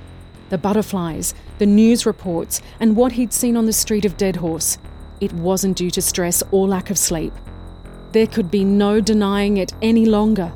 The 0.49 0.57
butterflies, 0.57 1.34
the 1.59 1.66
news 1.66 2.05
reports, 2.05 2.61
and 2.80 2.95
what 2.95 3.13
he'd 3.13 3.34
seen 3.34 3.57
on 3.57 3.66
the 3.66 3.74
street 3.74 4.05
of 4.05 4.18
Deadhorse. 4.18 4.78
It 5.22 5.34
wasn't 5.34 5.78
due 5.78 5.91
to 5.91 6.01
stress 6.01 6.43
or 6.51 6.68
lack 6.68 6.89
of 6.89 6.97
sleep. 6.97 7.34
There 8.11 8.28
could 8.28 8.49
be 8.49 8.63
no 8.63 9.01
denying 9.01 9.57
it 9.57 9.74
any 9.82 10.05
longer. 10.05 10.51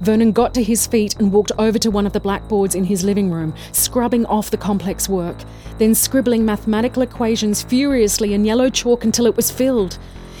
Vernon 0.00 0.32
got 0.32 0.52
to 0.54 0.62
his 0.62 0.86
feet 0.86 1.16
and 1.18 1.32
walked 1.32 1.52
over 1.58 1.78
to 1.78 1.90
one 1.90 2.06
of 2.06 2.12
the 2.12 2.20
blackboards 2.20 2.74
in 2.74 2.84
his 2.84 3.02
living 3.02 3.30
room, 3.30 3.54
scrubbing 3.72 4.26
off 4.26 4.50
the 4.50 4.56
complex 4.56 5.08
work, 5.08 5.36
then 5.78 5.94
scribbling 5.94 6.44
mathematical 6.44 7.02
equations 7.02 7.62
furiously 7.62 8.34
in 8.34 8.44
yellow 8.44 8.68
chalk 8.68 9.04
until 9.04 9.26
it 9.26 9.36
was 9.36 9.50
filled. 9.50 9.98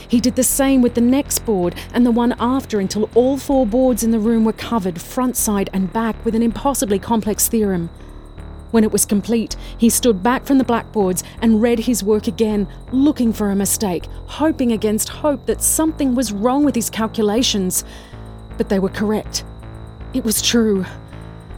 He 0.08 0.20
did 0.20 0.36
the 0.36 0.44
same 0.44 0.82
with 0.82 0.94
the 0.94 1.00
next 1.00 1.40
board 1.40 1.74
and 1.92 2.06
the 2.06 2.10
one 2.10 2.36
after 2.38 2.78
until 2.78 3.10
all 3.14 3.36
four 3.36 3.66
boards 3.66 4.04
in 4.04 4.10
the 4.10 4.18
room 4.18 4.44
were 4.44 4.52
covered, 4.52 5.00
front, 5.00 5.36
side, 5.36 5.70
and 5.72 5.92
back, 5.92 6.22
with 6.24 6.34
an 6.34 6.42
impossibly 6.42 6.98
complex 6.98 7.48
theorem. 7.48 7.90
When 8.70 8.84
it 8.84 8.92
was 8.92 9.04
complete, 9.04 9.56
he 9.78 9.88
stood 9.88 10.22
back 10.22 10.44
from 10.44 10.58
the 10.58 10.64
blackboards 10.64 11.24
and 11.40 11.62
read 11.62 11.78
his 11.78 12.04
work 12.04 12.26
again, 12.26 12.68
looking 12.92 13.32
for 13.32 13.50
a 13.50 13.56
mistake, 13.56 14.06
hoping 14.26 14.72
against 14.72 15.08
hope 15.08 15.46
that 15.46 15.62
something 15.62 16.14
was 16.14 16.32
wrong 16.32 16.64
with 16.64 16.74
his 16.74 16.90
calculations. 16.90 17.84
But 18.56 18.68
they 18.68 18.78
were 18.78 18.88
correct. 18.88 19.44
It 20.14 20.24
was 20.24 20.42
true 20.42 20.84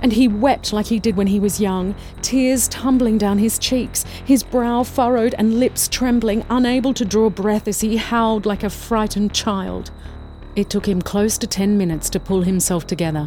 and 0.03 0.13
he 0.13 0.29
wept 0.29 0.73
like 0.73 0.87
he 0.87 1.01
did 1.01 1.17
when 1.17 1.27
he 1.27 1.41
was 1.41 1.61
young, 1.61 1.95
tears 2.23 2.69
tumbling 2.69 3.19
down 3.19 3.39
his 3.39 3.59
cheeks, 3.59 4.05
his 4.25 4.43
brow 4.43 4.83
furrowed 4.83 5.35
and 5.39 5.59
lips 5.59 5.89
trembling, 5.89 6.45
unable 6.51 6.95
to 6.95 7.05
draw 7.05 7.29
breath 7.31 7.67
as 7.69 7.81
he 7.81 7.97
howled 7.97 8.47
like 8.47 8.63
a 8.63 8.71
frightened 8.71 9.35
child. 9.35 9.91
It 10.57 10.71
took 10.71 10.87
him 10.87 11.03
close 11.03 11.39
to 11.39 11.47
10 11.47 11.77
minutes 11.77 12.11
to 12.11 12.21
pull 12.21 12.43
himself 12.43 12.87
together. 12.87 13.27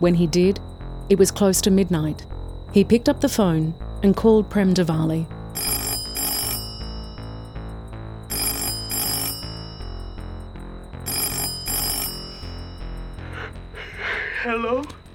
When 0.00 0.14
he 0.14 0.26
did, 0.26 0.60
it 1.08 1.18
was 1.18 1.30
close 1.30 1.60
to 1.62 1.70
midnight. 1.70 2.26
He 2.72 2.84
picked 2.84 3.08
up 3.08 3.20
the 3.20 3.28
phone 3.28 3.74
and 4.02 4.16
called 4.16 4.50
Prem 4.50 4.74
Diwali. 4.74 5.26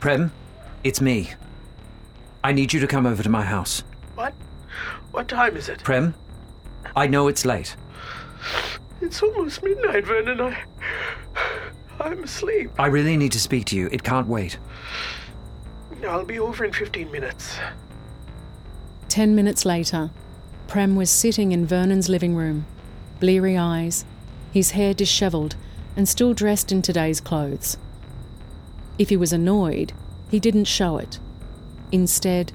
Prem, 0.02 0.32
it's 0.84 1.00
me. 1.00 1.30
I 2.44 2.54
need 2.54 2.74
you 2.74 2.80
to 2.80 2.88
come 2.88 3.06
over 3.06 3.22
to 3.22 3.30
my 3.30 3.44
house. 3.44 3.84
What? 4.16 4.34
What 5.12 5.28
time 5.28 5.56
is 5.56 5.70
it? 5.70 5.84
Prem, 5.84 6.16
I 6.96 7.06
know 7.06 7.28
it's 7.28 7.46
late. 7.46 7.76
It's 9.00 9.22
almost 9.22 9.62
midnight, 9.62 10.08
Vernon. 10.08 10.42
I. 10.42 10.58
I'm 12.00 12.24
asleep. 12.24 12.72
I 12.80 12.88
really 12.88 13.16
need 13.16 13.32
to 13.34 13.40
speak 13.40 13.66
to 13.66 13.76
you. 13.76 13.90
It 13.92 14.04
can't 14.04 14.28
wait. 14.28 14.58
I'll 16.08 16.26
be 16.26 16.40
over 16.40 16.66
in 16.66 16.74
15 16.74 17.12
minutes. 17.12 17.60
Ten 19.08 19.36
minutes 19.36 19.66
later, 19.66 20.10
Prem 20.68 20.96
was 20.96 21.12
sitting 21.12 21.52
in 21.52 21.68
Vernon's 21.68 22.10
living 22.10 22.34
room, 22.36 22.66
bleary 23.20 23.56
eyes, 23.56 24.04
his 24.52 24.72
hair 24.72 24.96
dishevelled, 24.96 25.56
and 25.96 26.10
still 26.10 26.34
dressed 26.34 26.72
in 26.72 26.82
today's 26.82 27.22
clothes. 27.22 27.78
If 28.98 29.10
he 29.10 29.18
was 29.18 29.34
annoyed, 29.34 29.94
he 30.30 30.40
didn't 30.40 30.66
show 30.66 30.98
it. 30.98 31.20
Instead, 31.92 32.52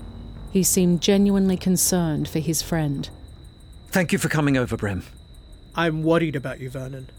he 0.52 0.62
seemed 0.62 1.02
genuinely 1.02 1.56
concerned 1.56 2.28
for 2.28 2.38
his 2.38 2.62
friend. 2.62 3.08
Thank 3.88 4.12
you 4.12 4.18
for 4.18 4.28
coming 4.28 4.56
over, 4.56 4.76
Prem. 4.76 5.04
I'm 5.74 6.02
worried 6.02 6.36
about 6.36 6.60
you, 6.60 6.70
Vernon. 6.70 7.10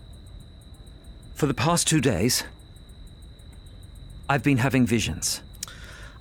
For 1.36 1.45
the 1.45 1.53
past 1.53 1.88
two 1.88 2.01
days, 2.01 2.43
I've 4.28 4.43
been 4.43 4.57
having 4.57 4.86
visions. 4.86 5.41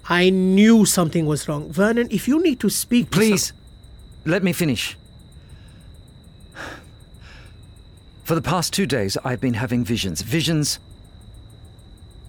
I 0.08 0.30
knew 0.30 0.84
something 0.84 1.26
was 1.26 1.48
wrong. 1.48 1.72
Vernon, 1.72 2.08
if 2.10 2.28
you 2.28 2.42
need 2.42 2.60
to 2.60 2.68
speak. 2.68 3.10
to 3.10 3.16
Please, 3.16 3.46
some- 3.46 3.56
let 4.24 4.42
me 4.44 4.52
finish. 4.52 4.96
For 8.24 8.34
the 8.34 8.42
past 8.42 8.72
two 8.72 8.86
days, 8.86 9.16
I've 9.24 9.40
been 9.40 9.54
having 9.54 9.84
visions. 9.84 10.20
Visions 10.22 10.78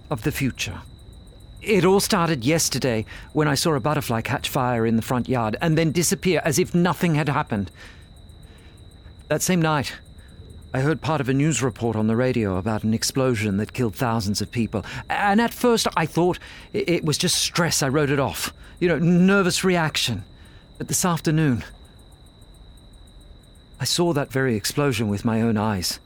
of 0.09 0.23
the 0.23 0.31
future. 0.31 0.81
It 1.61 1.85
all 1.85 1.99
started 1.99 2.45
yesterday 2.45 3.05
when 3.33 3.47
I 3.47 3.55
saw 3.55 3.73
a 3.73 3.79
butterfly 3.79 4.21
catch 4.21 4.47
fire 4.47 4.85
in 4.85 4.95
the 4.95 5.01
front 5.01 5.27
yard 5.27 5.57
and 5.61 5.77
then 5.77 5.91
disappear 5.91 6.41
as 6.45 6.59
if 6.59 6.73
nothing 6.73 7.15
had 7.15 7.29
happened. 7.29 7.71
That 9.27 9.41
same 9.41 9.61
night, 9.61 9.93
I 10.73 10.81
heard 10.81 11.01
part 11.01 11.21
of 11.21 11.29
a 11.29 11.33
news 11.33 11.63
report 11.63 11.95
on 11.95 12.07
the 12.07 12.15
radio 12.15 12.57
about 12.57 12.83
an 12.83 12.93
explosion 12.93 13.57
that 13.57 13.73
killed 13.73 13.95
thousands 13.95 14.41
of 14.41 14.51
people. 14.51 14.85
And 15.09 15.41
at 15.41 15.53
first, 15.53 15.87
I 15.97 16.05
thought 16.05 16.39
it 16.73 17.03
was 17.03 17.17
just 17.17 17.35
stress. 17.35 17.81
I 17.81 17.89
wrote 17.89 18.09
it 18.09 18.19
off. 18.19 18.53
You 18.79 18.87
know, 18.89 18.99
nervous 18.99 19.63
reaction. 19.63 20.23
But 20.77 20.87
this 20.87 21.03
afternoon, 21.03 21.63
I 23.79 23.85
saw 23.85 24.13
that 24.13 24.31
very 24.31 24.55
explosion 24.55 25.07
with 25.07 25.25
my 25.25 25.41
own 25.41 25.57
eyes. 25.57 25.99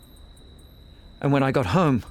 And 1.22 1.32
when 1.32 1.44
I 1.44 1.52
got 1.52 1.68
home, 1.68 2.04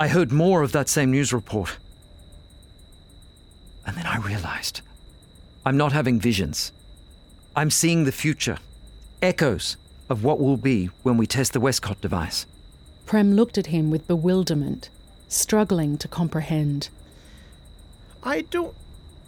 I 0.00 0.08
heard 0.08 0.30
more 0.30 0.62
of 0.62 0.72
that 0.72 0.88
same 0.88 1.10
news 1.10 1.32
report. 1.32 1.78
And 3.84 3.96
then 3.96 4.06
I 4.06 4.18
realized 4.18 4.80
I'm 5.66 5.76
not 5.76 5.92
having 5.92 6.20
visions. 6.20 6.72
I'm 7.56 7.70
seeing 7.70 8.04
the 8.04 8.12
future, 8.12 8.58
echoes 9.20 9.76
of 10.08 10.22
what 10.22 10.38
will 10.38 10.56
be 10.56 10.86
when 11.02 11.16
we 11.16 11.26
test 11.26 11.52
the 11.52 11.60
Westcott 11.60 12.00
device. 12.00 12.46
Prem 13.06 13.32
looked 13.32 13.58
at 13.58 13.66
him 13.66 13.90
with 13.90 14.06
bewilderment, 14.06 14.88
struggling 15.26 15.98
to 15.98 16.06
comprehend. 16.06 16.90
I 18.22 18.42
don't. 18.42 18.74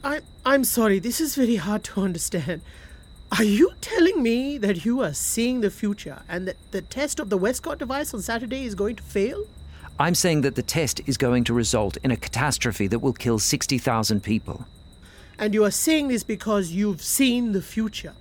I, 0.04 0.20
I'm 0.46 0.64
sorry, 0.64 0.98
this 0.98 1.20
is 1.20 1.34
very 1.34 1.56
hard 1.56 1.82
to 1.84 2.00
understand. 2.02 2.62
Are 3.36 3.44
you 3.44 3.72
telling 3.80 4.22
me 4.22 4.56
that 4.58 4.84
you 4.84 5.00
are 5.02 5.14
seeing 5.14 5.60
the 5.60 5.70
future 5.70 6.22
and 6.28 6.46
that 6.46 6.56
the 6.70 6.82
test 6.82 7.20
of 7.20 7.28
the 7.28 7.36
Westcott 7.36 7.78
device 7.78 8.14
on 8.14 8.22
Saturday 8.22 8.64
is 8.64 8.74
going 8.74 8.96
to 8.96 9.02
fail? 9.02 9.46
I'm 10.00 10.14
saying 10.14 10.40
that 10.40 10.54
the 10.54 10.62
test 10.62 11.02
is 11.04 11.18
going 11.18 11.44
to 11.44 11.52
result 11.52 11.98
in 12.02 12.10
a 12.10 12.16
catastrophe 12.16 12.86
that 12.86 13.00
will 13.00 13.12
kill 13.12 13.38
60,000 13.38 14.22
people. 14.22 14.64
And 15.38 15.52
you 15.52 15.62
are 15.62 15.70
saying 15.70 16.08
this 16.08 16.22
because 16.22 16.70
you've 16.70 17.02
seen 17.02 17.52
the 17.52 17.60
future. 17.60 18.14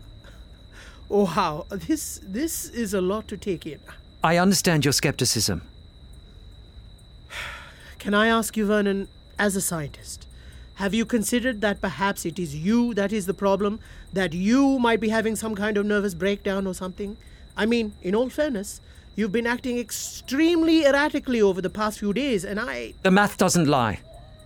Oh, 1.09 1.25
how 1.25 1.67
this 1.71 2.19
this 2.21 2.65
is 2.65 2.93
a 2.93 2.99
lot 2.99 3.29
to 3.29 3.37
take 3.37 3.65
in. 3.65 3.79
I 4.21 4.35
understand 4.35 4.83
your 4.83 4.91
skepticism. 4.91 5.61
Can 7.97 8.13
I 8.13 8.27
ask 8.27 8.57
you, 8.57 8.65
Vernon, 8.65 9.07
as 9.39 9.55
a 9.55 9.61
scientist, 9.61 10.27
have 10.75 10.93
you 10.93 11.05
considered 11.05 11.61
that 11.61 11.79
perhaps 11.79 12.25
it 12.25 12.37
is 12.37 12.57
you 12.57 12.93
that 12.93 13.13
is 13.13 13.25
the 13.25 13.33
problem? 13.33 13.79
That 14.11 14.33
you 14.33 14.79
might 14.79 14.99
be 14.99 15.09
having 15.09 15.37
some 15.37 15.55
kind 15.55 15.77
of 15.77 15.85
nervous 15.85 16.13
breakdown 16.13 16.67
or 16.67 16.73
something? 16.73 17.15
I 17.55 17.65
mean, 17.65 17.93
in 18.01 18.15
all 18.15 18.29
fairness, 18.29 18.81
you've 19.19 19.31
been 19.33 19.45
acting 19.45 19.77
extremely 19.77 20.85
erratically 20.85 21.41
over 21.41 21.61
the 21.61 21.69
past 21.69 21.99
few 21.99 22.13
days, 22.13 22.45
and 22.45 22.57
I. 22.57 22.93
The 23.03 23.11
math 23.11 23.37
doesn't 23.37 23.67
lie. 23.67 23.99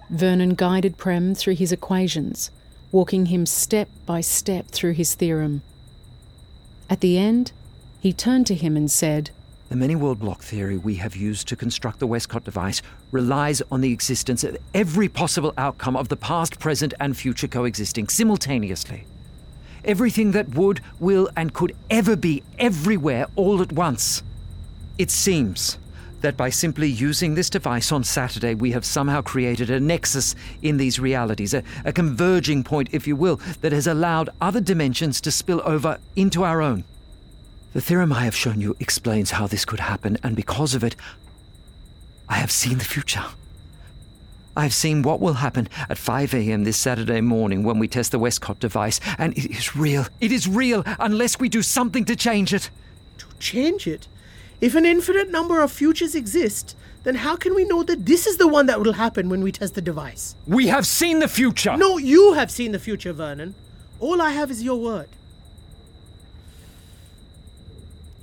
Vernon 0.10 0.56
guided 0.56 0.98
Prem 0.98 1.36
through 1.36 1.56
his 1.56 1.72
equations, 1.72 2.50
walking 2.92 3.28
him 3.28 3.46
step 3.46 3.88
by 4.08 4.22
step 4.22 4.68
through 4.70 4.94
his 4.94 5.14
theorem. 5.14 5.62
At 6.90 7.02
the 7.02 7.20
end, 7.20 7.52
he 8.00 8.12
turned 8.12 8.48
to 8.48 8.56
him 8.56 8.76
and 8.76 8.90
said, 8.90 9.30
The 9.70 9.76
many 9.76 9.96
world 9.96 10.20
block 10.20 10.42
theory 10.42 10.78
we 10.78 10.96
have 10.96 11.16
used 11.16 11.48
to 11.50 11.56
construct 11.56 12.00
the 12.00 12.08
Westcott 12.08 12.44
device 12.44 12.82
relies 13.12 13.62
on 13.72 13.82
the 13.82 13.94
existence 13.94 14.44
of 14.44 14.58
every 14.74 15.08
possible 15.08 15.54
outcome 15.56 15.96
of 15.96 16.10
the 16.10 16.18
past, 16.18 16.60
present, 16.60 16.96
and 17.00 17.16
future 17.16 17.48
coexisting 17.48 18.08
simultaneously. 18.08 19.06
Everything 19.86 20.32
that 20.32 20.56
would, 20.56 20.82
will, 21.00 21.30
and 21.38 21.54
could 21.54 21.76
ever 21.92 22.16
be 22.16 22.42
everywhere 22.58 23.28
all 23.36 23.62
at 23.62 23.72
once. 23.72 24.24
It 24.98 25.10
seems 25.10 25.78
that 26.22 26.38
by 26.38 26.50
simply 26.50 26.88
using 26.88 27.36
this 27.36 27.50
device 27.50 27.92
on 27.92 28.04
Saturday, 28.04 28.54
we 28.54 28.72
have 28.72 28.86
somehow 28.86 29.22
created 29.22 29.70
a 29.70 29.80
nexus 29.80 30.36
in 30.62 30.78
these 30.78 31.00
realities, 31.00 31.54
a, 31.54 31.64
a 31.84 31.92
converging 31.92 32.64
point, 32.64 32.90
if 32.92 33.08
you 33.08 33.16
will, 33.16 33.38
that 33.62 33.72
has 33.72 33.88
allowed 33.88 34.30
other 34.40 34.62
dimensions 34.62 35.20
to 35.22 35.32
spill 35.32 35.62
over 35.66 36.00
into 36.16 36.44
our 36.44 36.62
own. 36.62 36.84
The 37.74 37.82
theorem 37.82 38.14
I 38.14 38.24
have 38.24 38.36
shown 38.36 38.62
you 38.62 38.76
explains 38.80 39.32
how 39.32 39.48
this 39.48 39.66
could 39.66 39.82
happen, 39.82 40.18
and 40.24 40.36
because 40.36 40.76
of 40.76 40.84
it, 40.84 40.96
I 42.30 42.36
have 42.36 42.52
seen 42.52 42.78
the 42.78 42.86
future. 42.86 43.26
I 44.56 44.64
have 44.64 44.74
seen 44.74 45.02
what 45.02 45.20
will 45.20 45.34
happen 45.34 45.68
at 45.90 45.98
5 45.98 46.36
a.m. 46.36 46.64
this 46.64 46.78
Saturday 46.78 47.20
morning 47.20 47.64
when 47.64 47.80
we 47.80 47.88
test 47.88 48.12
the 48.12 48.20
Westcott 48.20 48.60
device, 48.60 49.00
and 49.18 49.36
it 49.36 49.50
is 49.50 49.76
real. 49.76 50.06
It 50.22 50.32
is 50.32 50.48
real 50.48 50.84
unless 51.00 51.40
we 51.40 51.50
do 51.50 51.64
something 51.64 52.06
to 52.06 52.16
change 52.16 52.54
it. 52.54 52.70
To 53.18 53.26
change 53.40 53.88
it? 53.88 54.08
If 54.64 54.76
an 54.76 54.86
infinite 54.86 55.30
number 55.30 55.62
of 55.62 55.74
futures 55.74 56.16
exist, 56.16 56.78
then 57.04 57.16
how 57.16 57.36
can 57.36 57.54
we 57.54 57.66
know 57.66 57.84
that 57.84 58.06
this 58.06 58.26
is 58.26 58.38
the 58.38 58.48
one 58.48 58.68
that 58.68 58.80
will 58.80 58.94
happen 58.94 59.28
when 59.28 59.42
we 59.44 59.52
test 59.52 59.76
the 59.76 59.82
device? 59.82 60.36
We 60.48 60.68
have 60.68 60.88
seen 60.88 61.20
the 61.20 61.28
future! 61.28 61.76
No, 61.76 61.98
you 61.98 62.32
have 62.32 62.50
seen 62.50 62.72
the 62.72 62.80
future, 62.80 63.12
Vernon. 63.12 63.56
All 64.00 64.22
I 64.22 64.30
have 64.30 64.50
is 64.50 64.64
your 64.64 64.80
word. 64.80 65.10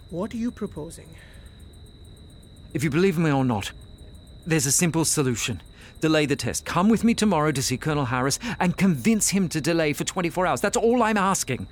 What 0.08 0.32
are 0.32 0.38
you 0.38 0.50
proposing? 0.50 1.10
If 2.72 2.82
you 2.82 2.88
believe 2.88 3.18
me 3.18 3.30
or 3.30 3.44
not, 3.44 3.72
there's 4.46 4.64
a 4.64 4.72
simple 4.72 5.04
solution. 5.04 5.60
Delay 6.00 6.24
the 6.24 6.36
test. 6.36 6.64
Come 6.64 6.88
with 6.88 7.04
me 7.04 7.12
tomorrow 7.12 7.52
to 7.52 7.62
see 7.62 7.76
Colonel 7.76 8.06
Harris 8.06 8.38
and 8.58 8.78
convince 8.78 9.28
him 9.28 9.50
to 9.50 9.60
delay 9.60 9.92
for 9.92 10.04
24 10.04 10.46
hours. 10.46 10.62
That's 10.62 10.78
all 10.78 11.02
I'm 11.02 11.18
asking. 11.18 11.68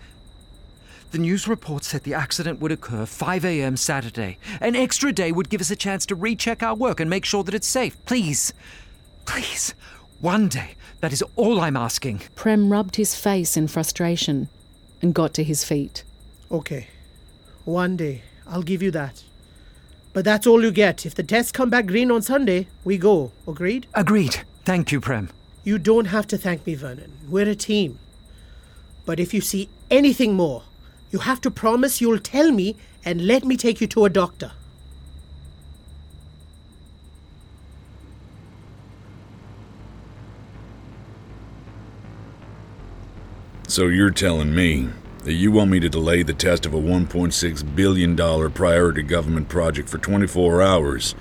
The 1.10 1.18
news 1.18 1.48
report 1.48 1.84
said 1.84 2.02
the 2.02 2.12
accident 2.12 2.60
would 2.60 2.70
occur 2.70 3.06
5 3.06 3.44
a.m. 3.44 3.78
Saturday. 3.78 4.36
An 4.60 4.76
extra 4.76 5.10
day 5.10 5.32
would 5.32 5.48
give 5.48 5.62
us 5.62 5.70
a 5.70 5.76
chance 5.76 6.04
to 6.06 6.14
recheck 6.14 6.62
our 6.62 6.74
work 6.74 7.00
and 7.00 7.08
make 7.08 7.24
sure 7.24 7.42
that 7.44 7.54
it's 7.54 7.66
safe. 7.66 7.96
Please, 8.04 8.52
please, 9.24 9.74
one 10.20 10.48
day. 10.48 10.74
That 11.00 11.12
is 11.12 11.22
all 11.36 11.60
I'm 11.60 11.76
asking. 11.76 12.22
Prem 12.34 12.70
rubbed 12.70 12.96
his 12.96 13.14
face 13.14 13.56
in 13.56 13.68
frustration 13.68 14.48
and 15.00 15.14
got 15.14 15.32
to 15.34 15.44
his 15.44 15.64
feet. 15.64 16.04
Okay. 16.50 16.88
One 17.64 17.96
day. 17.96 18.22
I'll 18.46 18.62
give 18.62 18.82
you 18.82 18.90
that. 18.90 19.22
But 20.12 20.24
that's 20.24 20.46
all 20.46 20.62
you 20.62 20.72
get. 20.72 21.06
If 21.06 21.14
the 21.14 21.22
tests 21.22 21.52
come 21.52 21.70
back 21.70 21.86
green 21.86 22.10
on 22.10 22.22
Sunday, 22.22 22.66
we 22.84 22.98
go. 22.98 23.30
Agreed? 23.46 23.86
Agreed. 23.94 24.40
Thank 24.64 24.90
you, 24.90 25.00
Prem. 25.00 25.30
You 25.64 25.78
don't 25.78 26.06
have 26.06 26.26
to 26.28 26.38
thank 26.38 26.66
me, 26.66 26.74
Vernon. 26.74 27.12
We're 27.28 27.48
a 27.48 27.54
team. 27.54 27.98
But 29.06 29.20
if 29.20 29.32
you 29.32 29.40
see 29.40 29.68
anything 29.90 30.34
more, 30.34 30.64
you 31.10 31.20
have 31.20 31.40
to 31.42 31.50
promise 31.50 32.00
you'll 32.00 32.18
tell 32.18 32.52
me 32.52 32.76
and 33.04 33.26
let 33.26 33.44
me 33.44 33.56
take 33.56 33.80
you 33.80 33.86
to 33.88 34.04
a 34.04 34.10
doctor. 34.10 34.52
So 43.68 43.86
you're 43.86 44.10
telling 44.10 44.54
me 44.54 44.88
that 45.24 45.34
you 45.34 45.52
want 45.52 45.70
me 45.70 45.78
to 45.80 45.88
delay 45.88 46.22
the 46.22 46.32
test 46.32 46.64
of 46.64 46.72
a 46.72 46.80
$1.6 46.80 47.76
billion 47.76 48.16
priority 48.52 49.02
government 49.02 49.48
project 49.48 49.88
for 49.88 49.98
24 49.98 50.62
hours, 50.62 51.14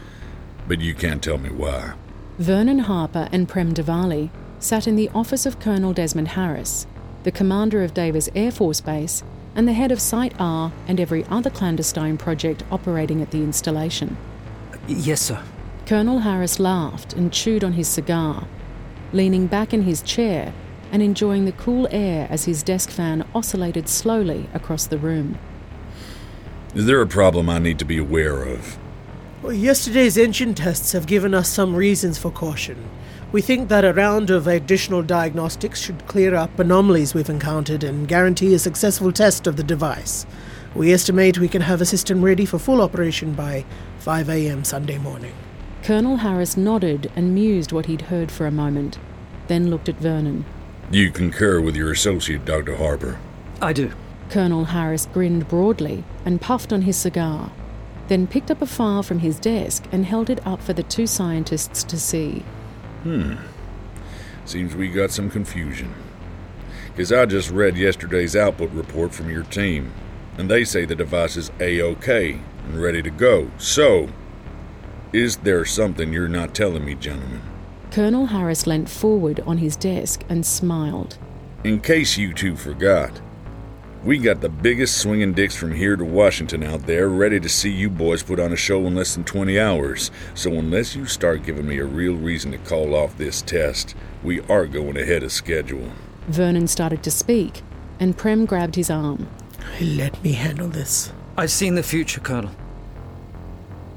but 0.67 0.79
you 0.79 0.95
can't 0.95 1.21
tell 1.21 1.37
me 1.37 1.49
why. 1.49 1.93
Vernon 2.39 2.79
Harper 2.79 3.27
and 3.31 3.49
Prem 3.49 3.73
Diwali 3.73 4.29
sat 4.59 4.87
in 4.87 4.95
the 4.95 5.09
office 5.09 5.45
of 5.45 5.59
Colonel 5.59 5.93
Desmond 5.93 6.29
Harris, 6.29 6.87
the 7.23 7.31
commander 7.31 7.83
of 7.83 7.93
Davis 7.93 8.29
Air 8.33 8.51
Force 8.51 8.79
Base 8.79 9.23
and 9.57 9.67
the 9.67 9.73
head 9.73 9.91
of 9.91 9.99
Site 9.99 10.35
R 10.39 10.71
and 10.87 10.99
every 10.99 11.25
other 11.25 11.49
clandestine 11.49 12.15
project 12.15 12.63
operating 12.71 13.23
at 13.23 13.31
the 13.31 13.39
installation. 13.39 14.15
Yes, 14.87 15.19
sir. 15.19 15.43
Colonel 15.87 16.19
Harris 16.19 16.59
laughed 16.59 17.13
and 17.13 17.33
chewed 17.33 17.63
on 17.63 17.73
his 17.73 17.87
cigar, 17.87 18.47
leaning 19.11 19.47
back 19.47 19.73
in 19.73 19.81
his 19.81 20.03
chair 20.03 20.53
and 20.91 21.01
enjoying 21.01 21.45
the 21.45 21.51
cool 21.53 21.87
air 21.91 22.27
as 22.29 22.45
his 22.45 22.61
desk 22.61 22.91
fan 22.91 23.27
oscillated 23.33 23.89
slowly 23.89 24.47
across 24.53 24.85
the 24.85 24.97
room. 24.97 25.39
Is 26.75 26.85
there 26.85 27.01
a 27.01 27.07
problem 27.07 27.49
I 27.49 27.57
need 27.57 27.79
to 27.79 27.85
be 27.85 27.97
aware 27.97 28.43
of? 28.43 28.77
Well, 29.41 29.53
yesterday's 29.53 30.17
engine 30.17 30.53
tests 30.53 30.91
have 30.91 31.07
given 31.07 31.33
us 31.33 31.49
some 31.49 31.75
reasons 31.75 32.19
for 32.19 32.29
caution. 32.29 32.87
We 33.33 33.41
think 33.41 33.67
that 33.67 33.83
a 33.83 33.91
round 33.91 34.29
of 34.29 34.47
additional 34.47 35.03
diagnostics 35.03 35.81
should 35.81 36.07
clear 36.07 36.33
up 36.33 36.57
anomalies 36.59 37.13
we've 37.13 37.29
encountered 37.29 37.83
and 37.83 38.07
guarantee 38.07 38.53
a 38.53 38.59
successful 38.59 39.11
test 39.11 39.47
of 39.47 39.57
the 39.57 39.63
device. 39.63 40.25
We 40.73 40.93
estimate 40.93 41.37
we 41.37 41.49
can 41.49 41.61
have 41.61 41.81
a 41.81 41.85
system 41.85 42.23
ready 42.23 42.45
for 42.45 42.57
full 42.57 42.81
operation 42.81 43.33
by 43.33 43.65
5 43.99 44.29
a.m. 44.29 44.63
Sunday 44.63 44.97
morning. 44.97 45.33
Colonel 45.83 46.17
Harris 46.17 46.55
nodded 46.55 47.11
and 47.17 47.33
mused 47.33 47.73
what 47.73 47.87
he'd 47.87 48.03
heard 48.03 48.31
for 48.31 48.47
a 48.47 48.51
moment, 48.51 48.97
then 49.47 49.69
looked 49.69 49.89
at 49.89 49.99
Vernon. 49.99 50.45
You 50.89 51.11
concur 51.11 51.59
with 51.59 51.75
your 51.75 51.91
associate, 51.91 52.45
Dr. 52.45 52.77
Harper. 52.77 53.19
I 53.61 53.73
do. 53.73 53.91
Colonel 54.29 54.65
Harris 54.65 55.05
grinned 55.05 55.49
broadly 55.49 56.05
and 56.23 56.39
puffed 56.39 56.71
on 56.71 56.83
his 56.83 56.95
cigar, 56.95 57.51
then 58.07 58.25
picked 58.25 58.51
up 58.51 58.61
a 58.61 58.65
file 58.65 59.03
from 59.03 59.19
his 59.19 59.37
desk 59.37 59.85
and 59.91 60.05
held 60.05 60.29
it 60.29 60.45
up 60.47 60.61
for 60.61 60.71
the 60.71 60.83
two 60.83 61.07
scientists 61.07 61.83
to 61.83 61.99
see. 61.99 62.45
Hmm. 63.07 63.35
Seems 64.43 64.75
we 64.75 64.89
got 64.89 65.11
some 65.11 65.29
confusion. 65.29 65.93
Because 66.87 67.13
I 67.13 67.25
just 67.25 67.49
read 67.49 67.77
yesterday's 67.77 68.35
output 68.35 68.69
report 68.71 69.13
from 69.15 69.29
your 69.29 69.43
team, 69.43 69.93
and 70.37 70.51
they 70.51 70.65
say 70.65 70.83
the 70.83 70.93
device 70.93 71.37
is 71.37 71.49
A 71.61 71.79
OK 71.79 72.37
and 72.65 72.81
ready 72.81 73.01
to 73.01 73.09
go. 73.09 73.49
So, 73.57 74.09
is 75.13 75.37
there 75.37 75.63
something 75.63 76.11
you're 76.11 76.27
not 76.27 76.53
telling 76.53 76.83
me, 76.83 76.95
gentlemen? 76.95 77.41
Colonel 77.91 78.25
Harris 78.25 78.67
leant 78.67 78.89
forward 78.89 79.39
on 79.47 79.59
his 79.59 79.77
desk 79.77 80.25
and 80.27 80.45
smiled. 80.45 81.17
In 81.63 81.79
case 81.79 82.17
you 82.17 82.33
two 82.33 82.57
forgot, 82.57 83.21
we 84.03 84.17
got 84.17 84.41
the 84.41 84.49
biggest 84.49 84.97
swinging 84.97 85.33
dicks 85.33 85.55
from 85.55 85.73
here 85.73 85.95
to 85.95 86.05
Washington 86.05 86.63
out 86.63 86.85
there, 86.85 87.09
ready 87.09 87.39
to 87.39 87.49
see 87.49 87.71
you 87.71 87.89
boys 87.89 88.23
put 88.23 88.39
on 88.39 88.53
a 88.53 88.55
show 88.55 88.85
in 88.87 88.95
less 88.95 89.15
than 89.15 89.23
20 89.23 89.59
hours. 89.59 90.11
So, 90.33 90.53
unless 90.53 90.95
you 90.95 91.05
start 91.05 91.43
giving 91.43 91.67
me 91.67 91.79
a 91.79 91.85
real 91.85 92.15
reason 92.15 92.51
to 92.51 92.57
call 92.59 92.95
off 92.95 93.17
this 93.17 93.41
test, 93.41 93.95
we 94.23 94.41
are 94.41 94.65
going 94.65 94.97
ahead 94.97 95.23
of 95.23 95.31
schedule. 95.31 95.91
Vernon 96.27 96.67
started 96.67 97.03
to 97.03 97.11
speak, 97.11 97.61
and 97.99 98.17
Prem 98.17 98.45
grabbed 98.45 98.75
his 98.75 98.89
arm. 98.89 99.27
Let 99.81 100.23
me 100.23 100.33
handle 100.33 100.67
this. 100.67 101.11
I've 101.37 101.51
seen 101.51 101.75
the 101.75 101.83
future, 101.83 102.19
Colonel. 102.19 102.51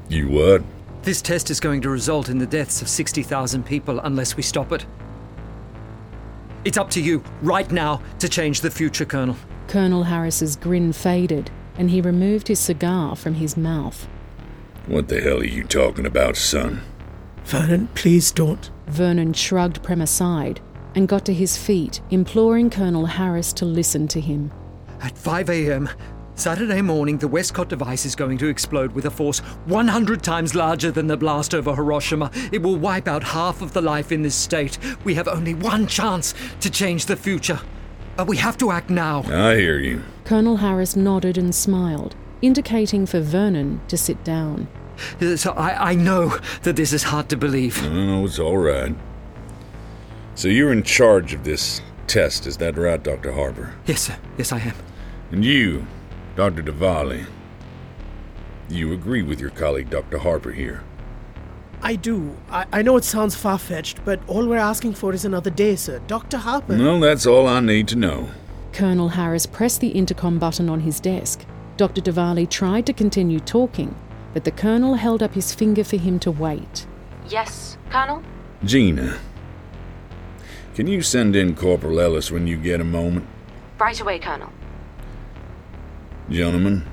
You 0.09 0.29
what? 0.29 0.63
This 1.03 1.21
test 1.21 1.49
is 1.49 1.59
going 1.59 1.81
to 1.81 1.89
result 1.89 2.29
in 2.29 2.37
the 2.37 2.45
deaths 2.45 2.81
of 2.81 2.89
60,000 2.89 3.65
people 3.65 3.99
unless 4.01 4.35
we 4.35 4.43
stop 4.43 4.71
it. 4.71 4.85
It's 6.63 6.77
up 6.77 6.91
to 6.91 7.01
you, 7.01 7.23
right 7.41 7.71
now, 7.71 8.01
to 8.19 8.29
change 8.29 8.61
the 8.61 8.69
future, 8.69 9.05
Colonel. 9.05 9.35
Colonel 9.71 10.03
Harris's 10.03 10.57
grin 10.57 10.91
faded, 10.91 11.49
and 11.77 11.89
he 11.89 12.01
removed 12.01 12.49
his 12.49 12.59
cigar 12.59 13.15
from 13.15 13.35
his 13.35 13.55
mouth. 13.55 14.05
What 14.85 15.07
the 15.07 15.21
hell 15.21 15.37
are 15.37 15.45
you 15.45 15.63
talking 15.63 16.05
about, 16.05 16.35
son? 16.35 16.81
Vernon, 17.45 17.87
please 17.95 18.33
don't. 18.33 18.69
Vernon 18.87 19.31
shrugged 19.31 19.81
Prem 19.81 20.01
aside 20.01 20.59
and 20.93 21.07
got 21.07 21.23
to 21.23 21.33
his 21.33 21.55
feet, 21.55 22.01
imploring 22.09 22.69
Colonel 22.69 23.05
Harris 23.05 23.53
to 23.53 23.65
listen 23.65 24.09
to 24.09 24.19
him. 24.19 24.51
At 24.99 25.17
5 25.17 25.49
a.m., 25.49 25.89
Saturday 26.35 26.81
morning, 26.81 27.17
the 27.17 27.29
Westcott 27.29 27.69
device 27.69 28.05
is 28.05 28.13
going 28.13 28.37
to 28.39 28.47
explode 28.47 28.91
with 28.91 29.05
a 29.05 29.09
force 29.09 29.39
100 29.67 30.21
times 30.21 30.53
larger 30.53 30.91
than 30.91 31.07
the 31.07 31.15
blast 31.15 31.55
over 31.55 31.73
Hiroshima. 31.73 32.29
It 32.51 32.61
will 32.61 32.75
wipe 32.75 33.07
out 33.07 33.23
half 33.23 33.61
of 33.61 33.71
the 33.71 33.81
life 33.81 34.11
in 34.11 34.21
this 34.21 34.35
state. 34.35 34.77
We 35.05 35.13
have 35.13 35.29
only 35.29 35.53
one 35.53 35.87
chance 35.87 36.33
to 36.59 36.69
change 36.69 37.05
the 37.05 37.15
future. 37.15 37.61
But 38.21 38.27
we 38.27 38.37
have 38.37 38.55
to 38.59 38.69
act 38.69 38.91
now. 38.91 39.23
I 39.23 39.55
hear 39.55 39.79
you. 39.79 40.03
Colonel 40.25 40.57
Harris 40.57 40.95
nodded 40.95 41.39
and 41.39 41.55
smiled, 41.55 42.15
indicating 42.43 43.07
for 43.07 43.19
Vernon 43.19 43.81
to 43.87 43.97
sit 43.97 44.23
down. 44.23 44.67
So 45.37 45.53
I, 45.53 45.89
I 45.89 45.95
know 45.95 46.37
that 46.61 46.75
this 46.75 46.93
is 46.93 47.01
hard 47.01 47.29
to 47.29 47.35
believe. 47.35 47.81
No, 47.81 48.05
no, 48.19 48.25
it's 48.25 48.37
all 48.37 48.59
right. 48.59 48.93
So 50.35 50.49
you're 50.49 50.71
in 50.71 50.83
charge 50.83 51.33
of 51.33 51.45
this 51.45 51.81
test, 52.05 52.45
is 52.45 52.57
that 52.57 52.77
right, 52.77 53.01
Dr. 53.01 53.31
Harper? 53.31 53.73
Yes, 53.87 54.01
sir. 54.01 54.17
Yes, 54.37 54.51
I 54.51 54.59
am. 54.59 54.75
And 55.31 55.43
you, 55.43 55.87
Dr. 56.35 56.61
Diwali, 56.61 57.25
you 58.69 58.93
agree 58.93 59.23
with 59.23 59.41
your 59.41 59.49
colleague, 59.49 59.89
Dr. 59.89 60.19
Harper, 60.19 60.51
here? 60.51 60.83
I 61.83 61.95
do. 61.95 62.37
I, 62.49 62.65
I 62.71 62.81
know 62.83 62.95
it 62.97 63.03
sounds 63.03 63.35
far 63.35 63.57
fetched, 63.57 64.05
but 64.05 64.19
all 64.27 64.45
we're 64.45 64.57
asking 64.57 64.93
for 64.93 65.13
is 65.13 65.25
another 65.25 65.49
day, 65.49 65.75
sir. 65.75 65.99
Dr. 66.07 66.37
Harper. 66.37 66.77
Well, 66.77 66.99
that's 66.99 67.25
all 67.25 67.47
I 67.47 67.59
need 67.59 67.87
to 67.89 67.95
know. 67.95 68.29
Colonel 68.71 69.09
Harris 69.09 69.45
pressed 69.45 69.81
the 69.81 69.89
intercom 69.89 70.37
button 70.37 70.69
on 70.69 70.81
his 70.81 70.99
desk. 70.99 71.43
Dr. 71.77 72.01
Diwali 72.01 72.47
tried 72.47 72.85
to 72.85 72.93
continue 72.93 73.39
talking, 73.39 73.95
but 74.33 74.43
the 74.43 74.51
Colonel 74.51 74.93
held 74.93 75.23
up 75.23 75.33
his 75.33 75.53
finger 75.53 75.83
for 75.83 75.97
him 75.97 76.19
to 76.19 76.31
wait. 76.31 76.85
Yes, 77.27 77.77
Colonel? 77.89 78.21
Gina, 78.63 79.17
can 80.75 80.85
you 80.85 81.01
send 81.01 81.35
in 81.35 81.55
Corporal 81.55 81.99
Ellis 81.99 82.31
when 82.31 82.45
you 82.45 82.57
get 82.57 82.79
a 82.79 82.85
moment? 82.85 83.27
Right 83.79 83.99
away, 83.99 84.19
Colonel. 84.19 84.53
Gentlemen, 86.29 86.85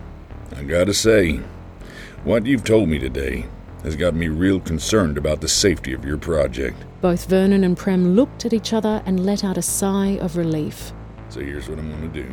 I 0.56 0.62
gotta 0.64 0.94
say, 0.94 1.40
what 2.24 2.46
you've 2.46 2.64
told 2.64 2.88
me 2.88 2.98
today 2.98 3.46
has 3.84 3.96
got 3.96 4.14
me 4.14 4.28
real 4.28 4.60
concerned 4.60 5.16
about 5.18 5.40
the 5.40 5.48
safety 5.48 5.92
of 5.92 6.04
your 6.04 6.18
project. 6.18 6.76
Both 7.00 7.26
Vernon 7.28 7.62
and 7.64 7.76
Prem 7.76 8.14
looked 8.16 8.44
at 8.44 8.52
each 8.52 8.72
other 8.72 9.02
and 9.06 9.24
let 9.24 9.44
out 9.44 9.56
a 9.58 9.62
sigh 9.62 10.18
of 10.20 10.36
relief. 10.36 10.92
So 11.28 11.40
here's 11.40 11.68
what 11.68 11.78
I'm 11.78 11.90
gonna 11.90 12.08
do. 12.08 12.26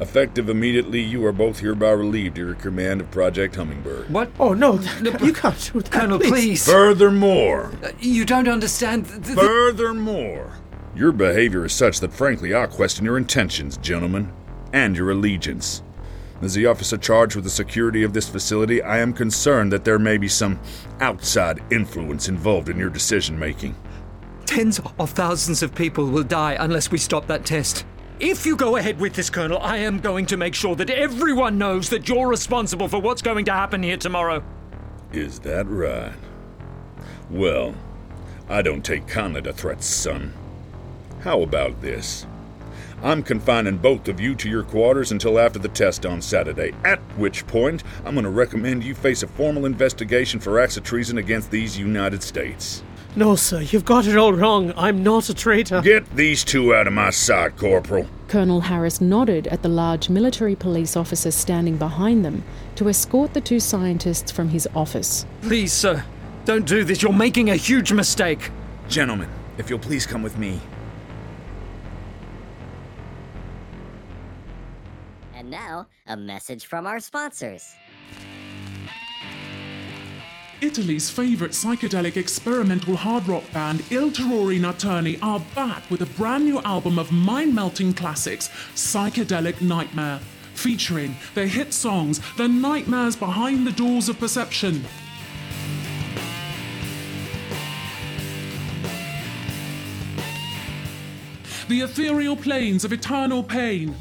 Effective 0.00 0.48
immediately, 0.48 1.00
you 1.00 1.24
are 1.26 1.32
both 1.32 1.60
hereby 1.60 1.90
relieved 1.90 2.38
of 2.38 2.46
your 2.46 2.54
command 2.54 3.00
of 3.00 3.10
Project 3.10 3.56
Hummingbird. 3.56 4.10
What? 4.10 4.30
Oh, 4.40 4.54
no, 4.54 4.78
you 5.20 5.32
can't 5.34 5.70
do 5.72 5.80
that. 5.80 5.90
Colonel, 5.90 6.18
please. 6.18 6.64
Furthermore, 6.66 7.72
Uh, 7.84 7.90
You 8.00 8.24
don't 8.24 8.48
understand. 8.48 9.06
th- 9.08 9.22
th- 9.24 9.38
furthermore, 9.38 10.52
your 10.94 11.12
behavior 11.12 11.64
is 11.66 11.72
such 11.72 12.00
that 12.00 12.12
frankly 12.12 12.54
I 12.54 12.66
question 12.66 13.04
your 13.04 13.16
intentions, 13.18 13.76
gentlemen, 13.78 14.32
and 14.72 14.96
your 14.96 15.10
allegiance. 15.10 15.82
As 16.42 16.54
the 16.54 16.66
officer 16.66 16.96
charged 16.96 17.34
with 17.36 17.44
the 17.44 17.50
security 17.50 18.02
of 18.02 18.14
this 18.14 18.28
facility, 18.28 18.82
I 18.82 18.98
am 18.98 19.12
concerned 19.12 19.72
that 19.72 19.84
there 19.84 19.98
may 19.98 20.16
be 20.16 20.28
some 20.28 20.58
outside 21.00 21.62
influence 21.70 22.28
involved 22.28 22.70
in 22.70 22.78
your 22.78 22.88
decision 22.88 23.38
making. 23.38 23.74
Tens 24.46 24.80
of 24.98 25.10
thousands 25.10 25.62
of 25.62 25.74
people 25.74 26.06
will 26.06 26.22
die 26.22 26.56
unless 26.58 26.90
we 26.90 26.98
stop 26.98 27.26
that 27.26 27.44
test. 27.44 27.84
If 28.20 28.46
you 28.46 28.56
go 28.56 28.76
ahead 28.76 28.98
with 28.98 29.14
this, 29.14 29.30
Colonel, 29.30 29.58
I 29.58 29.78
am 29.78 30.00
going 30.00 30.26
to 30.26 30.36
make 30.36 30.54
sure 30.54 30.74
that 30.76 30.90
everyone 30.90 31.58
knows 31.58 31.90
that 31.90 32.08
you're 32.08 32.28
responsible 32.28 32.88
for 32.88 33.00
what's 33.00 33.22
going 33.22 33.44
to 33.46 33.52
happen 33.52 33.82
here 33.82 33.96
tomorrow. 33.96 34.42
Is 35.12 35.38
that 35.40 35.66
right? 35.66 36.12
Well, 37.30 37.74
I 38.48 38.62
don't 38.62 38.84
take 38.84 39.06
kindly 39.06 39.42
to 39.42 39.52
threats, 39.52 39.86
son. 39.86 40.34
How 41.20 41.42
about 41.42 41.80
this? 41.80 42.26
I'm 43.02 43.22
confining 43.22 43.78
both 43.78 44.08
of 44.08 44.20
you 44.20 44.34
to 44.36 44.48
your 44.48 44.62
quarters 44.62 45.10
until 45.12 45.38
after 45.38 45.58
the 45.58 45.68
test 45.68 46.04
on 46.04 46.20
Saturday, 46.20 46.72
at 46.84 46.98
which 47.16 47.46
point 47.46 47.82
I'm 48.04 48.14
going 48.14 48.24
to 48.24 48.30
recommend 48.30 48.84
you 48.84 48.94
face 48.94 49.22
a 49.22 49.26
formal 49.26 49.64
investigation 49.64 50.38
for 50.38 50.60
acts 50.60 50.76
of 50.76 50.84
treason 50.84 51.16
against 51.18 51.50
these 51.50 51.78
United 51.78 52.22
States. 52.22 52.82
No, 53.16 53.34
sir, 53.34 53.60
you've 53.62 53.84
got 53.84 54.06
it 54.06 54.16
all 54.16 54.32
wrong. 54.32 54.72
I'm 54.76 55.02
not 55.02 55.28
a 55.30 55.34
traitor. 55.34 55.80
Get 55.80 56.14
these 56.14 56.44
two 56.44 56.74
out 56.74 56.86
of 56.86 56.92
my 56.92 57.10
sight, 57.10 57.56
Corporal. 57.56 58.06
Colonel 58.28 58.60
Harris 58.60 59.00
nodded 59.00 59.48
at 59.48 59.62
the 59.62 59.68
large 59.68 60.08
military 60.08 60.54
police 60.54 60.96
officer 60.96 61.32
standing 61.32 61.76
behind 61.76 62.24
them 62.24 62.44
to 62.76 62.88
escort 62.88 63.34
the 63.34 63.40
two 63.40 63.58
scientists 63.58 64.30
from 64.30 64.50
his 64.50 64.68
office. 64.76 65.26
Please, 65.42 65.72
sir, 65.72 66.04
don't 66.44 66.66
do 66.66 66.84
this. 66.84 67.02
You're 67.02 67.12
making 67.12 67.50
a 67.50 67.56
huge 67.56 67.92
mistake. 67.92 68.50
Gentlemen, 68.88 69.28
if 69.58 69.70
you'll 69.70 69.80
please 69.80 70.06
come 70.06 70.22
with 70.22 70.38
me. 70.38 70.60
Now, 75.50 75.88
a 76.06 76.16
message 76.16 76.66
from 76.66 76.86
our 76.86 77.00
sponsors. 77.00 77.74
Italy's 80.60 81.10
favourite 81.10 81.52
psychedelic 81.52 82.16
experimental 82.16 82.94
hard 82.94 83.26
rock 83.26 83.42
band 83.52 83.82
Il 83.90 84.10
Terrori 84.12 84.60
Notturni 84.60 85.18
are 85.20 85.40
back 85.56 85.90
with 85.90 86.02
a 86.02 86.06
brand 86.06 86.44
new 86.44 86.60
album 86.62 87.00
of 87.00 87.10
mind 87.10 87.52
melting 87.52 87.92
classics, 87.94 88.48
Psychedelic 88.76 89.60
Nightmare, 89.60 90.20
featuring 90.54 91.16
their 91.34 91.48
hit 91.48 91.72
songs, 91.72 92.20
The 92.36 92.46
Nightmares 92.46 93.16
Behind 93.16 93.66
the 93.66 93.72
Doors 93.72 94.08
of 94.08 94.20
Perception. 94.20 94.84
The 101.68 101.80
Ethereal 101.80 102.36
Plains 102.36 102.84
of 102.84 102.92
Eternal 102.92 103.42
Pain. 103.42 103.96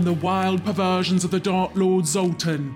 And 0.00 0.06
the 0.06 0.24
wild 0.24 0.64
perversions 0.64 1.24
of 1.24 1.30
the 1.30 1.38
Dark 1.38 1.72
Lord 1.74 2.06
Zoltan. 2.06 2.74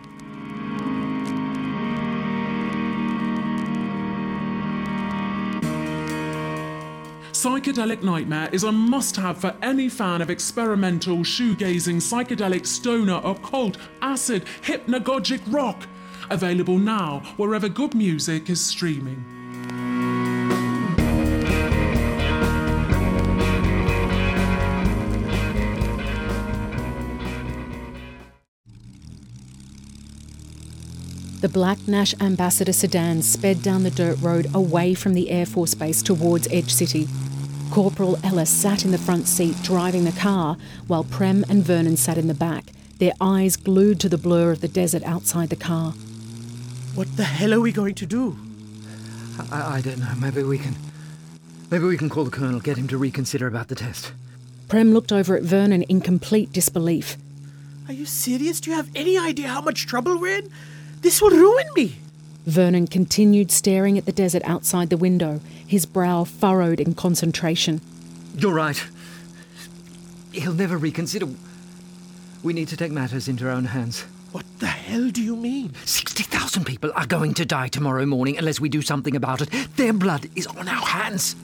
Psychedelic 7.33 8.03
Nightmare 8.03 8.51
is 8.53 8.65
a 8.65 8.71
must 8.71 9.17
have 9.17 9.39
for 9.39 9.57
any 9.63 9.89
fan 9.89 10.21
of 10.21 10.29
experimental, 10.29 11.21
shoegazing, 11.21 11.97
psychedelic, 11.97 12.67
stoner, 12.67 13.23
occult, 13.25 13.79
acid, 14.03 14.45
hypnagogic 14.61 15.41
rock. 15.47 15.87
Available 16.29 16.79
now 16.79 17.21
wherever 17.39 17.71
good 17.71 17.95
music 17.95 18.51
is 18.51 18.63
streaming. 18.63 19.34
The 31.45 31.51
Black 31.51 31.87
Nash 31.87 32.15
Ambassador 32.23 32.73
sedan 32.73 33.21
sped 33.21 33.63
down 33.63 33.83
the 33.83 33.91
dirt 33.91 34.19
road 34.23 34.49
away 34.55 34.95
from 34.95 35.13
the 35.13 35.29
Air 35.29 35.45
Force 35.45 35.75
Base 35.75 36.01
towards 36.01 36.49
Edge 36.51 36.73
City. 36.73 37.07
Corporal 37.71 38.19
Ellis 38.25 38.49
sat 38.49 38.83
in 38.83 38.93
the 38.93 38.97
front 38.97 39.29
seat 39.29 39.55
driving 39.63 40.05
the 40.05 40.13
car, 40.13 40.57
while 40.87 41.05
Prem 41.05 41.45
and 41.51 41.63
Vernon 41.63 41.99
sat 41.99 42.17
in 42.17 42.29
the 42.29 42.35
back, 42.35 42.73
their 42.99 43.13
eyes 43.21 43.59
glued 43.59 44.01
to 44.01 44.09
the 44.09 44.17
blur 44.17 44.53
of 44.53 44.63
the 44.63 44.69
desert 44.69 45.03
outside 45.03 45.51
the 45.51 45.55
car. 45.55 45.93
What 46.95 47.15
the 47.19 47.25
hell 47.25 47.53
are 47.53 47.61
we 47.61 47.73
going 47.73 47.95
to 47.97 48.07
do? 48.07 48.39
I, 49.53 49.77
I 49.77 49.81
don't 49.83 49.99
know. 49.99 50.15
Maybe 50.19 50.43
we 50.43 50.57
can. 50.57 50.75
Maybe 51.71 51.85
we 51.85 51.99
can 51.99 52.09
call 52.09 52.25
the 52.25 52.31
Colonel, 52.31 52.61
get 52.61 52.79
him 52.79 52.89
to 52.89 52.97
reconsider 52.97 53.47
about 53.47 53.69
the 53.69 53.75
test. 53.75 54.15
Prem 54.69 54.95
looked 54.95 55.13
over 55.13 55.37
at 55.37 55.43
Vernon 55.43 55.83
in 55.83 56.01
complete 56.01 56.55
disbelief. 56.55 57.19
Are 57.87 57.93
you 57.93 58.07
serious? 58.07 58.61
Do 58.61 58.71
you 58.71 58.77
have 58.77 58.89
any 58.95 59.19
idea 59.19 59.49
how 59.49 59.61
much 59.61 59.87
trouble 59.87 60.19
we're 60.19 60.39
in? 60.39 60.51
This 61.05 61.21
will 61.21 61.33
ruin 61.33 61.67
me. 61.77 61.97
Vernon 62.47 62.87
continued 62.87 63.53
staring 63.53 63.99
at 63.99 64.07
the 64.07 64.11
desert 64.11 64.41
outside 64.47 64.89
the 64.89 64.97
window, 64.97 65.43
his 65.67 65.85
brow 65.85 66.25
furrowed 66.25 66.81
in 66.81 66.95
concentration. 66.95 67.83
You're 68.39 68.55
right. 68.55 68.83
He'll 70.33 70.55
never 70.55 70.79
reconsider. 70.79 71.27
We 72.43 72.55
need 72.55 72.69
to 72.69 72.77
take 72.79 72.91
matters 72.91 73.29
into 73.29 73.45
our 73.45 73.51
own 73.51 73.67
hands. 73.67 74.07
What 74.33 74.47
the 74.61 74.67
hell 74.67 75.11
do 75.11 75.23
you 75.23 75.37
mean? 75.37 75.75
60,000 75.85 76.65
people 76.65 76.91
are 76.97 77.07
going 77.07 77.35
to 77.35 77.45
die 77.45 77.69
tomorrow 77.69 78.07
morning 78.07 78.39
unless 78.39 78.59
we 78.59 78.71
do 78.71 78.81
something 78.81 79.15
about 79.15 79.43
it. 79.43 79.51
Their 79.77 79.93
blood 79.93 80.31
is 80.35 80.47
on 80.47 80.69
our 80.69 80.87
hands. 80.87 81.37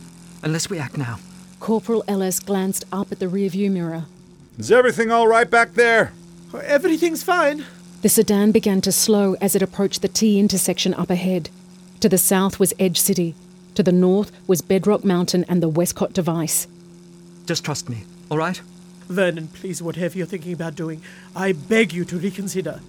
Unless 0.42 0.70
we 0.70 0.78
act 0.78 0.96
now. 0.96 1.18
Corporal 1.60 2.02
Ellis 2.08 2.40
glanced 2.40 2.84
up 2.90 3.12
at 3.12 3.18
the 3.18 3.26
rearview 3.26 3.70
mirror. 3.70 4.06
Is 4.58 4.72
everything 4.72 5.10
all 5.10 5.28
right 5.28 5.50
back 5.50 5.74
there? 5.74 6.14
Everything's 6.64 7.22
fine. 7.22 7.66
The 8.02 8.08
sedan 8.08 8.50
began 8.50 8.80
to 8.80 8.92
slow 8.92 9.34
as 9.42 9.54
it 9.54 9.60
approached 9.60 10.00
the 10.00 10.08
T 10.08 10.38
intersection 10.38 10.94
up 10.94 11.10
ahead. 11.10 11.50
To 12.00 12.08
the 12.08 12.16
south 12.16 12.58
was 12.58 12.72
Edge 12.78 12.98
City. 12.98 13.34
To 13.74 13.82
the 13.82 13.92
north 13.92 14.32
was 14.46 14.62
Bedrock 14.62 15.04
Mountain 15.04 15.44
and 15.50 15.62
the 15.62 15.68
Westcott 15.68 16.14
device. 16.14 16.66
Just 17.44 17.62
trust 17.62 17.90
me, 17.90 18.04
all 18.30 18.38
right? 18.38 18.58
Vernon, 19.08 19.48
please, 19.48 19.82
whatever 19.82 20.16
you're 20.16 20.26
thinking 20.26 20.54
about 20.54 20.76
doing, 20.76 21.02
I 21.36 21.52
beg 21.52 21.92
you 21.92 22.06
to 22.06 22.16
reconsider. 22.16 22.80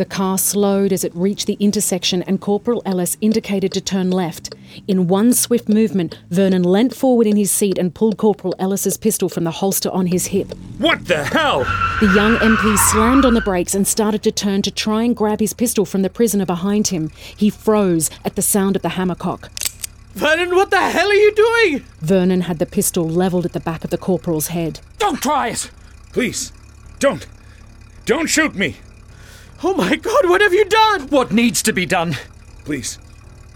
The 0.00 0.06
car 0.06 0.38
slowed 0.38 0.94
as 0.94 1.04
it 1.04 1.14
reached 1.14 1.46
the 1.46 1.58
intersection 1.60 2.22
and 2.22 2.40
Corporal 2.40 2.80
Ellis 2.86 3.18
indicated 3.20 3.70
to 3.74 3.82
turn 3.82 4.10
left. 4.10 4.54
In 4.88 5.08
one 5.08 5.34
swift 5.34 5.68
movement, 5.68 6.18
Vernon 6.30 6.62
leant 6.62 6.96
forward 6.96 7.26
in 7.26 7.36
his 7.36 7.50
seat 7.50 7.76
and 7.76 7.94
pulled 7.94 8.16
Corporal 8.16 8.54
Ellis's 8.58 8.96
pistol 8.96 9.28
from 9.28 9.44
the 9.44 9.50
holster 9.50 9.90
on 9.90 10.06
his 10.06 10.28
hip. 10.28 10.54
What 10.78 11.06
the 11.06 11.22
hell? 11.22 11.64
The 12.00 12.10
young 12.14 12.36
MP 12.36 12.78
slammed 12.90 13.26
on 13.26 13.34
the 13.34 13.42
brakes 13.42 13.74
and 13.74 13.86
started 13.86 14.22
to 14.22 14.32
turn 14.32 14.62
to 14.62 14.70
try 14.70 15.02
and 15.02 15.14
grab 15.14 15.38
his 15.38 15.52
pistol 15.52 15.84
from 15.84 16.00
the 16.00 16.08
prisoner 16.08 16.46
behind 16.46 16.88
him. 16.88 17.10
He 17.36 17.50
froze 17.50 18.08
at 18.24 18.36
the 18.36 18.40
sound 18.40 18.76
of 18.76 18.80
the 18.82 18.96
hammercock. 18.96 19.50
Vernon, 20.14 20.54
what 20.54 20.70
the 20.70 20.80
hell 20.80 21.10
are 21.10 21.12
you 21.12 21.34
doing? 21.34 21.80
Vernon 22.00 22.40
had 22.40 22.58
the 22.58 22.64
pistol 22.64 23.06
levelled 23.06 23.44
at 23.44 23.52
the 23.52 23.60
back 23.60 23.84
of 23.84 23.90
the 23.90 23.98
corporal's 23.98 24.46
head. 24.46 24.80
Don't 24.96 25.20
try 25.20 25.48
it! 25.48 25.70
Please, 26.14 26.52
don't. 27.00 27.26
Don't 28.06 28.28
shoot 28.28 28.54
me. 28.54 28.76
Oh 29.62 29.74
my 29.74 29.96
god, 29.96 30.28
what 30.28 30.40
have 30.40 30.54
you 30.54 30.64
done? 30.64 31.08
What 31.08 31.32
needs 31.32 31.62
to 31.64 31.72
be 31.72 31.84
done? 31.84 32.16
Please, 32.64 32.98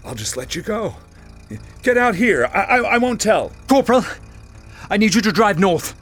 I'll 0.03 0.15
just 0.15 0.37
let 0.37 0.55
you 0.55 0.61
go. 0.61 0.95
Get 1.81 1.97
out 1.97 2.15
here. 2.15 2.45
I, 2.53 2.61
I, 2.63 2.77
I 2.77 2.97
won't 2.97 3.21
tell. 3.21 3.51
Corporal, 3.67 4.03
I 4.89 4.97
need 4.97 5.15
you 5.15 5.21
to 5.21 5.31
drive 5.31 5.59
north. 5.59 5.95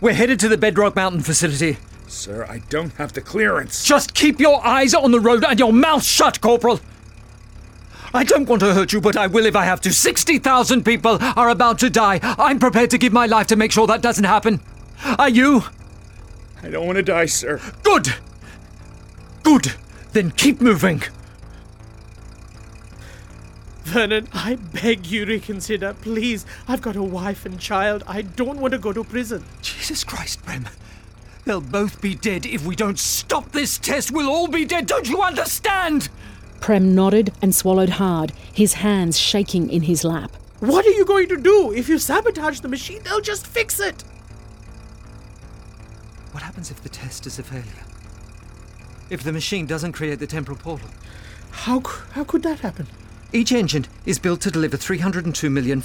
We're 0.00 0.14
headed 0.14 0.40
to 0.40 0.48
the 0.48 0.56
Bedrock 0.56 0.96
Mountain 0.96 1.22
facility. 1.22 1.78
Sir, 2.08 2.44
I 2.48 2.58
don't 2.70 2.92
have 2.94 3.12
the 3.12 3.20
clearance. 3.20 3.84
Just 3.84 4.14
keep 4.14 4.40
your 4.40 4.64
eyes 4.66 4.94
on 4.94 5.12
the 5.12 5.20
road 5.20 5.44
and 5.44 5.58
your 5.58 5.72
mouth 5.72 6.02
shut, 6.02 6.40
Corporal. 6.40 6.80
I 8.12 8.24
don't 8.24 8.48
want 8.48 8.60
to 8.60 8.74
hurt 8.74 8.92
you, 8.92 9.00
but 9.00 9.16
I 9.16 9.28
will 9.28 9.46
if 9.46 9.54
I 9.54 9.64
have 9.64 9.80
to. 9.82 9.92
60,000 9.92 10.84
people 10.84 11.18
are 11.20 11.50
about 11.50 11.78
to 11.80 11.90
die. 11.90 12.18
I'm 12.22 12.58
prepared 12.58 12.90
to 12.90 12.98
give 12.98 13.12
my 13.12 13.26
life 13.26 13.46
to 13.48 13.56
make 13.56 13.70
sure 13.70 13.86
that 13.86 14.02
doesn't 14.02 14.24
happen. 14.24 14.60
Are 15.18 15.28
you? 15.28 15.62
I 16.62 16.70
don't 16.70 16.86
want 16.86 16.96
to 16.96 17.02
die, 17.04 17.26
sir. 17.26 17.60
Good. 17.84 18.14
Good. 19.42 19.74
Then 20.12 20.30
keep 20.32 20.60
moving. 20.60 21.02
Vernon, 23.84 24.28
I 24.32 24.54
beg 24.54 25.06
you 25.06 25.26
reconsider, 25.26 25.94
please. 25.94 26.46
I've 26.68 26.82
got 26.82 26.94
a 26.94 27.02
wife 27.02 27.44
and 27.44 27.58
child. 27.58 28.04
I 28.06 28.22
don't 28.22 28.60
want 28.60 28.72
to 28.72 28.78
go 28.78 28.92
to 28.92 29.02
prison. 29.02 29.44
Jesus 29.62 30.04
Christ, 30.04 30.44
Prem. 30.44 30.68
They'll 31.44 31.60
both 31.60 32.00
be 32.00 32.14
dead 32.14 32.46
if 32.46 32.64
we 32.64 32.76
don't 32.76 32.98
stop 32.98 33.50
this 33.50 33.78
test. 33.78 34.12
We'll 34.12 34.30
all 34.30 34.46
be 34.46 34.64
dead. 34.64 34.86
Don't 34.86 35.08
you 35.08 35.22
understand? 35.22 36.08
Prem 36.60 36.94
nodded 36.94 37.32
and 37.42 37.54
swallowed 37.54 37.88
hard, 37.88 38.32
his 38.52 38.74
hands 38.74 39.18
shaking 39.18 39.68
in 39.70 39.82
his 39.82 40.04
lap. 40.04 40.30
What 40.60 40.86
are 40.86 40.90
you 40.90 41.04
going 41.06 41.28
to 41.28 41.36
do? 41.36 41.72
If 41.72 41.88
you 41.88 41.98
sabotage 41.98 42.60
the 42.60 42.68
machine, 42.68 43.02
they'll 43.02 43.20
just 43.20 43.46
fix 43.46 43.80
it. 43.80 44.02
What 46.32 46.42
happens 46.42 46.70
if 46.70 46.82
the 46.82 46.90
test 46.90 47.26
is 47.26 47.38
a 47.38 47.42
failure? 47.42 47.89
If 49.10 49.24
the 49.24 49.32
machine 49.32 49.66
doesn't 49.66 49.92
create 49.92 50.20
the 50.20 50.26
temporal 50.26 50.56
portal? 50.56 50.88
How, 51.50 51.82
how 52.12 52.22
could 52.22 52.44
that 52.44 52.60
happen? 52.60 52.86
Each 53.32 53.52
engine 53.52 53.86
is 54.06 54.18
built 54.18 54.40
to 54.42 54.50
deliver 54.50 54.76
302,500,000 54.76 55.82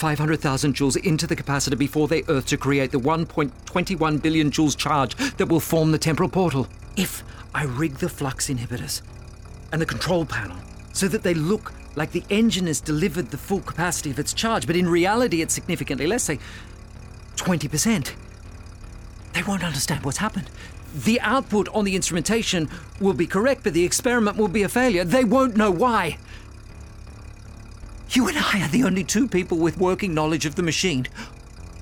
joules 0.74 1.04
into 1.04 1.28
the 1.28 1.36
capacitor 1.36 1.78
before 1.78 2.08
they 2.08 2.24
earth 2.28 2.46
to 2.48 2.58
create 2.58 2.92
the 2.92 3.00
1.21 3.00 4.22
billion 4.22 4.52
joules 4.52 4.78
charge 4.78 5.16
that 5.16 5.48
will 5.48 5.60
form 5.60 5.92
the 5.92 5.98
temporal 5.98 6.30
portal. 6.30 6.68
If 6.96 7.24
I 7.54 7.66
rig 7.66 7.96
the 7.96 8.10
flux 8.10 8.50
inhibitors 8.50 9.02
and 9.72 9.82
the 9.82 9.86
control 9.86 10.26
panel 10.26 10.58
so 10.94 11.08
that 11.08 11.24
they 11.24 11.34
look 11.34 11.74
like 11.96 12.12
the 12.12 12.24
engine 12.30 12.68
has 12.68 12.80
delivered 12.82 13.32
the 13.32 13.38
full 13.38 13.62
capacity 13.62 14.12
of 14.12 14.20
its 14.20 14.34
charge, 14.34 14.68
but 14.68 14.76
in 14.76 14.88
reality 14.88 15.42
it's 15.42 15.54
significantly 15.54 16.06
less, 16.08 16.24
say 16.24 16.40
20%, 17.38 18.14
they 19.34 19.44
won't 19.44 19.64
understand 19.64 20.04
what's 20.04 20.18
happened. 20.18 20.50
The 20.96 21.20
output 21.20 21.68
on 21.74 21.84
the 21.84 21.96
instrumentation 21.96 22.70
will 23.02 23.14
be 23.14 23.28
correct, 23.28 23.64
but 23.64 23.74
the 23.74 23.84
experiment 23.84 24.38
will 24.38 24.48
be 24.48 24.64
a 24.64 24.70
failure. 24.70 25.04
They 25.04 25.26
won't 25.26 25.58
know 25.58 25.70
why. 25.70 26.18
You 28.12 28.30
and 28.30 28.38
I 28.38 28.62
are 28.62 28.70
the 28.70 28.86
only 28.86 29.04
two 29.04 29.28
people 29.28 29.58
with 29.58 29.78
working 29.78 30.14
knowledge 30.14 30.46
of 30.46 30.56
the 30.56 30.64
machine. 30.64 31.06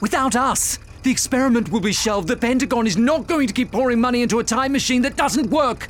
Without 0.02 0.36
us, 0.36 0.80
the 1.04 1.12
experiment 1.12 1.70
will 1.70 1.80
be 1.80 1.94
shelved. 1.94 2.28
The 2.28 2.36
Pentagon 2.36 2.88
is 2.88 2.98
not 2.98 3.28
going 3.28 3.48
to 3.48 3.54
keep 3.54 3.72
pouring 3.72 4.02
money 4.02 4.24
into 4.24 4.40
a 4.40 4.44
time 4.44 4.72
machine 4.72 5.04
that 5.04 5.16
doesn't 5.16 5.52
work. 5.52 5.90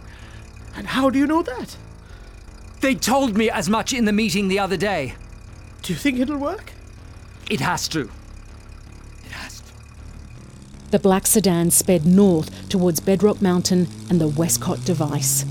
And 0.75 0.85
how 0.85 1.09
do 1.09 1.17
you 1.17 1.27
know 1.27 1.43
that? 1.43 1.77
They 2.81 2.93
told 2.93 3.37
me 3.37 3.49
as 3.49 3.69
much 3.69 3.93
in 3.93 4.03
the 4.03 4.11
meeting 4.11 4.49
the 4.49 4.59
other 4.59 4.75
day. 4.75 5.15
Do 5.83 5.93
you 5.93 5.99
think 5.99 6.19
it'll 6.19 6.37
work? 6.37 6.73
It 7.49 7.61
has 7.61 7.87
to. 7.89 8.09
The 10.93 10.99
black 10.99 11.25
sedan 11.25 11.71
sped 11.71 12.05
north 12.05 12.69
towards 12.69 12.99
Bedrock 12.99 13.41
Mountain 13.41 13.87
and 14.11 14.21
the 14.21 14.27
Westcott 14.27 14.85
device. 14.85 15.43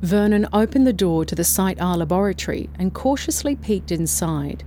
Vernon 0.00 0.46
opened 0.52 0.86
the 0.86 0.92
door 0.92 1.24
to 1.24 1.34
the 1.34 1.42
Site 1.42 1.80
R 1.80 1.96
laboratory 1.96 2.70
and 2.78 2.94
cautiously 2.94 3.56
peeked 3.56 3.90
inside. 3.90 4.62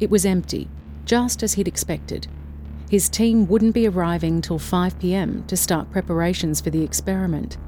It 0.00 0.08
was 0.08 0.24
empty, 0.24 0.70
just 1.04 1.42
as 1.42 1.52
he'd 1.52 1.68
expected. 1.68 2.26
His 2.90 3.10
team 3.10 3.48
wouldn't 3.48 3.74
be 3.74 3.86
arriving 3.86 4.40
till 4.40 4.58
5 4.58 4.98
pm 4.98 5.44
to 5.48 5.58
start 5.58 5.90
preparations 5.90 6.62
for 6.62 6.70
the 6.70 6.82
experiment. 6.82 7.58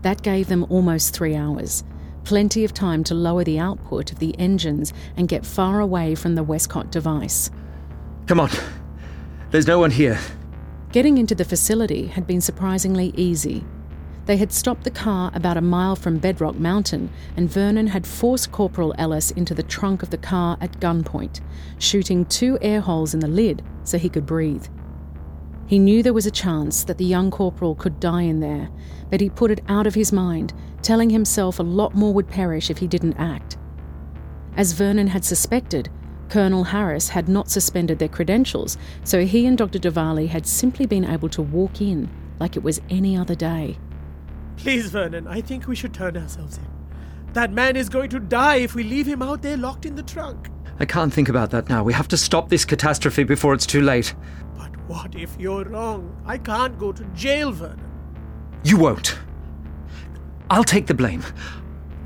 That 0.00 0.22
gave 0.22 0.48
them 0.48 0.64
almost 0.70 1.12
three 1.12 1.34
hours, 1.34 1.84
plenty 2.24 2.64
of 2.64 2.74
time 2.74 3.04
to 3.04 3.14
lower 3.14 3.44
the 3.44 3.58
output 3.58 4.12
of 4.12 4.18
the 4.18 4.34
engines 4.38 4.92
and 5.16 5.28
get 5.28 5.46
far 5.46 5.80
away 5.80 6.14
from 6.14 6.34
the 6.34 6.42
Westcott 6.42 6.90
device. 6.90 7.50
Come 8.26 8.40
on. 8.40 8.50
There's 9.50 9.66
no 9.66 9.78
one 9.78 9.90
here. 9.90 10.18
Getting 10.92 11.18
into 11.18 11.34
the 11.34 11.44
facility 11.44 12.06
had 12.06 12.26
been 12.26 12.40
surprisingly 12.40 13.12
easy. 13.16 13.64
They 14.26 14.36
had 14.38 14.52
stopped 14.52 14.84
the 14.84 14.90
car 14.90 15.30
about 15.34 15.58
a 15.58 15.60
mile 15.60 15.96
from 15.96 16.18
Bedrock 16.18 16.56
Mountain, 16.56 17.10
and 17.36 17.50
Vernon 17.50 17.88
had 17.88 18.06
forced 18.06 18.52
Corporal 18.52 18.94
Ellis 18.96 19.30
into 19.32 19.54
the 19.54 19.62
trunk 19.62 20.02
of 20.02 20.10
the 20.10 20.16
car 20.16 20.56
at 20.60 20.80
gunpoint, 20.80 21.40
shooting 21.78 22.24
two 22.24 22.58
air 22.62 22.80
holes 22.80 23.12
in 23.12 23.20
the 23.20 23.28
lid 23.28 23.62
so 23.82 23.98
he 23.98 24.08
could 24.08 24.24
breathe. 24.24 24.66
He 25.66 25.78
knew 25.78 26.02
there 26.02 26.12
was 26.12 26.26
a 26.26 26.30
chance 26.30 26.84
that 26.84 26.98
the 26.98 27.04
young 27.04 27.30
corporal 27.30 27.74
could 27.74 27.98
die 28.00 28.22
in 28.22 28.40
there, 28.40 28.68
but 29.10 29.20
he 29.20 29.30
put 29.30 29.50
it 29.50 29.62
out 29.68 29.86
of 29.86 29.94
his 29.94 30.12
mind, 30.12 30.52
telling 30.82 31.10
himself 31.10 31.58
a 31.58 31.62
lot 31.62 31.94
more 31.94 32.12
would 32.12 32.28
perish 32.28 32.70
if 32.70 32.78
he 32.78 32.86
didn't 32.86 33.16
act. 33.18 33.56
As 34.56 34.72
Vernon 34.72 35.06
had 35.06 35.24
suspected, 35.24 35.88
Colonel 36.28 36.64
Harris 36.64 37.08
had 37.08 37.28
not 37.28 37.50
suspended 37.50 37.98
their 37.98 38.08
credentials, 38.08 38.76
so 39.04 39.24
he 39.24 39.46
and 39.46 39.56
Dr. 39.56 39.78
Diwali 39.78 40.28
had 40.28 40.46
simply 40.46 40.86
been 40.86 41.04
able 41.04 41.28
to 41.30 41.42
walk 41.42 41.80
in 41.80 42.08
like 42.38 42.56
it 42.56 42.62
was 42.62 42.80
any 42.90 43.16
other 43.16 43.34
day. 43.34 43.78
Please, 44.56 44.90
Vernon, 44.90 45.26
I 45.26 45.40
think 45.40 45.66
we 45.66 45.76
should 45.76 45.94
turn 45.94 46.16
ourselves 46.16 46.58
in. 46.58 46.66
That 47.32 47.52
man 47.52 47.76
is 47.76 47.88
going 47.88 48.10
to 48.10 48.20
die 48.20 48.56
if 48.56 48.74
we 48.74 48.84
leave 48.84 49.06
him 49.06 49.22
out 49.22 49.42
there 49.42 49.56
locked 49.56 49.86
in 49.86 49.96
the 49.96 50.02
trunk. 50.02 50.48
I 50.78 50.84
can't 50.84 51.12
think 51.12 51.28
about 51.28 51.50
that 51.50 51.68
now. 51.68 51.82
We 51.82 51.92
have 51.92 52.08
to 52.08 52.16
stop 52.16 52.48
this 52.48 52.64
catastrophe 52.64 53.24
before 53.24 53.54
it's 53.54 53.66
too 53.66 53.80
late. 53.80 54.14
But 54.56 54.73
what 54.86 55.14
if 55.14 55.36
you're 55.38 55.64
wrong? 55.64 56.14
I 56.26 56.38
can't 56.38 56.78
go 56.78 56.92
to 56.92 57.04
jail, 57.14 57.52
Vernon. 57.52 57.80
You 58.64 58.78
won't. 58.78 59.18
I'll 60.50 60.64
take 60.64 60.86
the 60.86 60.94
blame. 60.94 61.24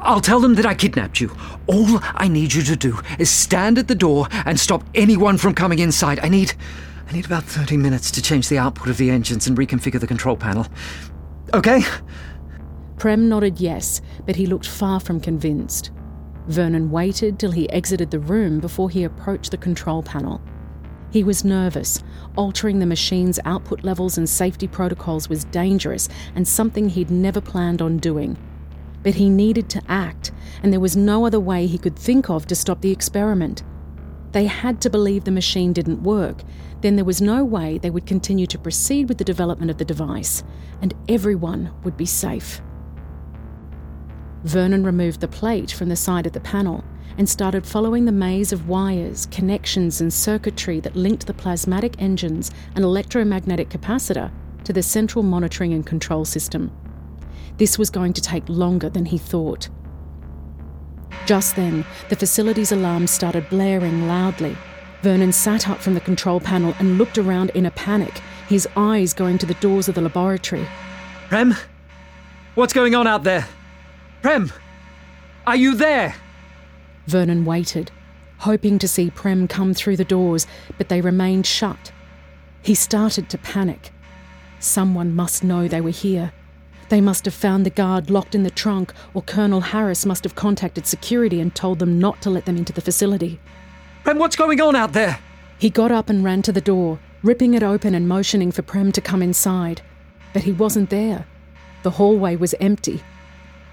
I'll 0.00 0.20
tell 0.20 0.40
them 0.40 0.54
that 0.54 0.66
I 0.66 0.74
kidnapped 0.74 1.20
you. 1.20 1.36
All 1.66 2.00
I 2.14 2.28
need 2.28 2.54
you 2.54 2.62
to 2.62 2.76
do 2.76 3.00
is 3.18 3.30
stand 3.30 3.78
at 3.78 3.88
the 3.88 3.94
door 3.94 4.28
and 4.44 4.58
stop 4.58 4.84
anyone 4.94 5.38
from 5.38 5.54
coming 5.54 5.80
inside. 5.80 6.20
I 6.20 6.28
need 6.28 6.54
I 7.08 7.12
need 7.12 7.24
about 7.24 7.44
30 7.44 7.78
minutes 7.78 8.10
to 8.12 8.22
change 8.22 8.48
the 8.48 8.58
output 8.58 8.88
of 8.88 8.98
the 8.98 9.10
engines 9.10 9.46
and 9.46 9.56
reconfigure 9.56 9.98
the 9.98 10.06
control 10.06 10.36
panel. 10.36 10.66
Okay? 11.54 11.82
Prem 12.98 13.30
nodded 13.30 13.60
yes, 13.60 14.02
but 14.26 14.36
he 14.36 14.46
looked 14.46 14.68
far 14.68 15.00
from 15.00 15.18
convinced. 15.18 15.90
Vernon 16.48 16.90
waited 16.90 17.38
till 17.38 17.50
he 17.50 17.70
exited 17.70 18.10
the 18.10 18.18
room 18.18 18.60
before 18.60 18.90
he 18.90 19.04
approached 19.04 19.52
the 19.52 19.56
control 19.56 20.02
panel. 20.02 20.42
He 21.10 21.24
was 21.24 21.44
nervous. 21.44 22.02
Altering 22.36 22.78
the 22.78 22.86
machine's 22.86 23.40
output 23.44 23.82
levels 23.82 24.18
and 24.18 24.28
safety 24.28 24.68
protocols 24.68 25.28
was 25.28 25.44
dangerous 25.44 26.08
and 26.34 26.46
something 26.46 26.88
he'd 26.88 27.10
never 27.10 27.40
planned 27.40 27.80
on 27.80 27.98
doing. 27.98 28.36
But 29.02 29.14
he 29.14 29.30
needed 29.30 29.70
to 29.70 29.82
act, 29.88 30.32
and 30.62 30.72
there 30.72 30.80
was 30.80 30.96
no 30.96 31.24
other 31.24 31.40
way 31.40 31.66
he 31.66 31.78
could 31.78 31.96
think 31.96 32.28
of 32.28 32.46
to 32.46 32.54
stop 32.54 32.80
the 32.80 32.92
experiment. 32.92 33.62
They 34.32 34.46
had 34.46 34.80
to 34.82 34.90
believe 34.90 35.24
the 35.24 35.30
machine 35.30 35.72
didn't 35.72 36.02
work, 36.02 36.42
then 36.82 36.96
there 36.96 37.04
was 37.04 37.22
no 37.22 37.44
way 37.44 37.78
they 37.78 37.90
would 37.90 38.06
continue 38.06 38.46
to 38.46 38.58
proceed 38.58 39.08
with 39.08 39.18
the 39.18 39.24
development 39.24 39.70
of 39.70 39.78
the 39.78 39.84
device, 39.84 40.42
and 40.82 40.94
everyone 41.08 41.72
would 41.84 41.96
be 41.96 42.06
safe. 42.06 42.60
Vernon 44.44 44.84
removed 44.84 45.20
the 45.20 45.28
plate 45.28 45.70
from 45.70 45.88
the 45.88 45.96
side 45.96 46.26
of 46.26 46.32
the 46.32 46.40
panel 46.40 46.84
and 47.18 47.28
started 47.28 47.66
following 47.66 48.04
the 48.04 48.12
maze 48.12 48.52
of 48.52 48.68
wires, 48.68 49.26
connections, 49.26 50.00
and 50.00 50.12
circuitry 50.12 50.80
that 50.80 50.96
linked 50.96 51.26
the 51.26 51.34
plasmatic 51.34 51.96
engines 51.98 52.50
and 52.76 52.84
electromagnetic 52.84 53.68
capacitor 53.68 54.30
to 54.64 54.72
the 54.72 54.82
central 54.82 55.24
monitoring 55.24 55.74
and 55.74 55.84
control 55.84 56.24
system. 56.24 56.70
This 57.56 57.76
was 57.76 57.90
going 57.90 58.12
to 58.12 58.22
take 58.22 58.48
longer 58.48 58.88
than 58.88 59.04
he 59.04 59.18
thought. 59.18 59.68
Just 61.26 61.56
then, 61.56 61.84
the 62.08 62.16
facility's 62.16 62.72
alarm 62.72 63.06
started 63.08 63.50
blaring 63.50 64.06
loudly. 64.06 64.56
Vernon 65.02 65.32
sat 65.32 65.68
up 65.68 65.78
from 65.78 65.94
the 65.94 66.00
control 66.00 66.38
panel 66.38 66.74
and 66.78 66.98
looked 66.98 67.18
around 67.18 67.50
in 67.50 67.66
a 67.66 67.70
panic, 67.72 68.20
his 68.48 68.68
eyes 68.76 69.12
going 69.12 69.38
to 69.38 69.46
the 69.46 69.54
doors 69.54 69.88
of 69.88 69.96
the 69.96 70.00
laboratory. 70.00 70.66
Prem? 71.28 71.54
What's 72.54 72.72
going 72.72 72.94
on 72.94 73.06
out 73.06 73.24
there? 73.24 73.46
Prem? 74.22 74.52
Are 75.46 75.56
you 75.56 75.74
there? 75.74 76.14
Vernon 77.08 77.46
waited, 77.46 77.90
hoping 78.36 78.78
to 78.78 78.86
see 78.86 79.10
Prem 79.10 79.48
come 79.48 79.72
through 79.72 79.96
the 79.96 80.04
doors, 80.04 80.46
but 80.76 80.90
they 80.90 81.00
remained 81.00 81.46
shut. 81.46 81.90
He 82.60 82.74
started 82.74 83.30
to 83.30 83.38
panic. 83.38 83.92
Someone 84.60 85.16
must 85.16 85.42
know 85.42 85.66
they 85.66 85.80
were 85.80 85.88
here. 85.88 86.32
They 86.90 87.00
must 87.00 87.24
have 87.24 87.32
found 87.32 87.64
the 87.64 87.70
guard 87.70 88.10
locked 88.10 88.34
in 88.34 88.42
the 88.42 88.50
trunk, 88.50 88.92
or 89.14 89.22
Colonel 89.22 89.62
Harris 89.62 90.04
must 90.04 90.22
have 90.24 90.34
contacted 90.34 90.86
security 90.86 91.40
and 91.40 91.54
told 91.54 91.78
them 91.78 91.98
not 91.98 92.20
to 92.22 92.30
let 92.30 92.44
them 92.44 92.58
into 92.58 92.74
the 92.74 92.82
facility. 92.82 93.40
Prem, 94.04 94.18
what's 94.18 94.36
going 94.36 94.60
on 94.60 94.76
out 94.76 94.92
there? 94.92 95.18
He 95.58 95.70
got 95.70 95.90
up 95.90 96.10
and 96.10 96.22
ran 96.22 96.42
to 96.42 96.52
the 96.52 96.60
door, 96.60 96.98
ripping 97.22 97.54
it 97.54 97.62
open 97.62 97.94
and 97.94 98.06
motioning 98.06 98.52
for 98.52 98.60
Prem 98.60 98.92
to 98.92 99.00
come 99.00 99.22
inside. 99.22 99.80
But 100.34 100.42
he 100.42 100.52
wasn't 100.52 100.90
there. 100.90 101.26
The 101.84 101.92
hallway 101.92 102.36
was 102.36 102.54
empty. 102.60 103.02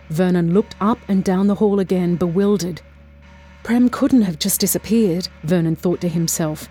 Vernon 0.10 0.54
looked 0.54 0.76
up 0.80 1.00
and 1.10 1.22
down 1.22 1.48
the 1.48 1.56
hall 1.56 1.82
again, 1.82 2.16
bewildered. 2.16 2.82
Prem 3.66 3.90
couldn't 3.90 4.22
have 4.22 4.38
just 4.38 4.60
disappeared, 4.60 5.28
Vernon 5.42 5.76
thought 5.76 6.00
to 6.02 6.08
himself. 6.08 6.70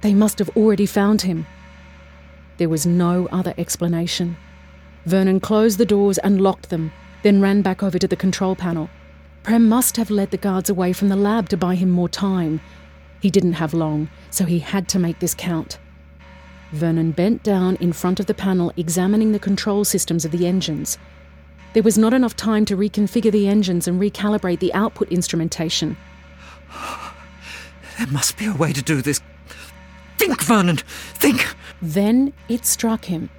They 0.00 0.14
must 0.14 0.38
have 0.38 0.48
already 0.56 0.86
found 0.86 1.20
him. 1.20 1.46
There 2.56 2.70
was 2.70 2.86
no 2.86 3.28
other 3.30 3.52
explanation. 3.58 4.38
Vernon 5.04 5.40
closed 5.40 5.76
the 5.76 5.84
doors 5.84 6.16
and 6.16 6.40
locked 6.40 6.70
them, 6.70 6.92
then 7.22 7.42
ran 7.42 7.60
back 7.60 7.82
over 7.82 7.98
to 7.98 8.08
the 8.08 8.16
control 8.16 8.56
panel. 8.56 8.88
Prem 9.42 9.68
must 9.68 9.98
have 9.98 10.08
led 10.08 10.30
the 10.30 10.38
guards 10.38 10.70
away 10.70 10.94
from 10.94 11.10
the 11.10 11.14
lab 11.14 11.50
to 11.50 11.58
buy 11.58 11.74
him 11.74 11.90
more 11.90 12.08
time. 12.08 12.62
He 13.20 13.28
didn't 13.28 13.60
have 13.60 13.74
long, 13.74 14.08
so 14.30 14.46
he 14.46 14.60
had 14.60 14.88
to 14.88 14.98
make 14.98 15.18
this 15.18 15.34
count. 15.34 15.78
Vernon 16.72 17.10
bent 17.10 17.42
down 17.42 17.76
in 17.76 17.92
front 17.92 18.18
of 18.18 18.24
the 18.24 18.32
panel, 18.32 18.72
examining 18.78 19.32
the 19.32 19.38
control 19.38 19.84
systems 19.84 20.24
of 20.24 20.30
the 20.30 20.46
engines. 20.46 20.96
There 21.74 21.82
was 21.82 21.98
not 21.98 22.14
enough 22.14 22.34
time 22.34 22.64
to 22.64 22.78
reconfigure 22.78 23.30
the 23.30 23.46
engines 23.46 23.86
and 23.86 24.00
recalibrate 24.00 24.60
the 24.60 24.72
output 24.72 25.12
instrumentation. 25.12 25.98
There 27.98 28.06
must 28.08 28.38
be 28.38 28.46
a 28.46 28.54
way 28.54 28.72
to 28.72 28.82
do 28.82 29.02
this. 29.02 29.20
Think, 30.16 30.42
Vernon, 30.42 30.76
think! 30.76 31.54
Then 31.82 32.32
it 32.48 32.64
struck 32.64 33.04
him. 33.06 33.30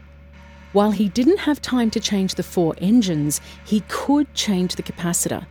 While 0.73 0.91
he 0.91 1.09
didn't 1.09 1.39
have 1.39 1.61
time 1.61 1.89
to 1.91 1.99
change 1.99 2.35
the 2.35 2.43
four 2.43 2.75
engines, 2.77 3.41
he 3.65 3.81
could 3.87 4.33
change 4.33 4.75
the 4.75 4.83
capacitor. 4.83 5.45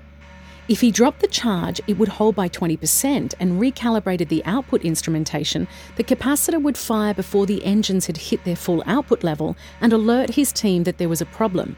If 0.68 0.80
he 0.80 0.92
dropped 0.92 1.20
the 1.20 1.26
charge, 1.26 1.80
it 1.88 1.98
would 1.98 2.08
hold 2.08 2.36
by 2.36 2.48
20% 2.48 3.34
and 3.40 3.60
recalibrated 3.60 4.28
the 4.28 4.44
output 4.44 4.84
instrumentation, 4.84 5.66
the 5.96 6.04
capacitor 6.04 6.62
would 6.62 6.78
fire 6.78 7.12
before 7.12 7.44
the 7.44 7.64
engines 7.64 8.06
had 8.06 8.16
hit 8.16 8.44
their 8.44 8.54
full 8.54 8.82
output 8.86 9.24
level 9.24 9.56
and 9.80 9.92
alert 9.92 10.30
his 10.36 10.52
team 10.52 10.84
that 10.84 10.98
there 10.98 11.08
was 11.08 11.20
a 11.20 11.26
problem. 11.26 11.76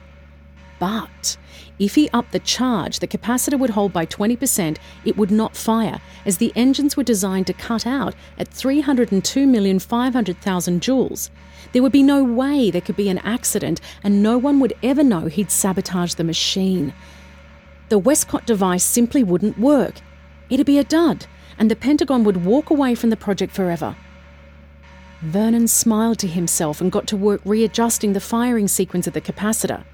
But 0.82 1.38
if 1.78 1.94
he 1.94 2.10
upped 2.12 2.32
the 2.32 2.40
charge, 2.40 2.98
the 2.98 3.06
capacitor 3.06 3.56
would 3.56 3.70
hold 3.70 3.92
by 3.92 4.04
20%, 4.04 4.78
it 5.04 5.16
would 5.16 5.30
not 5.30 5.54
fire, 5.54 6.00
as 6.26 6.38
the 6.38 6.52
engines 6.56 6.96
were 6.96 7.04
designed 7.04 7.46
to 7.46 7.52
cut 7.52 7.86
out 7.86 8.16
at 8.36 8.50
302,500,000 8.50 10.80
joules. 10.80 11.30
There 11.70 11.82
would 11.82 11.92
be 11.92 12.02
no 12.02 12.24
way 12.24 12.72
there 12.72 12.80
could 12.80 12.96
be 12.96 13.08
an 13.08 13.18
accident, 13.18 13.80
and 14.02 14.24
no 14.24 14.36
one 14.36 14.58
would 14.58 14.72
ever 14.82 15.04
know 15.04 15.26
he'd 15.26 15.52
sabotaged 15.52 16.16
the 16.16 16.24
machine. 16.24 16.92
The 17.88 18.00
Westcott 18.00 18.44
device 18.44 18.82
simply 18.82 19.22
wouldn't 19.22 19.60
work. 19.60 20.00
It'd 20.50 20.66
be 20.66 20.78
a 20.78 20.84
dud, 20.84 21.26
and 21.60 21.70
the 21.70 21.76
Pentagon 21.76 22.24
would 22.24 22.44
walk 22.44 22.70
away 22.70 22.96
from 22.96 23.10
the 23.10 23.16
project 23.16 23.52
forever. 23.52 23.94
Vernon 25.20 25.68
smiled 25.68 26.18
to 26.18 26.26
himself 26.26 26.80
and 26.80 26.90
got 26.90 27.06
to 27.06 27.16
work 27.16 27.40
readjusting 27.44 28.14
the 28.14 28.20
firing 28.20 28.66
sequence 28.66 29.06
of 29.06 29.12
the 29.12 29.20
capacitor. 29.20 29.84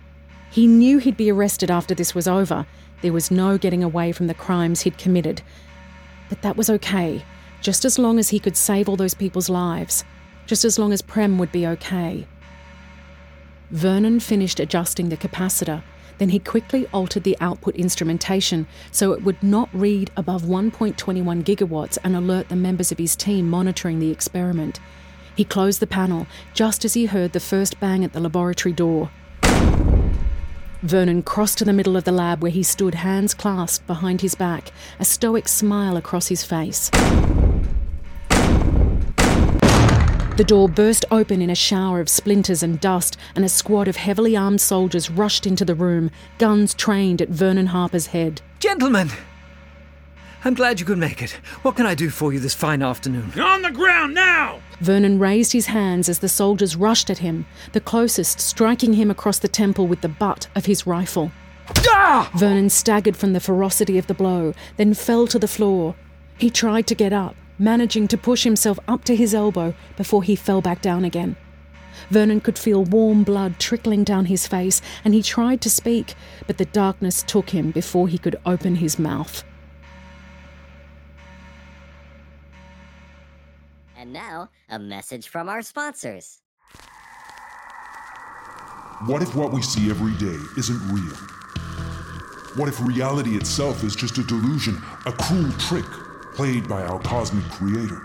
He 0.50 0.66
knew 0.66 0.98
he'd 0.98 1.16
be 1.16 1.30
arrested 1.30 1.70
after 1.70 1.94
this 1.94 2.14
was 2.14 2.26
over. 2.26 2.66
There 3.02 3.12
was 3.12 3.30
no 3.30 3.58
getting 3.58 3.84
away 3.84 4.12
from 4.12 4.26
the 4.26 4.34
crimes 4.34 4.82
he'd 4.82 4.98
committed. 4.98 5.42
But 6.28 6.42
that 6.42 6.56
was 6.56 6.70
okay, 6.70 7.24
just 7.60 7.84
as 7.84 7.98
long 7.98 8.18
as 8.18 8.30
he 8.30 8.38
could 8.38 8.56
save 8.56 8.88
all 8.88 8.96
those 8.96 9.14
people's 9.14 9.48
lives, 9.48 10.04
just 10.46 10.64
as 10.64 10.78
long 10.78 10.92
as 10.92 11.02
Prem 11.02 11.38
would 11.38 11.52
be 11.52 11.66
okay. 11.66 12.26
Vernon 13.70 14.18
finished 14.20 14.60
adjusting 14.60 15.08
the 15.08 15.16
capacitor. 15.16 15.82
Then 16.16 16.30
he 16.30 16.38
quickly 16.38 16.86
altered 16.92 17.22
the 17.22 17.36
output 17.40 17.76
instrumentation 17.76 18.66
so 18.90 19.12
it 19.12 19.22
would 19.22 19.40
not 19.42 19.68
read 19.72 20.10
above 20.16 20.42
1.21 20.42 21.44
gigawatts 21.44 21.98
and 22.02 22.16
alert 22.16 22.48
the 22.48 22.56
members 22.56 22.90
of 22.90 22.98
his 22.98 23.14
team 23.14 23.48
monitoring 23.48 24.00
the 24.00 24.10
experiment. 24.10 24.80
He 25.36 25.44
closed 25.44 25.78
the 25.78 25.86
panel 25.86 26.26
just 26.54 26.84
as 26.84 26.94
he 26.94 27.06
heard 27.06 27.32
the 27.32 27.40
first 27.40 27.78
bang 27.78 28.02
at 28.04 28.12
the 28.12 28.20
laboratory 28.20 28.72
door. 28.72 29.10
Vernon 30.82 31.22
crossed 31.24 31.58
to 31.58 31.64
the 31.64 31.72
middle 31.72 31.96
of 31.96 32.04
the 32.04 32.12
lab 32.12 32.40
where 32.40 32.52
he 32.52 32.62
stood, 32.62 32.94
hands 32.94 33.34
clasped 33.34 33.86
behind 33.88 34.20
his 34.20 34.36
back, 34.36 34.70
a 35.00 35.04
stoic 35.04 35.48
smile 35.48 35.96
across 35.96 36.28
his 36.28 36.44
face. 36.44 36.90
The 40.36 40.44
door 40.46 40.68
burst 40.68 41.04
open 41.10 41.42
in 41.42 41.50
a 41.50 41.56
shower 41.56 41.98
of 42.00 42.08
splinters 42.08 42.62
and 42.62 42.78
dust, 42.78 43.16
and 43.34 43.44
a 43.44 43.48
squad 43.48 43.88
of 43.88 43.96
heavily 43.96 44.36
armed 44.36 44.60
soldiers 44.60 45.10
rushed 45.10 45.48
into 45.48 45.64
the 45.64 45.74
room, 45.74 46.12
guns 46.38 46.74
trained 46.74 47.20
at 47.20 47.28
Vernon 47.28 47.66
Harper's 47.66 48.06
head. 48.06 48.40
Gentlemen! 48.60 49.10
I'm 50.44 50.54
glad 50.54 50.78
you 50.78 50.86
could 50.86 50.98
make 50.98 51.20
it. 51.22 51.32
What 51.62 51.74
can 51.74 51.86
I 51.86 51.96
do 51.96 52.08
for 52.08 52.32
you 52.32 52.38
this 52.38 52.54
fine 52.54 52.82
afternoon? 52.82 53.32
On 53.40 53.62
the 53.62 53.72
ground 53.72 54.14
now! 54.14 54.60
Vernon 54.80 55.18
raised 55.18 55.52
his 55.52 55.66
hands 55.66 56.08
as 56.08 56.20
the 56.20 56.28
soldiers 56.28 56.76
rushed 56.76 57.10
at 57.10 57.18
him, 57.18 57.46
the 57.72 57.80
closest 57.80 58.40
striking 58.40 58.94
him 58.94 59.10
across 59.10 59.38
the 59.38 59.48
temple 59.48 59.86
with 59.86 60.00
the 60.00 60.08
butt 60.08 60.48
of 60.54 60.66
his 60.66 60.86
rifle. 60.86 61.32
Ah! 61.88 62.30
Vernon 62.36 62.70
staggered 62.70 63.16
from 63.16 63.32
the 63.32 63.40
ferocity 63.40 63.98
of 63.98 64.06
the 64.06 64.14
blow, 64.14 64.54
then 64.76 64.94
fell 64.94 65.26
to 65.26 65.38
the 65.38 65.48
floor. 65.48 65.94
He 66.38 66.50
tried 66.50 66.86
to 66.86 66.94
get 66.94 67.12
up, 67.12 67.34
managing 67.58 68.06
to 68.08 68.16
push 68.16 68.44
himself 68.44 68.78
up 68.86 69.04
to 69.04 69.16
his 69.16 69.34
elbow 69.34 69.74
before 69.96 70.22
he 70.22 70.36
fell 70.36 70.60
back 70.60 70.80
down 70.80 71.04
again. 71.04 71.36
Vernon 72.10 72.40
could 72.40 72.58
feel 72.58 72.84
warm 72.84 73.24
blood 73.24 73.58
trickling 73.58 74.04
down 74.04 74.26
his 74.26 74.46
face, 74.46 74.80
and 75.04 75.12
he 75.12 75.22
tried 75.22 75.60
to 75.62 75.70
speak, 75.70 76.14
but 76.46 76.56
the 76.56 76.64
darkness 76.66 77.24
took 77.24 77.50
him 77.50 77.72
before 77.72 78.06
he 78.06 78.18
could 78.18 78.36
open 78.46 78.76
his 78.76 78.98
mouth. 78.98 79.42
And 84.08 84.14
now, 84.14 84.48
a 84.70 84.78
message 84.78 85.28
from 85.28 85.50
our 85.50 85.60
sponsors. 85.60 86.40
What 89.04 89.20
if 89.20 89.34
what 89.34 89.52
we 89.52 89.60
see 89.60 89.90
every 89.90 90.14
day 90.14 90.38
isn't 90.56 90.80
real? 90.90 91.14
What 92.56 92.70
if 92.70 92.80
reality 92.80 93.36
itself 93.36 93.84
is 93.84 93.94
just 93.94 94.16
a 94.16 94.24
delusion, 94.24 94.80
a 95.04 95.12
cruel 95.12 95.52
trick 95.58 95.84
played 96.32 96.66
by 96.66 96.84
our 96.84 96.98
cosmic 97.00 97.44
creator? 97.50 98.00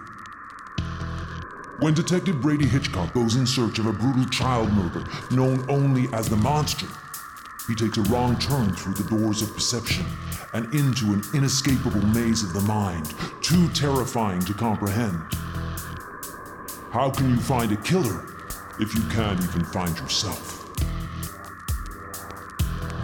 When 1.80 1.94
Detective 1.94 2.42
Brady 2.42 2.68
Hitchcock 2.68 3.14
goes 3.14 3.38
in 3.38 3.48
search 3.48 3.80
of 3.80 3.86
a 3.86 3.94
brutal 3.94 4.26
child 4.26 4.74
murder 4.74 5.06
known 5.32 5.66
only 5.70 6.14
as 6.14 6.28
the 6.28 6.36
Monster, 6.36 6.88
he 7.66 7.76
takes 7.76 7.98
a 7.98 8.02
wrong 8.12 8.38
turn 8.40 8.76
through 8.76 8.96
the 8.96 9.10
doors 9.10 9.42
of 9.42 9.54
perception 9.54 10.06
and 10.52 10.66
into 10.76 11.14
an 11.14 11.24
inescapable 11.34 12.06
maze 12.08 12.44
of 12.44 12.52
the 12.52 12.60
mind, 12.60 13.14
too 13.42 13.70
terrifying 13.70 14.42
to 14.42 14.54
comprehend. 14.54 15.22
How 16.94 17.10
can 17.10 17.32
you 17.32 17.38
find 17.38 17.72
a 17.72 17.78
killer 17.78 18.24
if 18.80 18.94
you 18.94 19.02
can't 19.10 19.44
even 19.44 19.66
find 19.66 19.98
yourself? 19.98 20.64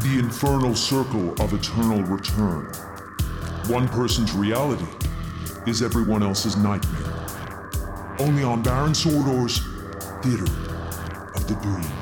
The 0.03 0.19
infernal 0.19 0.75
circle 0.75 1.33
of 1.41 1.55
eternal 1.55 2.03
return. 2.03 2.65
One 3.65 3.87
person's 3.87 4.31
reality 4.33 4.85
is 5.65 5.81
everyone 5.81 6.21
else's 6.21 6.55
nightmare. 6.55 7.25
Only 8.19 8.43
on 8.43 8.61
Baron 8.61 8.93
Sordor's 8.93 9.57
Theater 10.21 10.43
of 11.33 11.47
the 11.47 11.57
Doomed. 11.63 11.98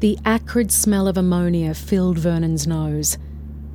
The 0.00 0.18
acrid 0.24 0.72
smell 0.72 1.06
of 1.08 1.18
ammonia 1.18 1.74
filled 1.74 2.16
Vernon's 2.16 2.66
nose. 2.66 3.18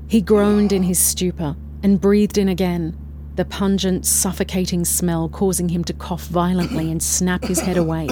He 0.07 0.21
groaned 0.21 0.71
in 0.71 0.81
his 0.81 0.97
stupor 0.97 1.55
and 1.83 2.01
breathed 2.01 2.39
in 2.39 2.49
again, 2.49 2.97
the 3.35 3.45
pungent, 3.45 4.07
suffocating 4.07 4.85
smell 4.85 5.29
causing 5.29 5.69
him 5.69 5.83
to 5.83 5.93
cough 5.93 6.25
violently 6.25 6.89
and 6.89 7.01
snap 7.01 7.43
his 7.43 7.59
head 7.59 7.77
awake. 7.77 8.09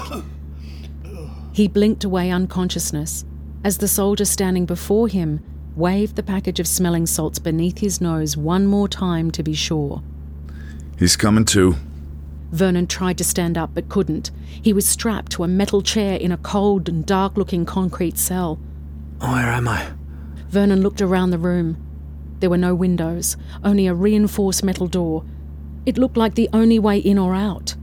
He 1.52 1.66
blinked 1.66 2.04
away 2.04 2.30
unconsciousness 2.30 3.24
as 3.64 3.78
the 3.78 3.88
soldier 3.88 4.24
standing 4.24 4.64
before 4.64 5.08
him 5.08 5.40
waved 5.74 6.14
the 6.14 6.22
package 6.22 6.60
of 6.60 6.68
smelling 6.68 7.06
salts 7.06 7.40
beneath 7.40 7.78
his 7.78 8.00
nose 8.00 8.36
one 8.36 8.64
more 8.66 8.86
time 8.86 9.32
to 9.32 9.42
be 9.42 9.54
sure. 9.54 10.04
He's 10.96 11.16
coming 11.16 11.44
to. 11.46 11.74
Vernon 12.54 12.86
tried 12.86 13.18
to 13.18 13.24
stand 13.24 13.58
up 13.58 13.74
but 13.74 13.88
couldn't. 13.88 14.30
He 14.62 14.72
was 14.72 14.88
strapped 14.88 15.32
to 15.32 15.42
a 15.42 15.48
metal 15.48 15.82
chair 15.82 16.16
in 16.16 16.30
a 16.30 16.36
cold 16.36 16.88
and 16.88 17.04
dark 17.04 17.36
looking 17.36 17.66
concrete 17.66 18.16
cell. 18.16 18.60
Where 19.18 19.50
am 19.50 19.66
I? 19.66 19.88
Vernon 20.50 20.80
looked 20.80 21.02
around 21.02 21.30
the 21.30 21.38
room. 21.38 21.76
There 22.38 22.48
were 22.48 22.56
no 22.56 22.72
windows, 22.72 23.36
only 23.64 23.88
a 23.88 23.94
reinforced 23.94 24.62
metal 24.62 24.86
door. 24.86 25.24
It 25.84 25.98
looked 25.98 26.16
like 26.16 26.36
the 26.36 26.48
only 26.52 26.78
way 26.78 26.98
in 26.98 27.18
or 27.18 27.34
out. 27.34 27.74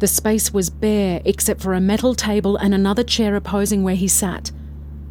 The 0.00 0.06
space 0.06 0.52
was 0.52 0.68
bare 0.68 1.22
except 1.24 1.62
for 1.62 1.72
a 1.72 1.80
metal 1.80 2.14
table 2.14 2.58
and 2.58 2.74
another 2.74 3.04
chair 3.04 3.34
opposing 3.34 3.82
where 3.82 3.94
he 3.94 4.08
sat. 4.08 4.52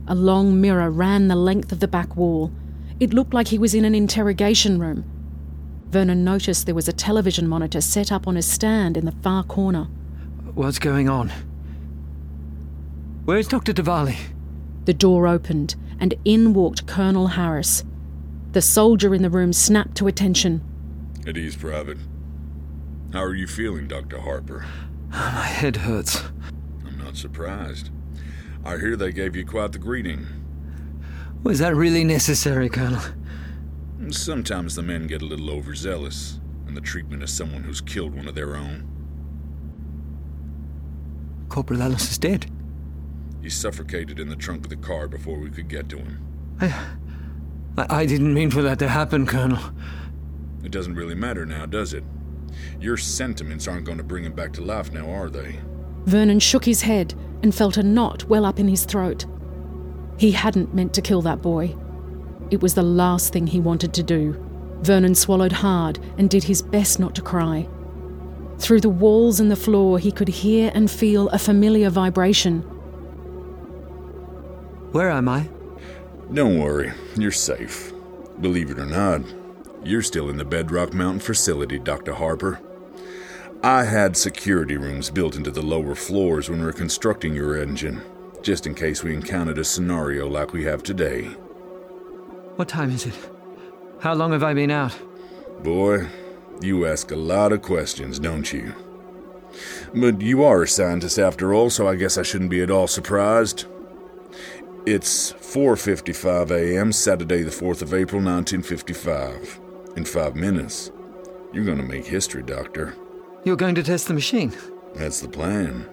A 0.08 0.14
long 0.14 0.62
mirror 0.62 0.92
ran 0.92 1.28
the 1.28 1.36
length 1.36 1.72
of 1.72 1.80
the 1.80 1.88
back 1.88 2.16
wall. 2.16 2.52
It 3.00 3.16
looked 3.16 3.34
like 3.34 3.48
he 3.48 3.58
was 3.58 3.74
in 3.74 3.84
an 3.84 3.96
interrogation 3.96 4.78
room. 4.78 5.11
Vernon 5.92 6.24
noticed 6.24 6.66
there 6.66 6.76
was 6.76 6.88
a 6.88 6.94
television 6.94 7.50
monitor 7.50 7.82
set 7.82 8.14
up 8.14 8.26
on 8.26 8.38
a 8.38 8.42
stand 8.42 8.96
in 8.96 9.04
the 9.04 9.12
far 9.12 9.44
corner. 9.44 9.90
What's 10.54 10.80
going 10.80 11.10
on? 11.10 11.34
Where's 13.26 13.50
Dr. 13.50 13.74
Diwali? 13.74 14.16
The 14.86 14.94
door 14.94 15.28
opened, 15.28 15.76
and 16.00 16.14
in 16.24 16.54
walked 16.54 16.88
Colonel 16.88 17.28
Harris. 17.28 17.84
The 18.54 18.62
soldier 18.62 19.14
in 19.14 19.22
the 19.22 19.30
room 19.30 19.52
snapped 19.52 19.96
to 19.98 20.08
attention. 20.08 20.62
At 21.28 21.38
ease, 21.38 21.58
Private. 21.58 21.98
How 23.12 23.24
are 23.24 23.36
you 23.36 23.46
feeling, 23.46 23.90
Dr. 23.90 24.22
Harper? 24.22 24.66
My 25.10 25.44
head 25.44 25.76
hurts. 25.76 26.24
I'm 26.86 26.98
not 26.98 27.18
surprised. 27.18 27.90
I 28.64 28.78
hear 28.78 28.96
they 28.96 29.12
gave 29.12 29.36
you 29.36 29.46
quite 29.46 29.74
the 29.74 29.78
greeting. 29.78 30.26
Was 31.44 31.60
that 31.60 31.76
really 31.76 32.06
necessary, 32.06 32.70
Colonel? 32.70 33.02
Sometimes 34.10 34.76
the 34.76 34.82
men 34.82 35.08
get 35.08 35.22
a 35.22 35.26
little 35.26 35.50
overzealous 35.52 36.40
in 36.68 36.74
the 36.74 36.82
treatment 36.82 37.24
of 37.24 37.30
someone 37.30 37.64
who's 37.64 37.82
killed 37.82 38.16
one 38.16 38.28
of 38.28 38.36
their 38.36 38.56
own. 38.56 38.88
Corporal 41.50 41.82
Ellis 41.82 42.12
is 42.12 42.18
dead. 42.18 42.50
He 43.42 43.50
suffocated 43.50 44.20
in 44.20 44.30
the 44.30 44.36
trunk 44.36 44.66
of 44.66 44.70
the 44.70 44.76
car 44.76 45.08
before 45.08 45.40
we 45.40 45.50
could 45.50 45.68
get 45.68 45.90
to 45.90 45.98
him. 45.98 46.20
I, 46.62 46.86
I 47.78 48.06
didn't 48.06 48.34
mean 48.34 48.52
for 48.52 48.62
that 48.62 48.80
to 48.80 48.88
happen, 48.88 49.26
Colonel. 49.26 49.60
It 50.64 50.72
doesn't 50.72 50.96
really 50.96 51.16
matter 51.16 51.46
now, 51.46 51.66
does 51.66 51.94
it? 51.94 52.04
Your 52.80 52.98
sentiments 52.98 53.68
aren't 53.68 53.86
going 53.86 53.98
to 53.98 54.04
bring 54.04 54.24
him 54.24 54.34
back 54.34 54.54
to 54.54 54.62
life 54.62 54.92
now, 54.92 55.10
are 55.10 55.30
they? 55.30 55.60
Vernon 56.06 56.40
shook 56.40 56.66
his 56.66 56.82
head 56.82 57.14
and 57.44 57.54
felt 57.54 57.78
a 57.78 57.84
knot 57.84 58.26
well 58.26 58.46
up 58.46 58.60
in 58.60 58.68
his 58.68 58.86
throat. 58.86 59.26
He 60.18 60.32
hadn't 60.32 60.74
meant 60.74 60.94
to 60.94 61.02
kill 61.02 61.22
that 61.24 61.42
boy. 61.42 61.76
It 62.52 62.62
was 62.62 62.74
the 62.74 62.84
last 62.84 63.32
thing 63.32 63.48
he 63.48 63.62
wanted 63.62 63.94
to 63.94 64.04
do. 64.04 64.36
Vernon 64.82 65.16
swallowed 65.16 65.54
hard 65.54 66.00
and 66.18 66.30
did 66.30 66.44
his 66.44 66.62
best 66.62 67.00
not 67.00 67.16
to 67.16 67.22
cry. 67.22 67.68
Through 68.60 68.82
the 68.82 68.90
walls 68.90 69.40
and 69.40 69.50
the 69.50 69.56
floor, 69.56 69.98
he 69.98 70.12
could 70.12 70.28
hear 70.28 70.70
and 70.76 70.92
feel 70.92 71.30
a 71.30 71.40
familiar 71.40 71.90
vibration. 71.90 72.62
Where 74.92 75.10
am 75.10 75.30
I? 75.30 75.50
Don't 76.34 76.60
worry, 76.60 76.92
you're 77.16 77.32
safe. 77.32 77.94
Believe 78.42 78.70
it 78.70 78.80
or 78.80 78.86
not, 78.86 79.22
you're 79.84 80.02
still 80.02 80.30
in 80.30 80.38
the 80.38 80.46
Bedrock 80.46 80.94
Mountain 80.94 81.22
facility, 81.22 81.80
Dr. 81.80 82.14
Harper. 82.14 82.60
I 83.64 83.84
had 83.84 84.18
security 84.18 84.76
rooms 84.76 85.10
built 85.10 85.36
into 85.36 85.52
the 85.52 85.62
lower 85.62 85.96
floors 85.96 86.50
when 86.50 86.60
we 86.60 86.66
were 86.66 86.74
constructing 86.74 87.34
your 87.34 87.62
engine, 87.62 88.02
just 88.42 88.68
in 88.68 88.76
case 88.76 89.04
we 89.04 89.14
encountered 89.14 89.60
a 89.60 89.64
scenario 89.64 90.28
like 90.28 90.52
we 90.52 90.64
have 90.66 90.84
today. 90.84 91.30
What 92.62 92.70
time 92.70 92.92
is 92.92 93.08
it? 93.08 93.16
How 94.02 94.14
long 94.14 94.34
have 94.34 94.44
I 94.44 94.54
been 94.54 94.70
out? 94.70 94.96
Boy, 95.64 96.08
you 96.62 96.86
ask 96.86 97.10
a 97.10 97.16
lot 97.16 97.52
of 97.52 97.64
questions, 97.64 98.20
don't 98.20 98.54
you? 98.54 98.76
But 99.96 100.22
you 100.22 100.44
are 100.44 100.62
a 100.62 100.68
scientist 100.68 101.18
after 101.18 101.56
all, 101.56 101.72
so 101.72 101.88
I 101.88 101.96
guess 101.96 102.20
I 102.20 102.22
shouldn't 102.22 102.52
be 102.52 102.62
at 102.62 102.70
all 102.70 102.86
surprised. 102.86 103.66
It's 104.86 105.34
4:55 105.34 106.52
a.m. 106.52 106.92
Saturday 106.92 107.42
the 107.42 107.50
4th 107.50 107.82
of 107.82 107.96
April 107.96 108.22
1955. 108.22 109.60
In 109.96 110.06
5 110.06 110.36
minutes, 110.36 110.92
you're 111.52 111.66
going 111.66 111.80
to 111.80 111.94
make 111.96 112.06
history, 112.06 112.44
doctor. 112.44 112.94
You're 113.44 113.56
going 113.56 113.74
to 113.74 113.82
test 113.82 114.08
the 114.08 114.14
machine? 114.14 114.54
That's 114.94 115.20
the 115.20 115.30
plan. 115.30 115.90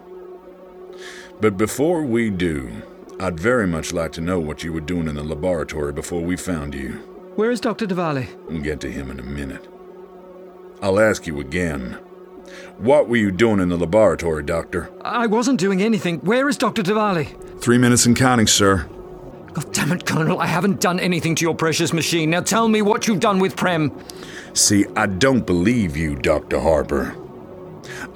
But 1.40 1.56
before 1.56 2.02
we 2.04 2.28
do, 2.28 2.82
I'd 3.20 3.40
very 3.40 3.66
much 3.66 3.92
like 3.92 4.12
to 4.12 4.20
know 4.20 4.38
what 4.38 4.62
you 4.62 4.72
were 4.72 4.80
doing 4.80 5.08
in 5.08 5.16
the 5.16 5.24
laboratory 5.24 5.92
before 5.92 6.20
we 6.20 6.36
found 6.36 6.74
you. 6.74 6.92
Where 7.34 7.50
is 7.50 7.60
Dr. 7.60 7.86
Diwali? 7.86 8.28
We'll 8.48 8.62
get 8.62 8.80
to 8.80 8.90
him 8.90 9.10
in 9.10 9.18
a 9.18 9.24
minute. 9.24 9.66
I'll 10.80 11.00
ask 11.00 11.26
you 11.26 11.40
again. 11.40 11.98
What 12.78 13.08
were 13.08 13.16
you 13.16 13.32
doing 13.32 13.58
in 13.60 13.68
the 13.70 13.76
laboratory, 13.76 14.44
Doctor? 14.44 14.90
I 15.02 15.26
wasn't 15.26 15.58
doing 15.58 15.82
anything. 15.82 16.20
Where 16.20 16.48
is 16.48 16.56
Dr. 16.56 16.82
Diwali? 16.82 17.60
Three 17.60 17.78
minutes 17.78 18.06
and 18.06 18.16
counting, 18.16 18.46
sir. 18.46 18.88
God 19.52 19.72
damn 19.72 19.92
it, 19.92 20.06
Colonel. 20.06 20.38
I 20.38 20.46
haven't 20.46 20.80
done 20.80 21.00
anything 21.00 21.34
to 21.36 21.44
your 21.44 21.54
precious 21.54 21.92
machine. 21.92 22.30
Now 22.30 22.42
tell 22.42 22.68
me 22.68 22.82
what 22.82 23.08
you've 23.08 23.20
done 23.20 23.40
with 23.40 23.56
Prem. 23.56 23.92
See, 24.54 24.86
I 24.94 25.06
don't 25.06 25.44
believe 25.44 25.96
you, 25.96 26.14
Dr. 26.14 26.60
Harper. 26.60 27.16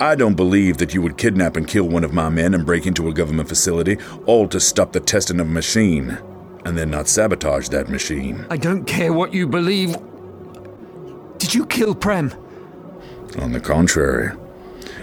I 0.00 0.14
don't 0.14 0.34
believe 0.34 0.78
that 0.78 0.94
you 0.94 1.02
would 1.02 1.16
kidnap 1.16 1.56
and 1.56 1.68
kill 1.68 1.84
one 1.84 2.04
of 2.04 2.12
my 2.12 2.28
men 2.28 2.54
and 2.54 2.66
break 2.66 2.86
into 2.86 3.08
a 3.08 3.14
government 3.14 3.48
facility, 3.48 3.98
all 4.26 4.48
to 4.48 4.58
stop 4.60 4.92
the 4.92 5.00
testing 5.00 5.40
of 5.40 5.46
a 5.46 5.50
machine, 5.50 6.18
and 6.64 6.76
then 6.76 6.90
not 6.90 7.08
sabotage 7.08 7.68
that 7.68 7.88
machine. 7.88 8.46
I 8.50 8.56
don't 8.56 8.84
care 8.84 9.12
what 9.12 9.32
you 9.32 9.46
believe. 9.46 9.96
Did 11.38 11.54
you 11.54 11.66
kill 11.66 11.94
Prem? 11.94 12.32
On 13.38 13.52
the 13.52 13.60
contrary, 13.60 14.36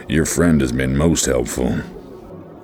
your 0.07 0.25
friend 0.25 0.61
has 0.61 0.71
been 0.71 0.97
most 0.97 1.25
helpful. 1.25 1.79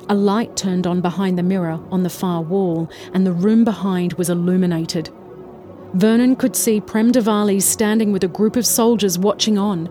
A 0.07 0.15
light 0.15 0.55
turned 0.55 0.85
on 0.85 1.01
behind 1.01 1.37
the 1.37 1.43
mirror 1.43 1.79
on 1.89 2.03
the 2.03 2.09
far 2.09 2.41
wall, 2.41 2.89
and 3.13 3.25
the 3.25 3.33
room 3.33 3.63
behind 3.63 4.13
was 4.13 4.29
illuminated. 4.29 5.09
Vernon 5.93 6.35
could 6.35 6.55
see 6.55 6.81
Prem 6.81 7.11
Diwali 7.11 7.61
standing 7.61 8.11
with 8.11 8.23
a 8.23 8.27
group 8.27 8.55
of 8.55 8.65
soldiers 8.67 9.17
watching 9.17 9.57
on. 9.57 9.89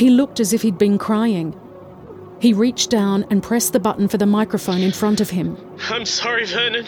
He 0.00 0.08
looked 0.08 0.40
as 0.40 0.54
if 0.54 0.62
he'd 0.62 0.78
been 0.78 0.96
crying. 0.96 1.54
He 2.40 2.54
reached 2.54 2.88
down 2.88 3.26
and 3.28 3.42
pressed 3.42 3.74
the 3.74 3.78
button 3.78 4.08
for 4.08 4.16
the 4.16 4.24
microphone 4.24 4.80
in 4.80 4.92
front 4.92 5.20
of 5.20 5.28
him. 5.28 5.58
I'm 5.90 6.06
sorry, 6.06 6.46
Vernon. 6.46 6.86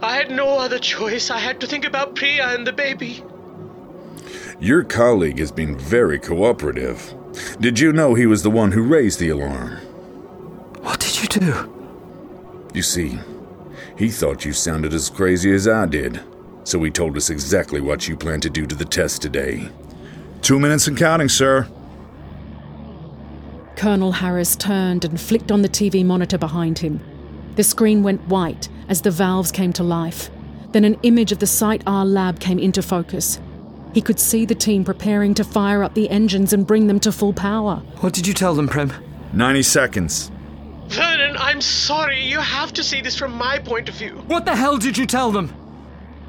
I 0.00 0.14
had 0.14 0.30
no 0.30 0.56
other 0.56 0.78
choice. 0.78 1.28
I 1.28 1.40
had 1.40 1.60
to 1.60 1.66
think 1.66 1.84
about 1.84 2.14
Priya 2.14 2.54
and 2.54 2.64
the 2.64 2.72
baby. 2.72 3.24
Your 4.60 4.84
colleague 4.84 5.40
has 5.40 5.50
been 5.50 5.76
very 5.76 6.20
cooperative. 6.20 7.12
Did 7.58 7.80
you 7.80 7.92
know 7.92 8.14
he 8.14 8.26
was 8.26 8.44
the 8.44 8.50
one 8.50 8.70
who 8.70 8.84
raised 8.84 9.18
the 9.18 9.30
alarm? 9.30 9.78
What 10.82 11.00
did 11.00 11.20
you 11.20 11.26
do? 11.26 11.72
You 12.72 12.82
see, 12.82 13.18
he 13.98 14.08
thought 14.08 14.44
you 14.44 14.52
sounded 14.52 14.94
as 14.94 15.10
crazy 15.10 15.52
as 15.52 15.66
I 15.66 15.86
did, 15.86 16.20
so 16.62 16.80
he 16.84 16.92
told 16.92 17.16
us 17.16 17.28
exactly 17.28 17.80
what 17.80 18.06
you 18.06 18.16
plan 18.16 18.40
to 18.42 18.50
do 18.50 18.66
to 18.66 18.76
the 18.76 18.84
test 18.84 19.20
today. 19.20 19.68
Two 20.42 20.60
minutes 20.60 20.86
and 20.86 20.96
counting, 20.96 21.28
sir. 21.28 21.66
Colonel 23.76 24.12
Harris 24.12 24.56
turned 24.56 25.04
and 25.04 25.20
flicked 25.20 25.52
on 25.52 25.60
the 25.60 25.68
TV 25.68 26.02
monitor 26.04 26.38
behind 26.38 26.78
him. 26.78 26.98
The 27.56 27.62
screen 27.62 28.02
went 28.02 28.26
white 28.26 28.70
as 28.88 29.02
the 29.02 29.10
valves 29.10 29.52
came 29.52 29.72
to 29.74 29.82
life. 29.82 30.30
Then 30.72 30.84
an 30.84 30.98
image 31.02 31.30
of 31.30 31.38
the 31.38 31.46
Site 31.46 31.82
R 31.86 32.04
lab 32.06 32.40
came 32.40 32.58
into 32.58 32.82
focus. 32.82 33.38
He 33.92 34.00
could 34.00 34.18
see 34.18 34.46
the 34.46 34.54
team 34.54 34.82
preparing 34.82 35.34
to 35.34 35.44
fire 35.44 35.82
up 35.82 35.94
the 35.94 36.08
engines 36.08 36.52
and 36.52 36.66
bring 36.66 36.86
them 36.86 37.00
to 37.00 37.12
full 37.12 37.34
power. 37.34 37.76
What 38.00 38.14
did 38.14 38.26
you 38.26 38.34
tell 38.34 38.54
them, 38.54 38.66
Prem? 38.66 38.92
90 39.32 39.62
seconds. 39.62 40.30
Vernon, 40.88 41.36
I'm 41.38 41.60
sorry. 41.60 42.22
You 42.22 42.40
have 42.40 42.72
to 42.74 42.82
see 42.82 43.02
this 43.02 43.16
from 43.16 43.32
my 43.32 43.58
point 43.58 43.88
of 43.88 43.94
view. 43.94 44.22
What 44.26 44.46
the 44.46 44.56
hell 44.56 44.78
did 44.78 44.96
you 44.96 45.06
tell 45.06 45.30
them? 45.30 45.52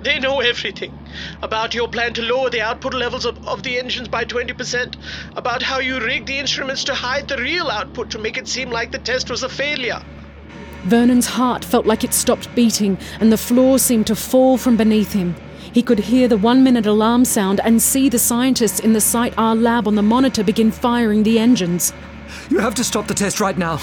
They 0.07 0.19
know 0.19 0.39
everything 0.39 0.97
about 1.41 1.73
your 1.73 1.89
plan 1.89 2.13
to 2.13 2.21
lower 2.21 2.49
the 2.49 2.61
output 2.61 2.93
levels 2.93 3.25
of, 3.25 3.45
of 3.45 3.61
the 3.63 3.77
engines 3.77 4.07
by 4.07 4.23
20%, 4.23 4.95
about 5.35 5.61
how 5.61 5.79
you 5.79 5.99
rigged 5.99 6.27
the 6.27 6.39
instruments 6.39 6.85
to 6.85 6.93
hide 6.93 7.27
the 7.27 7.35
real 7.35 7.67
output 7.67 8.09
to 8.11 8.17
make 8.17 8.37
it 8.37 8.47
seem 8.47 8.69
like 8.69 8.93
the 8.93 8.99
test 8.99 9.29
was 9.29 9.43
a 9.43 9.49
failure. 9.49 10.01
Vernon's 10.85 11.25
heart 11.25 11.65
felt 11.65 11.85
like 11.85 12.05
it 12.05 12.13
stopped 12.13 12.55
beating, 12.55 12.97
and 13.19 13.33
the 13.33 13.37
floor 13.37 13.77
seemed 13.77 14.07
to 14.07 14.15
fall 14.15 14.57
from 14.57 14.77
beneath 14.77 15.11
him. 15.11 15.35
He 15.73 15.83
could 15.83 15.99
hear 15.99 16.29
the 16.29 16.37
one 16.37 16.63
minute 16.63 16.85
alarm 16.85 17.25
sound 17.25 17.59
and 17.65 17.81
see 17.81 18.07
the 18.07 18.17
scientists 18.17 18.79
in 18.79 18.93
the 18.93 19.01
Site 19.01 19.33
R 19.37 19.57
lab 19.57 19.89
on 19.89 19.95
the 19.95 20.01
monitor 20.01 20.41
begin 20.41 20.71
firing 20.71 21.23
the 21.23 21.37
engines. 21.37 21.91
You 22.49 22.59
have 22.59 22.75
to 22.75 22.83
stop 22.85 23.07
the 23.07 23.13
test 23.13 23.41
right 23.41 23.57
now. 23.57 23.81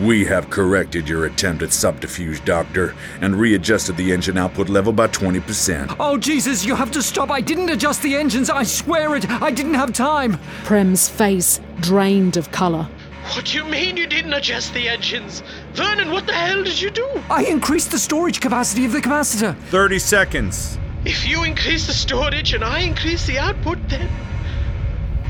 We 0.00 0.24
have 0.24 0.48
corrected 0.50 1.08
your 1.08 1.26
attempt 1.26 1.62
at 1.62 1.72
subterfuge, 1.72 2.44
Doctor, 2.44 2.94
and 3.20 3.36
readjusted 3.36 3.96
the 3.96 4.12
engine 4.12 4.38
output 4.38 4.68
level 4.68 4.92
by 4.92 5.08
20%. 5.08 5.96
Oh, 6.00 6.16
Jesus, 6.16 6.64
you 6.64 6.74
have 6.74 6.90
to 6.92 7.02
stop. 7.02 7.30
I 7.30 7.40
didn't 7.40 7.68
adjust 7.68 8.02
the 8.02 8.16
engines. 8.16 8.48
I 8.48 8.62
swear 8.62 9.14
it. 9.16 9.28
I 9.30 9.50
didn't 9.50 9.74
have 9.74 9.92
time. 9.92 10.38
Prem's 10.64 11.08
face 11.08 11.60
drained 11.80 12.36
of 12.36 12.50
colour. 12.50 12.88
What 13.34 13.44
do 13.44 13.56
you 13.56 13.64
mean 13.64 13.96
you 13.96 14.06
didn't 14.06 14.32
adjust 14.32 14.74
the 14.74 14.88
engines? 14.88 15.42
Vernon, 15.74 16.10
what 16.10 16.26
the 16.26 16.32
hell 16.32 16.64
did 16.64 16.80
you 16.80 16.90
do? 16.90 17.06
I 17.30 17.44
increased 17.44 17.90
the 17.92 17.98
storage 17.98 18.40
capacity 18.40 18.84
of 18.84 18.92
the 18.92 19.00
capacitor. 19.00 19.56
30 19.68 19.98
seconds. 19.98 20.78
If 21.04 21.26
you 21.26 21.44
increase 21.44 21.86
the 21.86 21.92
storage 21.92 22.54
and 22.54 22.64
I 22.64 22.80
increase 22.80 23.26
the 23.26 23.38
output, 23.38 23.78
then. 23.88 24.08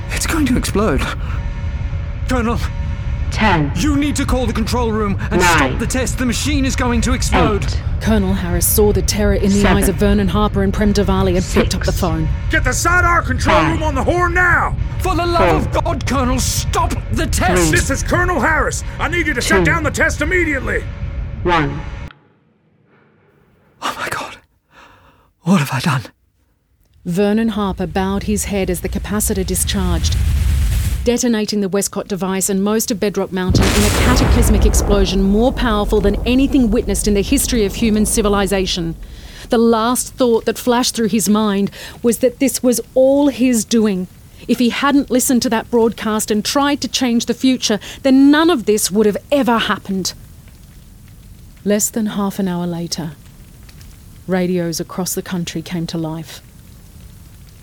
It's 0.08 0.26
going 0.26 0.46
to 0.46 0.56
explode. 0.56 1.02
Colonel. 2.28 2.58
Ten. 3.32 3.72
You 3.76 3.96
need 3.96 4.14
to 4.16 4.24
call 4.26 4.46
the 4.46 4.52
control 4.52 4.92
room 4.92 5.16
and 5.30 5.40
Nine. 5.40 5.40
stop 5.40 5.78
the 5.78 5.86
test. 5.86 6.18
The 6.18 6.26
machine 6.26 6.64
is 6.64 6.76
going 6.76 7.00
to 7.00 7.12
explode. 7.14 7.64
Eight. 7.64 7.80
Colonel 8.00 8.34
Harris 8.34 8.66
saw 8.66 8.92
the 8.92 9.02
terror 9.02 9.34
in 9.34 9.50
the 9.50 9.60
Seven. 9.62 9.76
eyes 9.78 9.88
of 9.88 9.96
Vernon 9.96 10.28
Harper 10.28 10.62
and 10.62 10.72
Prem 10.72 10.92
Diwali 10.92 11.36
and 11.36 11.44
picked 11.44 11.74
up 11.74 11.82
the 11.84 11.92
phone. 11.92 12.28
Get 12.50 12.62
the 12.64 12.72
Site 12.72 13.04
R 13.04 13.22
control 13.22 13.56
Five. 13.56 13.72
room 13.72 13.82
on 13.82 13.94
the 13.94 14.04
horn 14.04 14.34
now! 14.34 14.76
For 15.00 15.14
the 15.14 15.24
love 15.26 15.66
of 15.66 15.84
God, 15.84 16.06
Colonel, 16.06 16.38
stop 16.38 16.90
the 17.12 17.26
test. 17.26 17.62
Three. 17.62 17.70
This 17.78 17.90
is 17.90 18.02
Colonel 18.02 18.38
Harris. 18.38 18.84
I 18.98 19.08
need 19.08 19.26
you 19.26 19.34
to 19.34 19.40
shut 19.40 19.64
down 19.64 19.82
the 19.82 19.90
test 19.90 20.20
immediately. 20.20 20.82
One. 21.42 21.80
Oh 23.80 23.94
my 23.98 24.08
God. 24.10 24.36
What 25.40 25.58
have 25.60 25.70
I 25.72 25.80
done? 25.80 26.02
Vernon 27.04 27.48
Harper 27.48 27.86
bowed 27.86 28.24
his 28.24 28.44
head 28.44 28.70
as 28.70 28.80
the 28.82 28.88
capacitor 28.88 29.44
discharged, 29.44 30.14
detonating 31.04 31.60
the 31.60 31.68
Westcott 31.68 32.08
device 32.08 32.48
and 32.48 32.62
most 32.62 32.90
of 32.90 33.00
Bedrock 33.00 33.32
Mountain 33.32 33.64
in 33.64 33.82
a 33.82 33.98
cataclysmic 34.04 34.64
explosion 34.64 35.22
more 35.22 35.52
powerful 35.52 36.00
than 36.00 36.26
anything 36.26 36.70
witnessed 36.70 37.08
in 37.08 37.14
the 37.14 37.22
history 37.22 37.64
of 37.64 37.74
human 37.74 38.06
civilization. 38.06 38.94
The 39.48 39.58
last 39.58 40.14
thought 40.14 40.44
that 40.44 40.58
flashed 40.58 40.94
through 40.94 41.08
his 41.08 41.28
mind 41.28 41.70
was 42.02 42.18
that 42.18 42.38
this 42.38 42.62
was 42.62 42.80
all 42.94 43.28
his 43.28 43.64
doing. 43.64 44.06
If 44.46 44.58
he 44.58 44.70
hadn't 44.70 45.10
listened 45.10 45.42
to 45.42 45.50
that 45.50 45.70
broadcast 45.70 46.30
and 46.30 46.44
tried 46.44 46.80
to 46.80 46.88
change 46.88 47.26
the 47.26 47.34
future, 47.34 47.78
then 48.02 48.30
none 48.30 48.50
of 48.50 48.66
this 48.66 48.90
would 48.90 49.06
have 49.06 49.18
ever 49.30 49.58
happened. 49.58 50.14
Less 51.64 51.90
than 51.90 52.06
half 52.06 52.38
an 52.38 52.48
hour 52.48 52.66
later, 52.66 53.12
radios 54.26 54.80
across 54.80 55.14
the 55.14 55.22
country 55.22 55.62
came 55.62 55.86
to 55.88 55.98
life 55.98 56.40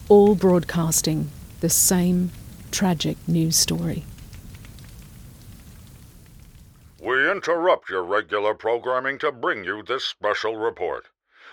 all 0.10 0.34
broadcasting 0.34 1.30
the 1.62 1.70
same 1.70 2.32
tragic 2.72 3.18
news 3.28 3.56
story. 3.56 4.04
We 7.02 7.32
interrupt 7.32 7.90
your 7.90 8.04
regular 8.04 8.54
programming 8.54 9.20
to 9.20 9.32
bring 9.32 9.64
you 9.64 9.84
this 9.84 10.04
special 10.04 10.58
report. 10.58 11.08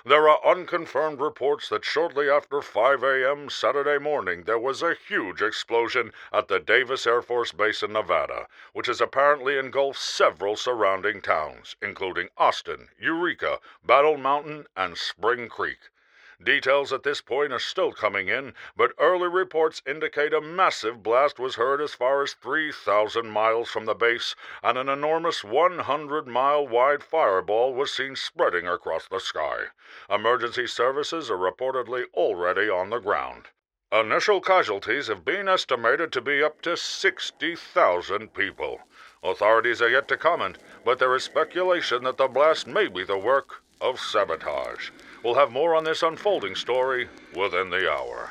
There 0.05 0.29
are 0.29 0.45
unconfirmed 0.47 1.21
reports 1.21 1.69
that 1.69 1.85
shortly 1.85 2.31
after 2.31 2.63
5 2.63 3.03
a.m. 3.03 3.51
Saturday 3.51 3.99
morning 3.99 4.45
there 4.45 4.59
was 4.59 4.81
a 4.81 4.95
huge 4.95 5.43
explosion 5.43 6.13
at 6.33 6.47
the 6.47 6.61
Davis 6.61 7.09
Air 7.09 7.23
Force 7.23 7.51
Base 7.51 7.83
in 7.83 7.93
Nevada, 7.93 8.47
which 8.73 8.87
has 8.87 9.01
apparently 9.01 9.59
engulfed 9.59 10.01
several 10.01 10.55
surrounding 10.55 11.21
towns, 11.21 11.75
including 11.83 12.29
Austin, 12.37 12.89
Eureka, 13.01 13.59
Battle 13.85 14.17
Mountain, 14.17 14.69
and 14.77 14.97
Spring 14.97 15.49
Creek. 15.49 15.91
Details 16.43 16.93
at 16.93 17.03
this 17.03 17.23
point 17.23 17.53
are 17.53 17.59
still 17.59 17.93
coming 17.93 18.29
in, 18.29 18.53
but 18.77 18.93
early 18.99 19.27
reports 19.27 19.81
indicate 19.87 20.35
a 20.35 20.41
massive 20.41 21.03
blast 21.03 21.39
was 21.39 21.55
heard 21.55 21.81
as 21.81 21.95
far 21.95 22.23
as 22.23 22.35
3,000 22.35 23.27
miles 23.27 23.71
from 23.71 23.87
the 23.87 23.95
base, 23.95 24.35
and 24.63 24.77
an 24.77 24.89
enormous 24.89 25.43
100 25.43 26.27
mile 26.27 26.69
wide 26.69 27.03
fireball 27.03 27.73
was 27.73 27.91
seen 27.91 28.15
spreading 28.17 28.69
across 28.69 29.09
the 29.09 29.19
sky. 29.19 29.69
Emergency 30.11 30.67
services 30.67 31.31
are 31.31 31.39
reportedly 31.39 32.05
already 32.13 32.69
on 32.69 32.91
the 32.91 32.99
ground. 32.99 33.49
Initial 33.91 34.41
casualties 34.43 35.07
have 35.07 35.25
been 35.25 35.49
estimated 35.49 36.13
to 36.13 36.21
be 36.21 36.43
up 36.43 36.61
to 36.61 36.77
60,000 36.77 38.35
people. 38.35 38.81
Authorities 39.23 39.81
are 39.81 39.89
yet 39.89 40.07
to 40.09 40.17
comment, 40.17 40.59
but 40.85 40.99
there 40.99 41.15
is 41.15 41.25
speculation 41.25 42.05
that 42.05 42.19
the 42.19 42.29
blast 42.29 42.67
may 42.67 42.89
be 42.89 43.05
the 43.05 43.17
work 43.17 43.63
of 43.81 44.01
sabotage. 44.01 44.91
We'll 45.27 45.35
have 45.35 45.51
more 45.51 45.75
on 45.75 45.83
this 45.83 46.05
unfolding 46.05 46.55
story 46.55 47.09
within 47.35 47.69
the 47.69 47.91
hour. 47.91 48.31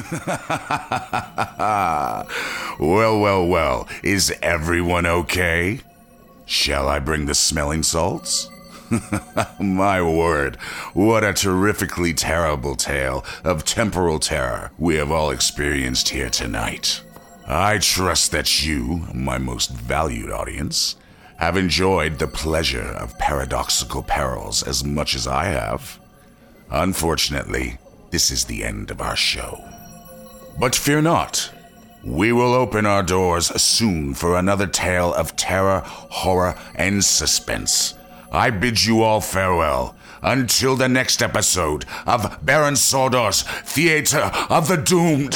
well, 2.78 3.20
well, 3.20 3.46
well. 3.46 3.88
Is 4.02 4.34
everyone 4.42 5.06
okay? 5.06 5.80
Shall 6.46 6.88
I 6.88 6.98
bring 6.98 7.26
the 7.26 7.34
smelling 7.34 7.82
salts? 7.82 8.48
My 9.60 10.02
word, 10.02 10.56
what 10.94 11.22
a 11.22 11.32
terrifically 11.32 12.12
terrible 12.12 12.74
tale 12.74 13.24
of 13.44 13.64
temporal 13.64 14.18
terror 14.18 14.72
we 14.78 14.96
have 14.96 15.12
all 15.12 15.30
experienced 15.30 16.08
here 16.08 16.30
tonight. 16.30 17.02
I 17.46 17.78
trust 17.78 18.32
that 18.32 18.64
you, 18.64 19.06
my 19.12 19.38
most 19.38 19.70
valued 19.70 20.30
audience, 20.30 20.96
have 21.36 21.56
enjoyed 21.56 22.18
the 22.18 22.26
pleasure 22.26 22.82
of 22.82 23.18
paradoxical 23.18 24.02
perils 24.02 24.62
as 24.62 24.84
much 24.84 25.14
as 25.14 25.26
I 25.26 25.46
have. 25.46 25.98
Unfortunately, 26.70 27.78
this 28.10 28.30
is 28.30 28.44
the 28.44 28.64
end 28.64 28.90
of 28.90 29.00
our 29.00 29.16
show. 29.16 29.64
But 30.58 30.74
fear 30.74 31.00
not. 31.00 31.50
We 32.02 32.32
will 32.32 32.54
open 32.54 32.86
our 32.86 33.02
doors 33.02 33.46
soon 33.60 34.14
for 34.14 34.38
another 34.38 34.66
tale 34.66 35.12
of 35.12 35.36
terror, 35.36 35.82
horror, 35.84 36.54
and 36.74 37.04
suspense. 37.04 37.94
I 38.32 38.50
bid 38.50 38.84
you 38.84 39.02
all 39.02 39.20
farewell 39.20 39.94
until 40.22 40.76
the 40.76 40.88
next 40.88 41.22
episode 41.22 41.84
of 42.06 42.38
Baron 42.42 42.76
Sordor's 42.76 43.42
Theater 43.42 44.30
of 44.48 44.68
the 44.68 44.76
Doomed. 44.76 45.34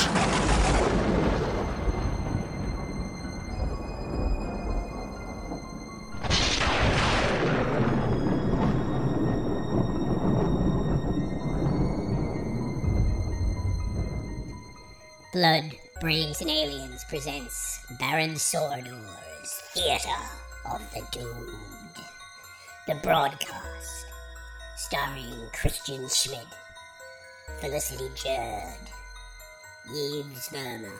Blood, 15.44 15.76
Brains, 16.00 16.40
and 16.40 16.48
Aliens 16.48 17.04
presents 17.04 17.84
Baron 18.00 18.34
Sordor's 18.34 19.52
Theater 19.74 20.08
of 20.72 20.80
the 20.94 21.02
Doomed. 21.12 21.98
The 22.86 22.94
broadcast, 23.02 24.06
starring 24.78 25.34
Kristian 25.52 26.10
Schmid, 26.10 26.46
Felicity 27.60 28.08
Jurd, 28.14 28.88
Jeeves 29.86 30.48
Verma, 30.48 30.90